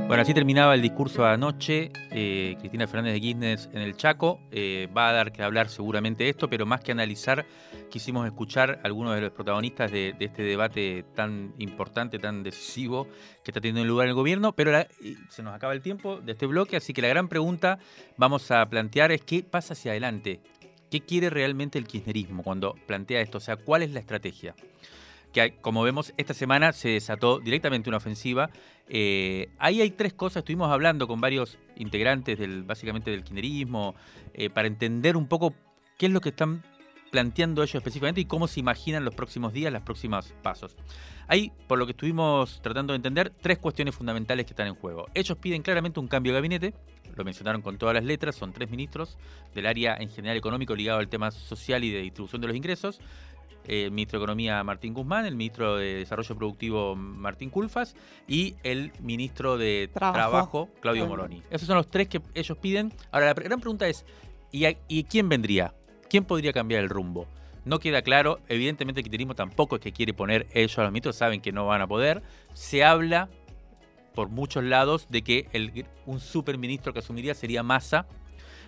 Bueno, 0.07 0.21
así 0.21 0.33
terminaba 0.33 0.75
el 0.75 0.81
discurso 0.81 1.25
anoche. 1.25 1.89
Eh, 2.11 2.55
Cristina 2.59 2.85
Fernández 2.87 3.13
de 3.13 3.21
Kirchner 3.21 3.59
en 3.71 3.81
el 3.81 3.95
Chaco. 3.95 4.41
Eh, 4.51 4.87
va 4.95 5.09
a 5.09 5.13
dar 5.13 5.31
que 5.31 5.41
hablar 5.41 5.69
seguramente 5.69 6.27
esto, 6.27 6.49
pero 6.49 6.65
más 6.65 6.81
que 6.81 6.91
analizar, 6.91 7.45
quisimos 7.89 8.25
escuchar 8.25 8.79
a 8.83 8.85
algunos 8.85 9.15
de 9.15 9.21
los 9.21 9.31
protagonistas 9.31 9.91
de, 9.91 10.13
este 10.19 10.43
debate 10.43 11.05
tan 11.15 11.53
importante, 11.57 12.19
tan 12.19 12.43
decisivo 12.43 13.07
que 13.43 13.51
está 13.51 13.61
teniendo 13.61 13.85
lugar 13.85 14.05
en 14.05 14.09
el 14.09 14.15
gobierno. 14.15 14.51
Pero 14.51 14.71
se 15.29 15.41
nos 15.41 15.55
acaba 15.55 15.73
el 15.73 15.81
tiempo 15.81 16.19
de 16.19 16.33
este 16.33 16.47
bloque, 16.47 16.77
así 16.77 16.93
que 16.93 17.01
la 17.01 17.07
gran 17.07 17.27
pregunta 17.27 17.79
vamos 18.17 18.51
a 18.51 18.63
plantear 18.65 19.11
es 19.11 19.21
qué 19.21 19.41
pasa 19.41 19.73
hacia 19.73 19.91
adelante. 19.93 20.41
¿Qué 20.93 21.01
quiere 21.01 21.31
realmente 21.31 21.79
el 21.79 21.87
kirchnerismo 21.87 22.43
cuando 22.43 22.75
plantea 22.85 23.19
esto? 23.19 23.39
O 23.39 23.41
sea, 23.41 23.55
¿cuál 23.55 23.81
es 23.81 23.89
la 23.89 23.99
estrategia? 23.99 24.53
Que 25.31 25.55
como 25.59 25.81
vemos, 25.81 26.13
esta 26.17 26.35
semana 26.35 26.71
se 26.71 26.89
desató 26.89 27.39
directamente 27.39 27.89
una 27.89 27.97
ofensiva. 27.97 28.51
Eh, 28.87 29.49
ahí 29.57 29.81
hay 29.81 29.89
tres 29.89 30.13
cosas, 30.13 30.41
estuvimos 30.41 30.71
hablando 30.71 31.07
con 31.07 31.19
varios 31.19 31.57
integrantes 31.77 32.37
básicamente 32.67 33.09
del 33.09 33.23
kirchnerismo, 33.23 33.95
eh, 34.35 34.51
para 34.51 34.67
entender 34.67 35.17
un 35.17 35.27
poco 35.27 35.55
qué 35.97 36.05
es 36.05 36.11
lo 36.11 36.21
que 36.21 36.29
están 36.29 36.63
planteando 37.13 37.61
ellos 37.61 37.75
específicamente 37.75 38.21
y 38.21 38.25
cómo 38.25 38.47
se 38.47 38.59
imaginan 38.59 39.05
los 39.05 39.13
próximos 39.13 39.53
días, 39.53 39.71
los 39.71 39.83
próximos 39.83 40.33
pasos. 40.41 40.75
Hay, 41.27 41.51
por 41.67 41.77
lo 41.77 41.85
que 41.85 41.91
estuvimos 41.91 42.59
tratando 42.63 42.93
de 42.93 42.95
entender, 42.95 43.29
tres 43.29 43.59
cuestiones 43.59 43.93
fundamentales 43.93 44.47
que 44.47 44.53
están 44.53 44.65
en 44.65 44.73
juego. 44.73 45.05
Ellos 45.13 45.37
piden 45.37 45.61
claramente 45.61 45.99
un 45.99 46.07
cambio 46.07 46.33
de 46.33 46.39
gabinete, 46.39 46.73
lo 47.15 47.23
mencionaron 47.23 47.61
con 47.61 47.77
todas 47.77 47.93
las 47.93 48.03
letras, 48.03 48.35
son 48.35 48.51
tres 48.51 48.71
ministros 48.71 49.19
del 49.53 49.67
área 49.67 49.95
en 49.95 50.09
general 50.09 50.37
económico 50.37 50.75
ligado 50.75 50.97
al 50.97 51.07
tema 51.07 51.29
social 51.29 51.83
y 51.83 51.91
de 51.91 51.99
distribución 52.01 52.41
de 52.41 52.47
los 52.47 52.57
ingresos. 52.57 52.99
el 53.65 53.91
ministro 53.91 54.19
de 54.19 54.23
Economía 54.23 54.63
Martín 54.63 54.93
Guzmán, 54.93 55.25
el 55.25 55.35
ministro 55.35 55.77
de 55.77 55.95
Desarrollo 55.95 56.35
Productivo 56.35 56.95
Martín 56.95 57.49
Culfas 57.49 57.95
y 58.27 58.55
el 58.63 58.91
ministro 58.99 59.57
de 59.57 59.89
Trabajo, 59.93 60.69
Claudio 60.81 61.07
Moroni. 61.07 61.43
Esos 61.49 61.67
son 61.67 61.77
los 61.77 61.89
tres 61.89 62.07
que 62.07 62.21
ellos 62.33 62.57
piden. 62.57 62.91
Ahora, 63.11 63.27
la 63.27 63.33
gran 63.33 63.59
pregunta 63.59 63.87
es, 63.87 64.03
¿y, 64.51 64.65
¿y 64.87 65.03
quién 65.03 65.29
vendría? 65.29 65.73
¿Quién 66.13 66.25
podría 66.25 66.53
cambiar 66.53 66.83
el 66.83 66.89
rumbo? 66.89 67.25
No 67.65 67.79
queda 67.79 68.03
claro, 68.03 68.39
evidentemente 68.47 68.99
el 68.99 69.03
kirchnerismo 69.03 69.33
tampoco 69.33 69.77
es 69.77 69.81
que 69.81 69.91
quiere 69.91 70.13
poner 70.13 70.45
ellos 70.53 70.77
a 70.77 70.83
los 70.83 70.91
ministros, 70.91 71.15
saben 71.15 71.41
que 71.41 71.51
no 71.51 71.65
van 71.65 71.81
a 71.81 71.87
poder. 71.87 72.21
Se 72.53 72.83
habla 72.83 73.29
por 74.13 74.29
muchos 74.29 74.63
lados 74.63 75.07
de 75.09 75.23
que 75.23 75.87
un 76.05 76.19
superministro 76.19 76.93
que 76.93 76.99
asumiría 76.99 77.33
sería 77.33 77.63
Massa, 77.63 78.05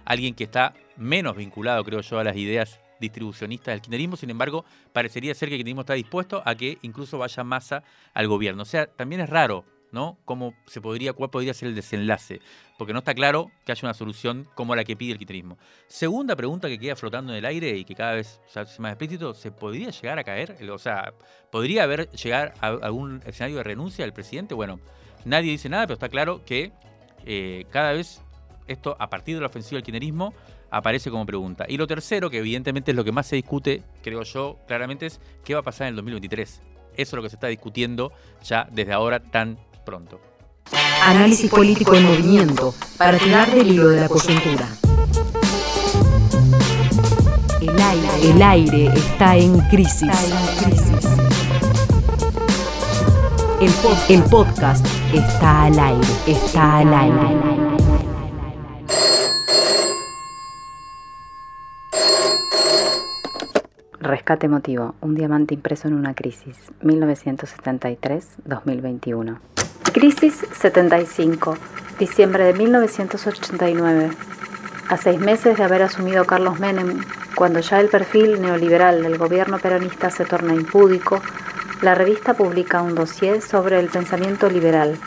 alguien 0.05 0.33
que 0.33 0.45
está 0.45 0.73
menos 0.97 1.35
vinculado, 1.35 1.83
creo 1.83 2.01
yo, 2.01 2.17
a 2.17 2.23
las 2.23 2.35
ideas 2.35 2.79
distribucionistas 2.99 3.75
del 3.75 3.81
kirchnerismo, 3.81 4.17
sin 4.17 4.31
embargo, 4.31 4.65
parecería 4.91 5.35
ser 5.35 5.49
que 5.49 5.53
el 5.53 5.59
kirchnerismo 5.59 5.81
está 5.81 5.93
dispuesto 5.93 6.41
a 6.47 6.55
que 6.55 6.79
incluso 6.81 7.19
vaya 7.19 7.43
Massa 7.43 7.83
al 8.15 8.27
gobierno. 8.27 8.63
O 8.63 8.65
sea, 8.65 8.87
también 8.87 9.21
es 9.21 9.29
raro, 9.29 9.65
¿no? 9.95 10.19
Cómo 10.25 10.53
se 10.67 10.81
podría, 10.81 11.13
cuál 11.13 11.31
podría 11.31 11.53
ser 11.53 11.69
el 11.69 11.75
desenlace, 11.75 12.41
porque 12.77 12.93
no 12.93 12.99
está 12.99 13.15
claro 13.15 13.49
que 13.65 13.71
haya 13.71 13.87
una 13.87 13.93
solución 13.93 14.47
como 14.53 14.75
la 14.75 14.83
que 14.83 14.97
pide 14.97 15.13
el 15.13 15.17
kirchnerismo. 15.17 15.57
Segunda 15.87 16.35
pregunta 16.35 16.67
que 16.67 16.77
queda 16.77 16.95
flotando 16.95 17.31
en 17.31 17.39
el 17.39 17.45
aire 17.45 17.75
y 17.77 17.85
que 17.85 17.95
cada 17.95 18.13
vez 18.13 18.41
se 18.45 18.59
hace 18.59 18.81
más 18.81 18.91
explícito, 18.91 19.33
¿se 19.33 19.51
podría 19.51 19.89
llegar 19.89 20.19
a 20.19 20.23
caer? 20.23 20.57
O 20.69 20.77
sea, 20.77 21.13
¿podría 21.49 21.83
haber 21.83 22.11
llegar 22.11 22.53
a 22.59 22.67
algún 22.67 23.21
escenario 23.25 23.57
de 23.57 23.63
renuncia 23.63 24.03
del 24.03 24.13
presidente? 24.13 24.53
Bueno, 24.53 24.81
nadie 25.23 25.51
dice 25.51 25.69
nada, 25.69 25.87
pero 25.87 25.93
está 25.93 26.09
claro 26.09 26.43
que 26.45 26.73
eh, 27.25 27.65
cada 27.71 27.93
vez 27.93 28.21
esto, 28.67 28.97
a 28.99 29.09
partir 29.09 29.35
de 29.35 29.41
la 29.41 29.47
ofensiva 29.47 29.77
del 29.77 29.83
kirchnerismo, 29.83 30.33
aparece 30.69 31.09
como 31.09 31.25
pregunta. 31.25 31.65
Y 31.69 31.77
lo 31.77 31.87
tercero, 31.87 32.29
que 32.29 32.39
evidentemente 32.39 32.91
es 32.91 32.97
lo 32.97 33.05
que 33.05 33.13
más 33.13 33.27
se 33.27 33.37
discute, 33.37 33.81
creo 34.03 34.23
yo, 34.23 34.59
claramente, 34.67 35.05
es 35.05 35.21
qué 35.45 35.53
va 35.53 35.61
a 35.61 35.63
pasar 35.63 35.87
en 35.87 35.91
el 35.91 35.95
2023. 35.95 36.61
Eso 36.97 37.09
es 37.09 37.13
lo 37.13 37.21
que 37.21 37.29
se 37.29 37.35
está 37.35 37.47
discutiendo 37.47 38.11
ya 38.43 38.67
desde 38.71 38.93
ahora 38.93 39.19
tan 39.19 39.57
pronto. 39.85 40.19
Análisis 41.03 41.49
político 41.49 41.95
en 41.95 42.03
movimiento 42.03 42.73
para 42.97 43.17
tirar 43.17 43.49
del 43.51 43.71
hilo 43.71 43.87
de 43.89 44.01
la 44.01 44.09
coyuntura. 44.09 44.67
El 47.61 47.79
aire, 47.79 48.09
el 48.31 48.41
aire 48.41 48.87
está 48.95 49.37
en 49.37 49.59
crisis. 49.69 50.11
El, 53.61 53.71
el 54.09 54.23
podcast 54.23 54.85
está 55.13 55.65
al 55.65 55.79
aire, 55.79 56.07
está 56.27 56.79
al 56.79 56.93
aire. 56.93 57.45
Rescate 63.99 64.45
emotivo, 64.45 64.93
un 65.01 65.15
diamante 65.15 65.55
impreso 65.55 65.87
en 65.87 65.95
una 65.95 66.13
crisis, 66.13 66.55
1973-2021. 66.83 69.39
Crisis 69.95 70.45
75, 70.59 71.57
diciembre 71.97 72.43
de 72.43 72.53
1989. 72.53 74.09
A 74.89 74.97
seis 74.97 75.17
meses 75.21 75.55
de 75.55 75.63
haber 75.63 75.83
asumido 75.83 76.25
Carlos 76.25 76.59
Menem, 76.59 77.01
cuando 77.33 77.61
ya 77.61 77.79
el 77.79 77.87
perfil 77.87 78.41
neoliberal 78.41 79.03
del 79.03 79.17
gobierno 79.17 79.57
peronista 79.57 80.09
se 80.09 80.25
torna 80.25 80.53
impúdico, 80.53 81.21
la 81.81 81.95
revista 81.95 82.33
publica 82.33 82.81
un 82.81 82.93
dossier 82.93 83.41
sobre 83.41 83.79
el 83.79 83.87
pensamiento 83.87 84.49
liberal 84.49 84.97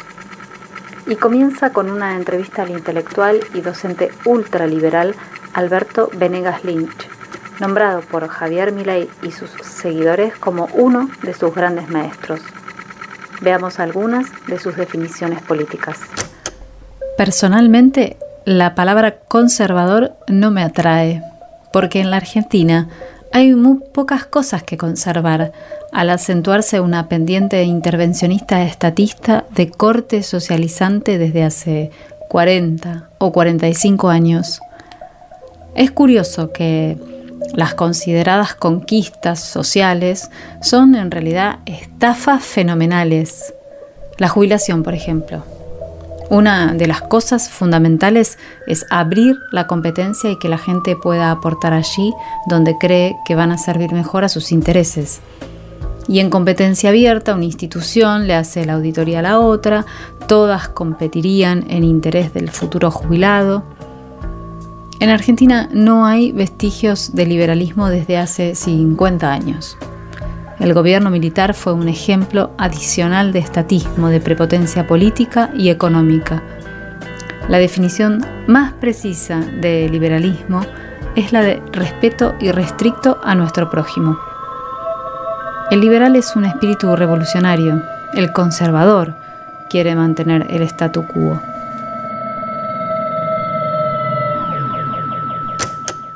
y 1.07 1.17
comienza 1.17 1.71
con 1.71 1.91
una 1.91 2.17
entrevista 2.17 2.63
al 2.63 2.71
intelectual 2.71 3.41
y 3.53 3.61
docente 3.61 4.11
ultraliberal 4.25 5.15
Alberto 5.53 6.09
Venegas 6.15 6.65
Lynch 6.65 7.11
nombrado 7.61 8.01
por 8.01 8.27
Javier 8.27 8.73
Milei 8.73 9.11
y 9.23 9.33
sus 9.33 9.51
seguidores 9.51 10.35
como 10.39 10.67
uno 10.73 11.11
de 11.23 11.35
sus 11.35 11.55
grandes 11.55 11.91
maestros. 11.91 12.41
Veamos 13.41 13.79
algunas 13.79 14.27
de 14.47 14.59
sus 14.59 14.77
definiciones 14.77 15.43
políticas. 15.43 15.99
Personalmente, 17.17 18.17
la 18.45 18.75
palabra 18.75 19.19
conservador 19.29 20.15
no 20.27 20.51
me 20.51 20.63
atrae, 20.63 21.23
porque 21.73 22.01
en 22.01 22.11
la 22.11 22.17
Argentina 22.17 22.89
hay 23.33 23.55
muy 23.55 23.81
pocas 23.93 24.25
cosas 24.25 24.63
que 24.63 24.77
conservar, 24.77 25.53
al 25.93 26.11
acentuarse 26.11 26.81
una 26.81 27.09
pendiente 27.09 27.63
intervencionista 27.63 28.63
estatista 28.63 29.45
de 29.55 29.71
corte 29.71 30.23
socializante 30.23 31.19
desde 31.19 31.45
hace 31.45 31.91
40 32.29 33.11
o 33.19 33.33
45 33.33 34.09
años. 34.09 34.61
Es 35.75 35.91
curioso 35.91 36.53
que 36.53 36.97
las 37.55 37.75
consideradas 37.75 38.55
conquistas 38.55 39.41
sociales 39.41 40.31
son 40.63 40.95
en 40.95 41.11
realidad 41.11 41.59
estafas 41.67 42.45
fenomenales. 42.45 43.55
La 44.19 44.29
jubilación, 44.29 44.83
por 44.83 44.95
ejemplo. 44.95 45.45
Una 46.31 46.75
de 46.75 46.87
las 46.87 47.01
cosas 47.01 47.49
fundamentales 47.49 48.39
es 48.67 48.85
abrir 48.91 49.37
la 49.51 49.67
competencia 49.67 50.31
y 50.31 50.39
que 50.39 50.51
la 50.51 50.59
gente 50.59 50.95
pueda 50.95 51.31
aportar 51.31 51.73
allí 51.73 52.13
donde 52.47 52.77
cree 52.77 53.17
que 53.25 53.35
van 53.35 53.51
a 53.51 53.57
servir 53.57 53.93
mejor 53.93 54.25
a 54.25 54.29
sus 54.29 54.53
intereses. 54.53 55.21
Y 56.07 56.21
en 56.21 56.29
competencia 56.29 56.91
abierta, 56.91 57.35
una 57.35 57.45
institución 57.45 58.27
le 58.27 58.35
hace 58.35 58.67
la 58.67 58.75
auditoría 58.75 59.21
a 59.21 59.23
la 59.23 59.41
otra, 59.41 59.87
todas 60.27 60.69
competirían 60.69 61.65
en 61.71 61.85
interés 61.85 62.35
del 62.35 62.51
futuro 62.51 62.91
jubilado. 62.91 63.65
En 65.01 65.11
Argentina 65.11 65.69
no 65.73 66.07
hay 66.07 66.33
vestigios 66.33 67.15
de 67.15 67.25
liberalismo 67.25 67.89
desde 67.89 68.19
hace 68.19 68.57
50 68.57 69.31
años. 69.31 69.79
El 70.59 70.75
gobierno 70.75 71.09
militar 71.11 71.55
fue 71.55 71.73
un 71.73 71.89
ejemplo 71.89 72.51
adicional 72.59 73.33
de 73.33 73.39
estatismo, 73.39 74.09
de 74.09 74.21
prepotencia 74.21 74.89
política 74.89 75.51
y 75.57 75.69
económica. 75.69 76.43
La 77.49 77.59
definición 77.59 78.27
más 78.49 78.73
precisa 78.73 79.39
de 79.39 79.89
liberalismo 79.89 80.63
es 81.15 81.33
la 81.33 81.43
de 81.43 81.63
respeto 81.73 82.35
irrestricto 82.41 83.19
a 83.23 83.37
nuestro 83.37 83.71
prójimo. 83.71 84.19
El 85.71 85.81
liberal 85.81 86.17
es 86.17 86.35
un 86.35 86.45
espíritu 86.45 86.97
revolucionario, 86.97 87.85
el 88.15 88.33
conservador 88.33 89.15
quiere 89.71 89.95
mantener 89.95 90.49
el 90.51 90.63
statu 90.63 91.07
quo. 91.07 91.41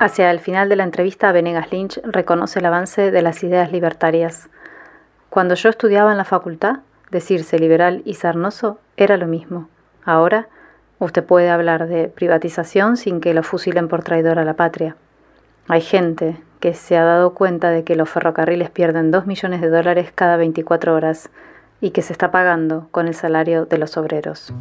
Hacia 0.03 0.32
el 0.32 0.40
final 0.40 0.68
de 0.68 0.74
la 0.74 0.82
entrevista, 0.82 1.30
Venegas 1.30 1.70
Lynch 1.70 2.00
reconoce 2.03 2.59
el 2.59 2.66
avance 2.66 3.12
de 3.12 3.22
las 3.22 3.44
ideas 3.44 3.70
libertarias. 3.70 4.48
Cuando 5.30 5.55
yo 5.55 5.68
estudiaba 5.68 6.11
en 6.11 6.18
la 6.18 6.24
facultad, 6.24 6.80
decirse 7.12 7.57
liberal 7.57 8.03
y 8.05 8.14
sarnoso 8.14 8.80
era 8.96 9.16
lo 9.16 9.28
mismo. 9.28 9.68
Ahora, 10.05 10.48
usted 10.98 11.22
puede 11.22 11.50
hablar 11.50 11.86
de 11.86 12.09
privatización 12.09 12.96
sin 12.96 13.20
que 13.20 13.32
lo 13.32 13.44
fusilen 13.44 13.86
por 13.86 14.03
traidor 14.03 14.40
a 14.40 14.44
la 14.44 14.55
patria. 14.55 14.96
Hay 15.68 15.82
gente 15.82 16.36
que 16.59 16.74
se 16.74 16.96
ha 16.96 17.05
dado 17.05 17.34
cuenta 17.34 17.70
de 17.70 17.84
que 17.84 17.94
los 17.94 18.11
ferrocarriles 18.11 18.70
pierden 18.70 19.12
2 19.12 19.28
millones 19.28 19.61
de 19.61 19.68
dólares 19.68 20.11
cada 20.12 20.36
24 20.36 20.96
horas 20.96 21.30
y 21.80 21.90
que 21.90 22.03
se 22.03 22.12
está 22.12 22.32
pagando 22.32 22.88
con 22.90 23.07
el 23.07 23.14
salario 23.14 23.66
de 23.66 23.78
los 23.78 23.96
obreros. 23.96 24.53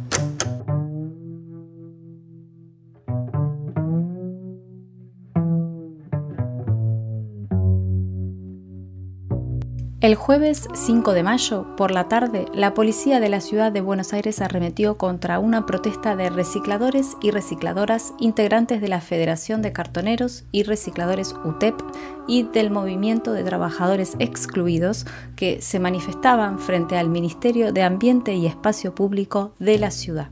El 10.02 10.16
jueves 10.16 10.66
5 10.74 11.12
de 11.12 11.22
mayo, 11.22 11.76
por 11.76 11.92
la 11.92 12.08
tarde, 12.08 12.46
la 12.52 12.74
policía 12.74 13.20
de 13.20 13.28
la 13.28 13.40
ciudad 13.40 13.70
de 13.70 13.80
Buenos 13.80 14.12
Aires 14.12 14.40
arremetió 14.40 14.98
contra 14.98 15.38
una 15.38 15.64
protesta 15.64 16.16
de 16.16 16.28
recicladores 16.28 17.16
y 17.22 17.30
recicladoras 17.30 18.12
integrantes 18.18 18.80
de 18.80 18.88
la 18.88 19.00
Federación 19.00 19.62
de 19.62 19.72
Cartoneros 19.72 20.42
y 20.50 20.64
Recicladores 20.64 21.36
UTEP 21.44 21.80
y 22.26 22.42
del 22.42 22.72
Movimiento 22.72 23.32
de 23.32 23.44
Trabajadores 23.44 24.16
Excluidos 24.18 25.06
que 25.36 25.62
se 25.62 25.78
manifestaban 25.78 26.58
frente 26.58 26.98
al 26.98 27.08
Ministerio 27.08 27.72
de 27.72 27.84
Ambiente 27.84 28.34
y 28.34 28.46
Espacio 28.46 28.96
Público 28.96 29.54
de 29.60 29.78
la 29.78 29.92
ciudad. 29.92 30.30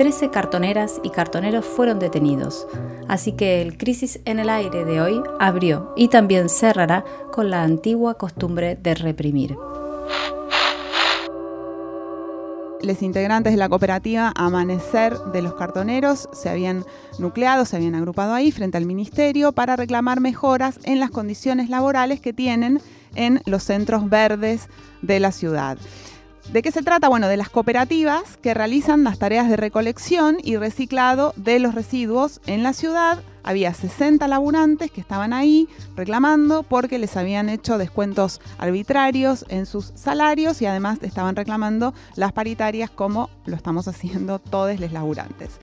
13 0.00 0.30
cartoneras 0.30 0.98
y 1.04 1.10
cartoneros 1.10 1.66
fueron 1.66 1.98
detenidos, 1.98 2.66
así 3.06 3.32
que 3.32 3.60
el 3.60 3.76
Crisis 3.76 4.18
en 4.24 4.38
el 4.38 4.48
Aire 4.48 4.86
de 4.86 4.98
hoy 4.98 5.22
abrió 5.38 5.92
y 5.94 6.08
también 6.08 6.48
cerrará 6.48 7.04
con 7.30 7.50
la 7.50 7.62
antigua 7.62 8.14
costumbre 8.14 8.78
de 8.82 8.94
reprimir. 8.94 9.58
Los 12.80 13.02
integrantes 13.02 13.52
de 13.52 13.58
la 13.58 13.68
cooperativa 13.68 14.32
Amanecer 14.36 15.18
de 15.34 15.42
los 15.42 15.52
Cartoneros 15.52 16.30
se 16.32 16.48
habían 16.48 16.86
nucleado, 17.18 17.66
se 17.66 17.76
habían 17.76 17.94
agrupado 17.94 18.32
ahí 18.32 18.52
frente 18.52 18.78
al 18.78 18.86
ministerio 18.86 19.52
para 19.52 19.76
reclamar 19.76 20.20
mejoras 20.20 20.80
en 20.84 20.98
las 20.98 21.10
condiciones 21.10 21.68
laborales 21.68 22.22
que 22.22 22.32
tienen 22.32 22.80
en 23.16 23.42
los 23.44 23.64
centros 23.64 24.08
verdes 24.08 24.70
de 25.02 25.20
la 25.20 25.30
ciudad. 25.30 25.76
¿De 26.52 26.62
qué 26.62 26.72
se 26.72 26.82
trata? 26.82 27.08
Bueno, 27.08 27.28
de 27.28 27.36
las 27.36 27.48
cooperativas 27.48 28.36
que 28.38 28.54
realizan 28.54 29.04
las 29.04 29.20
tareas 29.20 29.48
de 29.48 29.56
recolección 29.56 30.38
y 30.42 30.56
reciclado 30.56 31.32
de 31.36 31.60
los 31.60 31.76
residuos 31.76 32.40
en 32.44 32.64
la 32.64 32.72
ciudad. 32.72 33.22
Había 33.44 33.72
60 33.72 34.26
laburantes 34.26 34.90
que 34.90 35.00
estaban 35.00 35.32
ahí 35.32 35.68
reclamando 35.94 36.64
porque 36.64 36.98
les 36.98 37.16
habían 37.16 37.48
hecho 37.48 37.78
descuentos 37.78 38.40
arbitrarios 38.58 39.44
en 39.48 39.64
sus 39.64 39.92
salarios 39.94 40.60
y 40.60 40.66
además 40.66 40.98
estaban 41.02 41.36
reclamando 41.36 41.94
las 42.16 42.32
paritarias 42.32 42.90
como 42.90 43.30
lo 43.46 43.54
estamos 43.54 43.86
haciendo 43.86 44.40
todos 44.40 44.80
los 44.80 44.90
laburantes. 44.90 45.60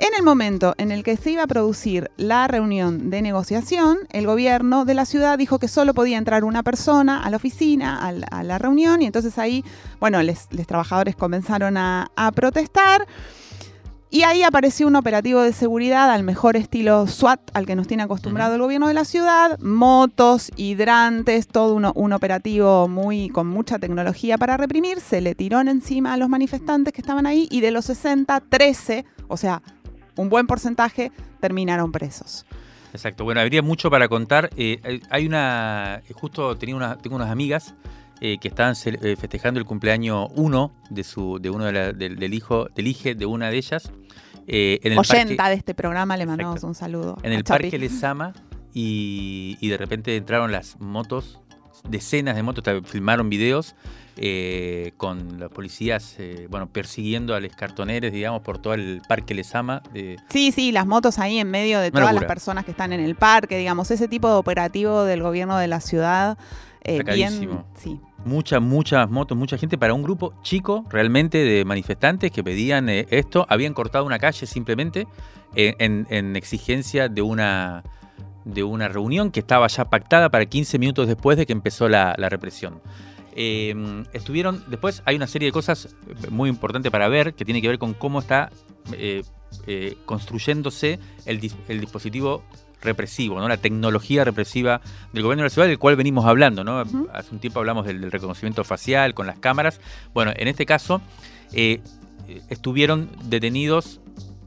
En 0.00 0.14
el 0.16 0.22
momento 0.22 0.74
en 0.78 0.92
el 0.92 1.02
que 1.02 1.16
se 1.16 1.32
iba 1.32 1.42
a 1.42 1.48
producir 1.48 2.12
la 2.16 2.46
reunión 2.46 3.10
de 3.10 3.20
negociación, 3.20 3.98
el 4.12 4.26
gobierno 4.26 4.84
de 4.84 4.94
la 4.94 5.04
ciudad 5.04 5.36
dijo 5.36 5.58
que 5.58 5.66
solo 5.66 5.92
podía 5.92 6.18
entrar 6.18 6.44
una 6.44 6.62
persona 6.62 7.24
a 7.24 7.30
la 7.30 7.36
oficina, 7.36 8.06
a 8.06 8.42
la, 8.44 8.58
reunión, 8.58 9.02
y 9.02 9.06
entonces 9.06 9.38
ahí, 9.38 9.64
bueno, 9.98 10.22
los 10.22 10.66
trabajadores 10.68 11.16
comenzaron 11.16 11.76
a, 11.76 12.10
protestar. 12.32 13.08
Y 14.10 14.22
ahí 14.22 14.42
apareció 14.42 14.86
un 14.86 14.96
operativo 14.96 15.42
de 15.42 15.52
seguridad 15.52 16.10
al 16.10 16.22
mejor 16.22 16.56
estilo 16.56 17.06
SWAT 17.06 17.40
al 17.52 17.66
que 17.66 17.76
nos 17.76 17.88
tiene 17.88 18.04
acostumbrado 18.04 18.54
el 18.54 18.60
gobierno 18.62 18.88
de 18.88 18.94
la 18.94 19.04
ciudad, 19.04 19.58
motos, 19.58 20.50
hidrantes, 20.56 21.46
todo 21.48 21.74
un 21.74 22.12
operativo 22.12 22.88
muy 22.88 23.28
con 23.28 23.48
mucha 23.48 23.78
tecnología 23.78 24.38
para 24.38 24.56
reprimir. 24.56 25.00
Se 25.00 25.20
le 25.20 25.34
tiró 25.34 25.60
encima 25.60 26.14
a 26.14 26.16
los 26.16 26.30
manifestantes 26.30 26.94
que 26.94 27.02
estaban 27.02 27.26
ahí 27.26 27.48
y 27.50 27.60
de 27.60 27.70
los 27.70 27.84
60, 27.84 28.40
13, 28.48 29.04
o 29.26 29.36
sea, 29.36 29.60
un 30.18 30.28
buen 30.28 30.46
porcentaje 30.46 31.12
terminaron 31.40 31.92
presos. 31.92 32.44
Exacto, 32.92 33.24
bueno, 33.24 33.40
habría 33.40 33.62
mucho 33.62 33.90
para 33.90 34.08
contar. 34.08 34.50
Eh, 34.56 35.00
hay 35.10 35.26
una, 35.26 36.02
justo 36.14 36.56
tenía 36.56 36.76
una, 36.76 36.98
tengo 36.98 37.16
unas 37.16 37.30
amigas 37.30 37.74
eh, 38.20 38.38
que 38.38 38.48
estaban 38.48 38.74
eh, 38.84 39.16
festejando 39.16 39.60
el 39.60 39.66
cumpleaños 39.66 40.28
uno 40.34 40.72
de 40.90 41.04
su 41.04 41.38
de 41.38 41.50
uno 41.50 41.66
del, 41.66 42.34
hijo 42.34 42.66
del 42.74 42.88
hije 42.88 43.14
de 43.14 43.26
una 43.26 43.48
de 43.48 43.56
ellas. 43.56 43.92
Eh, 44.48 44.80
en 44.82 44.92
el 44.92 44.98
Oyenta 44.98 45.48
de 45.48 45.54
este 45.54 45.74
programa 45.74 46.16
le 46.16 46.26
mandamos 46.26 46.64
un 46.64 46.74
saludo. 46.74 47.16
En 47.22 47.32
el 47.32 47.44
parque 47.44 47.78
Lesama 47.78 48.32
y, 48.74 49.56
y 49.60 49.68
de 49.68 49.76
repente 49.76 50.16
entraron 50.16 50.50
las 50.50 50.80
motos, 50.80 51.38
decenas 51.88 52.34
de 52.34 52.42
motos, 52.42 52.64
filmaron 52.86 53.28
videos 53.28 53.76
eh, 54.20 54.92
con 54.96 55.38
los 55.38 55.50
policías, 55.52 56.16
eh, 56.18 56.48
bueno, 56.50 56.68
persiguiendo 56.68 57.34
a 57.34 57.40
los 57.40 57.54
cartoneros, 57.54 58.10
digamos, 58.10 58.42
por 58.42 58.58
todo 58.58 58.74
el 58.74 59.00
parque 59.08 59.32
Lesama. 59.32 59.82
Sí, 60.28 60.50
sí, 60.50 60.72
las 60.72 60.86
motos 60.86 61.18
ahí 61.18 61.38
en 61.38 61.50
medio 61.50 61.78
de 61.78 61.90
todas 61.90 62.12
las 62.12 62.24
personas 62.24 62.64
que 62.64 62.72
están 62.72 62.92
en 62.92 63.00
el 63.00 63.14
parque, 63.14 63.56
digamos, 63.56 63.90
ese 63.90 64.08
tipo 64.08 64.28
de 64.28 64.34
operativo 64.34 65.04
del 65.04 65.22
gobierno 65.22 65.56
de 65.56 65.68
la 65.68 65.80
ciudad. 65.80 66.36
Eh, 66.82 67.02
bien, 67.02 67.62
sí. 67.74 68.00
Muchas, 68.24 68.60
muchas 68.60 69.08
motos, 69.08 69.36
mucha 69.36 69.56
gente 69.56 69.78
para 69.78 69.94
un 69.94 70.02
grupo 70.02 70.34
chico 70.42 70.84
realmente 70.90 71.38
de 71.38 71.64
manifestantes 71.64 72.32
que 72.32 72.42
pedían 72.42 72.88
eh, 72.88 73.06
esto. 73.10 73.46
Habían 73.48 73.74
cortado 73.74 74.04
una 74.04 74.18
calle 74.18 74.46
simplemente 74.46 75.06
en, 75.54 76.36
exigencia 76.36 77.08
de 77.08 77.22
una, 77.22 77.84
de 78.44 78.64
una 78.64 78.88
reunión 78.88 79.30
que 79.30 79.40
estaba 79.40 79.66
ya 79.68 79.84
pactada 79.84 80.28
para 80.30 80.46
15 80.46 80.78
minutos 80.78 81.06
después 81.06 81.36
de 81.38 81.46
que 81.46 81.52
empezó 81.52 81.88
la 81.88 82.14
represión. 82.28 82.80
Em, 83.40 84.04
estuvieron, 84.12 84.64
después 84.66 85.00
hay 85.04 85.14
una 85.14 85.28
serie 85.28 85.46
de 85.46 85.52
cosas 85.52 85.94
muy 86.28 86.50
importantes 86.50 86.90
para 86.90 87.06
ver 87.06 87.34
que 87.34 87.44
tiene 87.44 87.62
que 87.62 87.68
ver 87.68 87.78
con 87.78 87.94
cómo 87.94 88.18
está 88.18 88.50
eh, 88.90 89.22
eh, 89.68 89.96
construyéndose 90.06 90.98
el, 91.24 91.38
dispositivo 91.38 92.42
represivo, 92.82 93.38
¿no? 93.38 93.46
la 93.46 93.56
tecnología 93.56 94.24
represiva 94.24 94.80
del 95.12 95.22
gobierno 95.22 95.42
de 95.42 95.50
la 95.50 95.50
ciudad, 95.50 95.68
del 95.68 95.78
cual 95.78 95.94
venimos 95.94 96.24
hablando. 96.24 96.64
¿no? 96.64 96.80
Hace 96.80 97.28
un 97.30 97.38
tiempo 97.38 97.60
hablamos 97.60 97.86
del, 97.86 98.10
reconocimiento 98.10 98.64
facial 98.64 99.14
con 99.14 99.28
las 99.28 99.38
cámaras. 99.38 99.80
Bueno, 100.12 100.32
en 100.34 100.48
este 100.48 100.66
caso 100.66 101.00
eh, 101.52 101.80
estuvieron 102.48 103.08
detenidos 103.22 104.00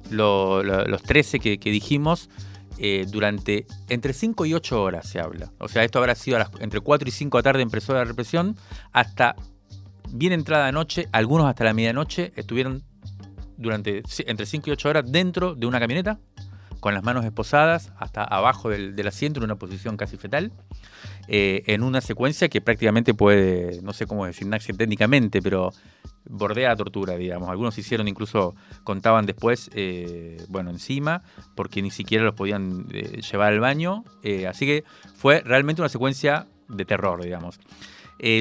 los 0.10 1.02
13 1.04 1.40
que 1.40 1.72
dijimos 1.72 2.30
eh, 2.84 3.06
durante 3.08 3.68
entre 3.90 4.12
5 4.12 4.48
y 4.48 4.56
8 4.56 4.82
horas 4.82 5.08
se 5.08 5.20
habla. 5.20 5.52
O 5.60 5.68
sea, 5.68 5.84
esto 5.84 6.00
habrá 6.00 6.16
sido 6.16 6.40
entre 6.60 6.80
4 6.80 7.08
y 7.08 7.12
5 7.12 7.38
de 7.38 7.40
la 7.40 7.44
tarde 7.44 7.62
empezó 7.62 7.94
la 7.94 8.04
represión, 8.04 8.58
hasta 8.92 9.36
bien 10.10 10.34
entrada 10.34 10.66
de 10.66 10.72
noche, 10.72 11.08
algunos 11.12 11.46
hasta 11.46 11.64
la 11.64 11.76
medianoche 11.76 12.34
estuvieron 12.36 12.82
durante 13.56 14.02
entre 14.26 14.48
5 14.48 14.68
y 14.68 14.72
8 14.72 14.90
horas 14.90 15.12
dentro 15.12 15.54
de 15.54 15.68
una 15.68 15.80
camioneta, 15.80 16.20
con 16.82 16.94
las 16.94 17.04
manos 17.04 17.24
esposadas 17.24 17.94
hasta 17.98 18.26
abajo 18.26 18.70
del, 18.70 19.08
asiento 19.08 19.40
en 19.40 19.46
una 19.46 19.56
posición 19.56 19.96
casi 19.96 20.18
fetal, 20.18 20.52
eh, 21.30 21.64
en 21.68 21.84
una 21.84 22.02
secuencia 22.02 22.50
que 22.50 22.60
prácticamente 22.60 23.14
puede, 23.14 23.82
no 23.82 23.94
sé 23.94 24.06
cómo 24.06 24.26
designarse 24.26 24.74
técnicamente, 24.74 25.42
pero 25.42 25.72
bordea 26.26 26.72
a 26.72 26.76
tortura, 26.76 27.16
digamos. 27.18 27.50
Algunos 27.50 27.78
hicieron, 27.78 28.08
incluso 28.08 28.56
contaban 28.84 29.26
después, 29.26 29.70
eh, 29.74 30.38
bueno, 30.50 30.70
encima, 30.70 31.24
porque 31.56 31.82
ni 31.82 31.92
siquiera 31.92 32.24
los 32.24 32.36
podían 32.36 32.88
eh, 32.92 33.22
llevar 33.22 33.54
al 33.54 33.60
baño. 33.60 34.04
Eh, 34.24 34.48
así 34.48 34.66
que 34.66 34.84
fue 35.16 35.42
realmente 35.42 35.82
una 35.82 35.90
secuencia 35.90 36.48
de 36.68 36.86
terror, 36.86 37.22
digamos. 37.22 37.60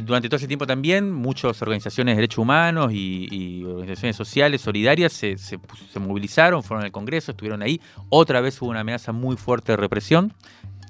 Durante 0.04 0.28
todo 0.28 0.36
ese 0.36 0.46
tiempo 0.46 0.66
también 0.66 1.10
muchas 1.10 1.62
organizaciones 1.62 2.12
de 2.12 2.16
derechos 2.16 2.38
humanos 2.38 2.92
y, 2.92 3.64
organizaciones 3.64 4.14
sociales 4.16 4.60
solidarias 4.60 5.12
se, 5.12 5.38
se, 5.38 5.58
movilizaron, 5.98 6.62
fueron 6.62 6.84
al 6.84 6.92
Congreso, 6.92 7.30
estuvieron 7.30 7.62
ahí. 7.62 7.80
Otra 8.10 8.40
vez 8.40 8.60
hubo 8.60 8.70
una 8.70 8.80
amenaza 8.80 9.12
muy 9.12 9.36
fuerte 9.36 9.72
de 9.72 9.76
represión 9.76 10.34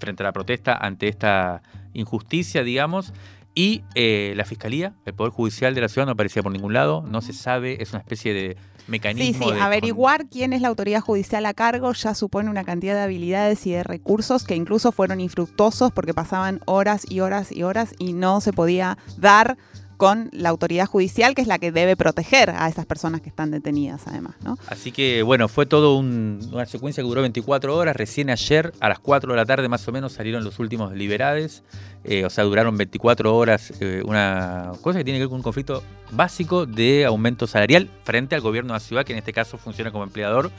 frente 0.01 0.22
a 0.22 0.26
la 0.26 0.32
protesta 0.32 0.74
ante 0.74 1.07
esta 1.09 1.62
injusticia, 1.93 2.64
digamos. 2.64 3.12
Y 3.55 3.82
eh, 3.95 4.32
la 4.36 4.45
Fiscalía, 4.45 4.95
el 5.05 5.14
Poder 5.14 5.32
Judicial 5.32 5.74
de 5.74 5.80
la 5.80 5.88
ciudad 5.88 6.07
no 6.07 6.12
aparecía 6.12 6.43
por 6.43 6.53
ningún 6.53 6.72
lado, 6.72 7.05
no 7.07 7.20
se 7.20 7.32
sabe, 7.32 7.82
es 7.82 7.91
una 7.93 7.99
especie 7.99 8.32
de 8.32 8.57
mecanismo. 8.91 9.49
Sí, 9.49 9.55
sí, 9.55 9.61
averiguar 9.61 10.26
quién 10.28 10.53
es 10.53 10.61
la 10.61 10.68
autoridad 10.68 11.01
judicial 11.01 11.47
a 11.47 11.55
cargo 11.55 11.93
ya 11.93 12.14
supone 12.14 12.51
una 12.51 12.64
cantidad 12.64 12.95
de 12.95 13.03
habilidades 13.03 13.66
y 13.66 13.72
de 13.72 13.82
recursos 13.82 14.45
que 14.45 14.57
incluso 14.57 14.93
fueron 14.93 15.20
infructuosos 15.20 15.93
porque 15.93 16.14
pasaban 16.14 16.61
horas 16.66 17.07
y 17.09 17.20
horas 17.20 17.53
y 17.53 17.62
horas 17.62 17.95
y 17.99 18.12
no 18.12 18.41
se 18.41 18.53
podía 18.53 18.99
dar 19.16 19.57
con 20.01 20.30
la 20.32 20.48
autoridad 20.48 20.86
judicial, 20.86 21.34
que 21.34 21.42
es 21.42 21.46
la 21.46 21.59
que 21.59 21.72
debe 21.72 21.94
proteger 21.94 22.48
a 22.48 22.68
esas 22.68 22.86
personas 22.86 23.20
que 23.20 23.28
están 23.28 23.51
detenidas, 23.51 24.07
además. 24.07 24.34
¿no? 24.42 24.57
Así 24.68 24.92
que, 24.92 25.22
bueno, 25.22 25.46
fue 25.46 25.66
todo 25.66 25.98
una 25.98 26.64
secuencia 26.64 27.03
que 27.03 27.07
duró 27.07 27.20
24 27.20 27.76
horas. 27.76 27.94
Recién 27.94 28.30
ayer, 28.30 28.72
a 28.80 28.88
las 28.88 28.98
4 28.98 29.30
de 29.30 29.36
la 29.36 29.44
tarde 29.44 29.68
más 29.68 29.86
o 29.86 29.92
menos, 29.92 30.14
salieron 30.14 30.42
los 30.42 30.59
últimos 30.59 30.94
liberades. 30.94 31.64
Eh, 32.05 32.24
o 32.24 32.30
sea, 32.30 32.44
duraron 32.44 32.78
24 32.78 33.36
horas. 33.36 33.74
Eh, 33.80 34.03
una 34.07 34.72
cosa 34.80 35.01
que 35.01 35.05
tiene 35.05 35.18
que 35.18 35.24
ver 35.24 35.28
con 35.28 35.36
un 35.36 35.42
conflicto 35.42 35.82
básico 36.12 36.64
de 36.64 37.05
aumento 37.05 37.46
salarial 37.46 37.90
frente 38.05 38.34
al 38.34 38.40
gobierno 38.40 38.72
de 38.72 38.76
la 38.78 38.80
ciudad, 38.80 39.05
que 39.05 39.12
en 39.12 39.18
este 39.18 39.34
caso 39.34 39.59
funciona 39.59 39.92
como 39.92 40.05
empleador 40.05 40.51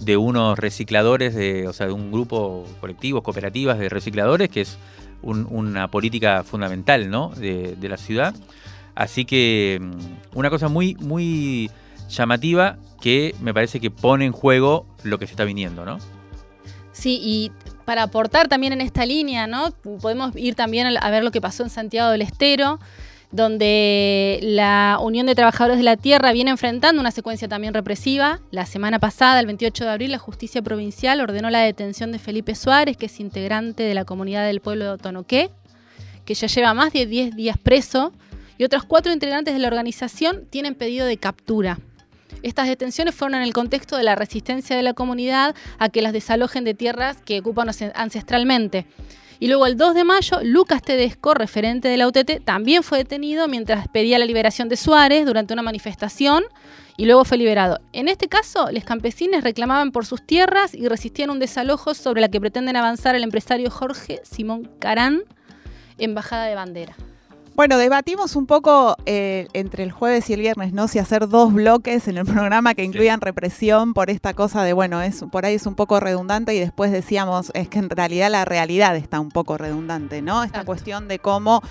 de 0.00 0.18
unos 0.18 0.58
recicladores, 0.58 1.34
de, 1.34 1.66
o 1.66 1.72
sea, 1.72 1.86
de 1.86 1.94
un 1.94 2.12
grupo 2.12 2.66
colectivo, 2.78 3.22
cooperativas 3.22 3.78
de 3.78 3.88
recicladores, 3.88 4.50
que 4.50 4.60
es 4.60 4.76
una 5.22 5.88
política 5.88 6.42
fundamental 6.44 7.08
¿no? 7.08 7.30
de, 7.30 7.74
de 7.76 7.88
la 7.88 7.96
ciudad. 7.96 8.34
Así 8.94 9.24
que 9.24 9.78
mm, 9.80 10.38
una 10.38 10.50
cosa 10.50 10.68
muy, 10.68 10.94
muy 11.00 11.70
llamativa 12.08 12.78
que 13.00 13.34
me 13.40 13.52
parece 13.52 13.80
que 13.80 13.90
pone 13.90 14.26
en 14.26 14.32
juego 14.32 14.86
lo 15.02 15.18
que 15.18 15.26
se 15.26 15.32
está 15.32 15.44
viniendo, 15.44 15.84
¿no? 15.84 15.98
Sí, 16.92 17.18
y 17.22 17.50
para 17.84 18.04
aportar 18.04 18.48
también 18.48 18.72
en 18.72 18.80
esta 18.80 19.06
línea, 19.06 19.46
¿no? 19.46 19.70
Podemos 20.00 20.36
ir 20.36 20.54
también 20.54 20.86
a 20.96 21.10
ver 21.10 21.24
lo 21.24 21.30
que 21.30 21.40
pasó 21.40 21.62
en 21.62 21.70
Santiago 21.70 22.10
del 22.10 22.22
Estero, 22.22 22.78
donde 23.32 24.38
la 24.42 24.98
Unión 25.00 25.26
de 25.26 25.34
Trabajadores 25.34 25.78
de 25.78 25.84
la 25.84 25.96
Tierra 25.96 26.32
viene 26.32 26.50
enfrentando 26.50 27.00
una 27.00 27.10
secuencia 27.10 27.48
también 27.48 27.72
represiva. 27.72 28.40
La 28.50 28.66
semana 28.66 28.98
pasada, 28.98 29.40
el 29.40 29.46
28 29.46 29.84
de 29.84 29.90
abril, 29.90 30.10
la 30.12 30.18
justicia 30.18 30.60
provincial 30.60 31.20
ordenó 31.20 31.48
la 31.48 31.60
detención 31.60 32.12
de 32.12 32.18
Felipe 32.18 32.54
Suárez, 32.54 32.98
que 32.98 33.06
es 33.06 33.20
integrante 33.20 33.82
de 33.82 33.94
la 33.94 34.04
comunidad 34.04 34.46
del 34.46 34.60
pueblo 34.60 34.92
de 34.92 34.98
Tonoqué, 35.02 35.50
que 36.26 36.34
ya 36.34 36.46
lleva 36.46 36.74
más 36.74 36.92
de 36.92 37.06
10 37.06 37.34
días 37.34 37.56
preso 37.56 38.12
y 38.58 38.64
otros 38.64 38.84
cuatro 38.84 39.12
integrantes 39.12 39.54
de 39.54 39.60
la 39.60 39.68
organización 39.68 40.46
tienen 40.50 40.74
pedido 40.74 41.06
de 41.06 41.16
captura. 41.16 41.78
Estas 42.42 42.66
detenciones 42.66 43.14
fueron 43.14 43.36
en 43.36 43.42
el 43.42 43.52
contexto 43.52 43.96
de 43.96 44.02
la 44.02 44.14
resistencia 44.14 44.76
de 44.76 44.82
la 44.82 44.94
comunidad 44.94 45.54
a 45.78 45.88
que 45.88 46.02
las 46.02 46.12
desalojen 46.12 46.64
de 46.64 46.74
tierras 46.74 47.18
que 47.22 47.40
ocupan 47.40 47.68
ancestralmente. 47.94 48.86
Y 49.38 49.48
luego 49.48 49.66
el 49.66 49.76
2 49.76 49.94
de 49.94 50.04
mayo, 50.04 50.38
Lucas 50.42 50.82
Tedesco, 50.82 51.34
referente 51.34 51.88
de 51.88 51.96
la 51.96 52.06
UTT, 52.06 52.44
también 52.44 52.82
fue 52.82 52.98
detenido 52.98 53.48
mientras 53.48 53.88
pedía 53.88 54.18
la 54.18 54.24
liberación 54.24 54.68
de 54.68 54.76
Suárez 54.76 55.26
durante 55.26 55.52
una 55.52 55.62
manifestación 55.62 56.44
y 56.96 57.06
luego 57.06 57.24
fue 57.24 57.38
liberado. 57.38 57.80
En 57.92 58.06
este 58.06 58.28
caso, 58.28 58.70
los 58.70 58.84
campesinos 58.84 59.42
reclamaban 59.42 59.90
por 59.90 60.06
sus 60.06 60.24
tierras 60.24 60.74
y 60.74 60.86
resistían 60.86 61.30
un 61.30 61.40
desalojo 61.40 61.94
sobre 61.94 62.20
la 62.20 62.28
que 62.28 62.40
pretenden 62.40 62.76
avanzar 62.76 63.16
el 63.16 63.24
empresario 63.24 63.70
Jorge 63.70 64.20
Simón 64.22 64.70
Carán, 64.78 65.24
embajada 65.98 66.44
de 66.44 66.54
bandera. 66.54 66.94
Bueno, 67.54 67.76
debatimos 67.76 68.34
un 68.34 68.46
poco 68.46 68.96
eh, 69.04 69.46
entre 69.52 69.82
el 69.82 69.92
jueves 69.92 70.30
y 70.30 70.32
el 70.32 70.40
viernes, 70.40 70.72
¿no? 70.72 70.88
Si 70.88 70.98
hacer 70.98 71.28
dos 71.28 71.52
bloques 71.52 72.08
en 72.08 72.16
el 72.16 72.24
programa 72.26 72.74
que 72.74 72.82
incluyan 72.82 73.20
represión 73.20 73.92
por 73.92 74.08
esta 74.08 74.32
cosa 74.32 74.64
de, 74.64 74.72
bueno, 74.72 75.02
es 75.02 75.22
por 75.30 75.44
ahí 75.44 75.54
es 75.54 75.66
un 75.66 75.74
poco 75.74 76.00
redundante 76.00 76.54
y 76.54 76.58
después 76.58 76.90
decíamos, 76.90 77.52
es 77.54 77.68
que 77.68 77.78
en 77.78 77.90
realidad 77.90 78.30
la 78.30 78.46
realidad 78.46 78.96
está 78.96 79.20
un 79.20 79.30
poco 79.30 79.58
redundante, 79.58 80.22
¿no? 80.22 80.44
Esta 80.44 80.64
cuestión 80.64 81.08
de 81.08 81.18
cómo 81.18 81.62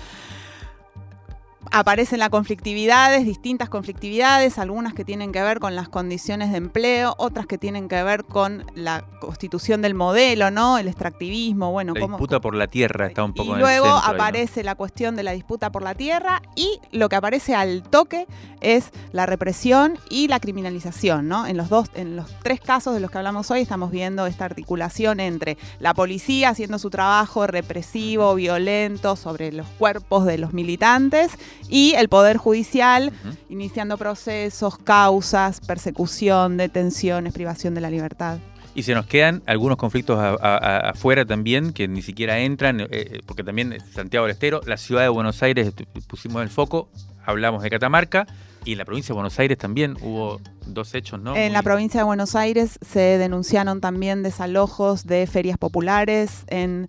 aparecen 1.72 2.18
las 2.18 2.28
conflictividades, 2.28 3.24
distintas 3.24 3.70
conflictividades, 3.70 4.58
algunas 4.58 4.92
que 4.92 5.04
tienen 5.04 5.32
que 5.32 5.42
ver 5.42 5.58
con 5.58 5.74
las 5.74 5.88
condiciones 5.88 6.50
de 6.50 6.58
empleo, 6.58 7.14
otras 7.16 7.46
que 7.46 7.56
tienen 7.56 7.88
que 7.88 8.02
ver 8.02 8.24
con 8.24 8.66
la 8.74 9.04
constitución 9.20 9.80
del 9.80 9.94
modelo, 9.94 10.50
¿no? 10.50 10.76
El 10.76 10.86
extractivismo, 10.86 11.72
bueno, 11.72 11.94
la 11.94 12.06
disputa 12.06 12.40
por 12.40 12.54
la 12.54 12.66
tierra 12.66 13.06
está 13.06 13.24
un 13.24 13.32
poco 13.32 13.56
y 13.56 13.58
luego 13.58 13.86
aparece 13.86 14.62
la 14.62 14.74
cuestión 14.74 15.16
de 15.16 15.22
la 15.22 15.32
disputa 15.32 15.72
por 15.72 15.82
la 15.82 15.94
tierra 15.94 16.42
y 16.54 16.78
lo 16.92 17.08
que 17.08 17.16
aparece 17.16 17.54
al 17.54 17.82
toque 17.82 18.26
es 18.60 18.90
la 19.12 19.24
represión 19.24 19.98
y 20.10 20.28
la 20.28 20.40
criminalización, 20.40 21.26
¿no? 21.26 21.46
En 21.46 21.56
los 21.56 21.70
dos 21.70 21.90
en 21.94 22.16
los 22.16 22.26
tres 22.42 22.60
casos 22.60 22.92
de 22.94 23.00
los 23.00 23.10
que 23.10 23.18
hablamos 23.18 23.50
hoy 23.50 23.60
estamos 23.60 23.90
viendo 23.90 24.26
esta 24.26 24.44
articulación 24.44 25.20
entre 25.20 25.56
la 25.80 25.94
policía 25.94 26.50
haciendo 26.50 26.78
su 26.78 26.90
trabajo 26.90 27.46
represivo, 27.46 28.34
violento 28.34 29.16
sobre 29.16 29.52
los 29.52 29.66
cuerpos 29.78 30.26
de 30.26 30.36
los 30.36 30.52
militantes 30.52 31.32
y 31.68 31.94
el 31.94 32.08
Poder 32.08 32.36
Judicial 32.36 33.12
iniciando 33.48 33.98
procesos, 33.98 34.78
causas, 34.78 35.60
persecución, 35.60 36.56
detenciones, 36.56 37.32
privación 37.32 37.74
de 37.74 37.80
la 37.80 37.90
libertad. 37.90 38.38
Y 38.74 38.84
se 38.84 38.94
nos 38.94 39.06
quedan 39.06 39.42
algunos 39.46 39.76
conflictos 39.76 40.18
afuera 40.18 41.26
también, 41.26 41.72
que 41.72 41.88
ni 41.88 42.00
siquiera 42.00 42.38
entran, 42.38 42.80
eh, 42.80 42.88
eh, 42.90 43.20
porque 43.26 43.44
también 43.44 43.76
Santiago 43.92 44.26
del 44.26 44.32
Estero, 44.32 44.62
la 44.64 44.78
ciudad 44.78 45.02
de 45.02 45.08
Buenos 45.08 45.42
Aires, 45.42 45.72
pusimos 46.08 46.42
el 46.42 46.48
foco, 46.48 46.88
hablamos 47.26 47.62
de 47.62 47.68
Catamarca, 47.70 48.26
y 48.64 48.72
en 48.72 48.78
la 48.78 48.84
provincia 48.84 49.08
de 49.08 49.14
Buenos 49.14 49.38
Aires 49.38 49.58
también 49.58 49.96
hubo 50.00 50.40
dos 50.66 50.94
hechos, 50.94 51.20
¿no? 51.20 51.36
En 51.36 51.52
la 51.52 51.62
provincia 51.62 52.00
de 52.00 52.04
Buenos 52.04 52.34
Aires 52.34 52.78
se 52.80 53.18
denunciaron 53.18 53.80
también 53.80 54.22
desalojos 54.22 55.04
de 55.04 55.26
ferias 55.26 55.58
populares 55.58 56.44
en 56.46 56.88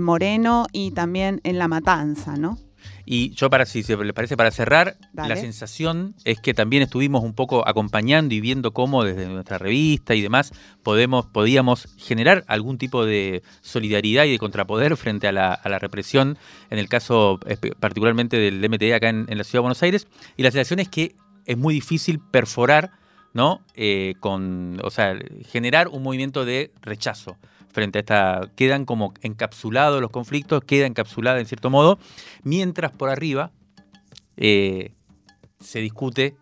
Moreno 0.00 0.66
y 0.72 0.92
también 0.92 1.40
en 1.42 1.58
La 1.58 1.66
Matanza, 1.66 2.36
¿no? 2.36 2.56
Y 3.10 3.30
yo, 3.30 3.48
para 3.48 3.64
si 3.64 3.82
se 3.82 3.96
les 3.96 4.12
parece, 4.12 4.36
para 4.36 4.50
cerrar, 4.50 4.98
la 5.14 5.34
sensación 5.34 6.14
es 6.26 6.40
que 6.40 6.52
también 6.52 6.82
estuvimos 6.82 7.24
un 7.24 7.32
poco 7.32 7.66
acompañando 7.66 8.34
y 8.34 8.42
viendo 8.42 8.72
cómo 8.74 9.02
desde 9.02 9.26
nuestra 9.28 9.56
revista 9.56 10.14
y 10.14 10.20
demás 10.20 10.52
podemos, 10.82 11.24
podíamos 11.24 11.88
generar 11.96 12.44
algún 12.48 12.76
tipo 12.76 13.06
de 13.06 13.42
solidaridad 13.62 14.26
y 14.26 14.32
de 14.32 14.38
contrapoder 14.38 14.94
frente 14.98 15.26
a 15.26 15.32
la, 15.32 15.78
represión, 15.78 16.36
en 16.68 16.78
el 16.78 16.90
caso 16.90 17.40
particularmente 17.80 18.36
del 18.36 18.68
MTE 18.68 18.92
acá 18.92 19.08
en, 19.08 19.26
la 19.26 19.42
Ciudad 19.42 19.60
de 19.60 19.60
Buenos 19.60 19.82
Aires. 19.82 20.06
Y 20.36 20.42
la 20.42 20.50
sensación 20.50 20.78
es 20.78 20.90
que 20.90 21.16
es 21.46 21.56
muy 21.56 21.72
difícil 21.72 22.20
perforar, 22.20 22.90
¿no? 23.32 23.62
Eh, 23.74 24.16
con, 24.20 24.82
o 24.84 24.90
sea, 24.90 25.16
generar 25.48 25.88
un 25.88 26.02
movimiento 26.02 26.44
de 26.44 26.72
rechazo 26.82 27.38
frente 27.78 27.98
a 27.98 28.00
esta, 28.00 28.50
quedan 28.56 28.84
como 28.84 29.14
encapsulados 29.22 30.00
los 30.00 30.10
conflictos, 30.10 30.64
queda 30.64 30.84
encapsulada 30.84 31.38
en 31.38 31.46
cierto 31.46 31.70
modo, 31.70 32.00
mientras 32.42 32.90
por 32.90 33.08
arriba 33.08 33.52
eh, 34.36 34.94
se 35.60 35.78
discute 35.78 36.34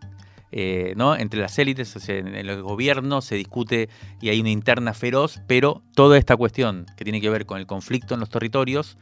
eh, 0.51 0.93
¿no? 0.97 1.15
entre 1.15 1.39
las 1.39 1.59
élites, 1.59 2.09
en 2.09 2.33
el 2.33 2.59
gobierno 2.63 3.21
se 3.21 3.35
discute 3.35 3.87
y 4.19 4.29
hay 4.29 4.39
una 4.41 4.49
interna 4.49 4.95
feroz, 4.95 5.39
pero 5.45 5.83
toda 5.93 6.17
esta 6.17 6.35
cuestión 6.35 6.87
que 6.97 7.03
tiene 7.03 7.21
que 7.21 7.29
ver 7.29 7.45
con 7.45 7.59
el 7.59 7.67
conflicto 7.67 8.15
en 8.15 8.19
los 8.19 8.31
territorios, 8.31 8.97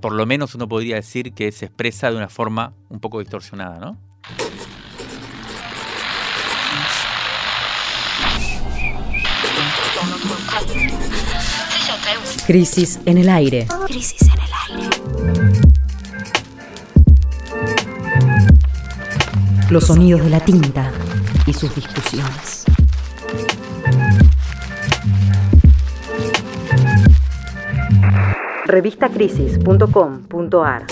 por 0.00 0.14
lo 0.14 0.24
menos 0.24 0.54
uno 0.54 0.66
podría 0.66 0.94
decir 0.96 1.34
que 1.34 1.52
se 1.52 1.66
expresa 1.66 2.10
de 2.10 2.16
una 2.16 2.30
forma 2.30 2.72
un 2.88 3.00
poco 3.00 3.18
distorsionada, 3.18 3.78
¿no? 3.80 3.98
Crisis 12.46 13.00
en 13.04 13.18
el 13.18 13.28
aire. 13.28 13.66
Crisis 13.86 14.22
en 14.22 14.40
el 14.40 14.48
aire. 14.70 14.88
Los 19.70 19.86
sonidos 19.86 20.22
de 20.22 20.30
la 20.30 20.40
tinta 20.40 20.90
y 21.46 21.52
sus 21.52 21.74
discusiones. 21.74 22.64
Revistacrisis.com.ar 28.66 30.86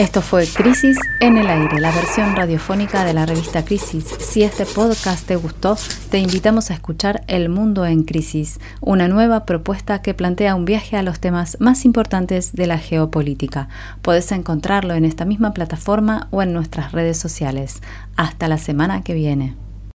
esto 0.00 0.22
fue 0.22 0.46
Crisis 0.46 0.96
en 1.20 1.36
el 1.36 1.48
aire, 1.48 1.78
la 1.78 1.92
versión 1.92 2.34
radiofónica 2.34 3.04
de 3.04 3.12
la 3.12 3.26
revista 3.26 3.66
Crisis. 3.66 4.06
Si 4.18 4.42
este 4.42 4.64
podcast 4.64 5.26
te 5.26 5.36
gustó, 5.36 5.76
te 6.10 6.18
invitamos 6.18 6.70
a 6.70 6.74
escuchar 6.74 7.22
El 7.26 7.50
Mundo 7.50 7.84
en 7.84 8.04
Crisis, 8.04 8.60
una 8.80 9.08
nueva 9.08 9.44
propuesta 9.44 10.00
que 10.00 10.14
plantea 10.14 10.54
un 10.54 10.64
viaje 10.64 10.96
a 10.96 11.02
los 11.02 11.20
temas 11.20 11.58
más 11.60 11.84
importantes 11.84 12.54
de 12.54 12.66
la 12.66 12.78
geopolítica. 12.78 13.68
Puedes 14.00 14.32
encontrarlo 14.32 14.94
en 14.94 15.04
esta 15.04 15.26
misma 15.26 15.52
plataforma 15.52 16.28
o 16.30 16.40
en 16.40 16.54
nuestras 16.54 16.92
redes 16.92 17.18
sociales. 17.18 17.82
Hasta 18.16 18.48
la 18.48 18.56
semana 18.56 19.02
que 19.02 19.12
viene. 19.12 19.54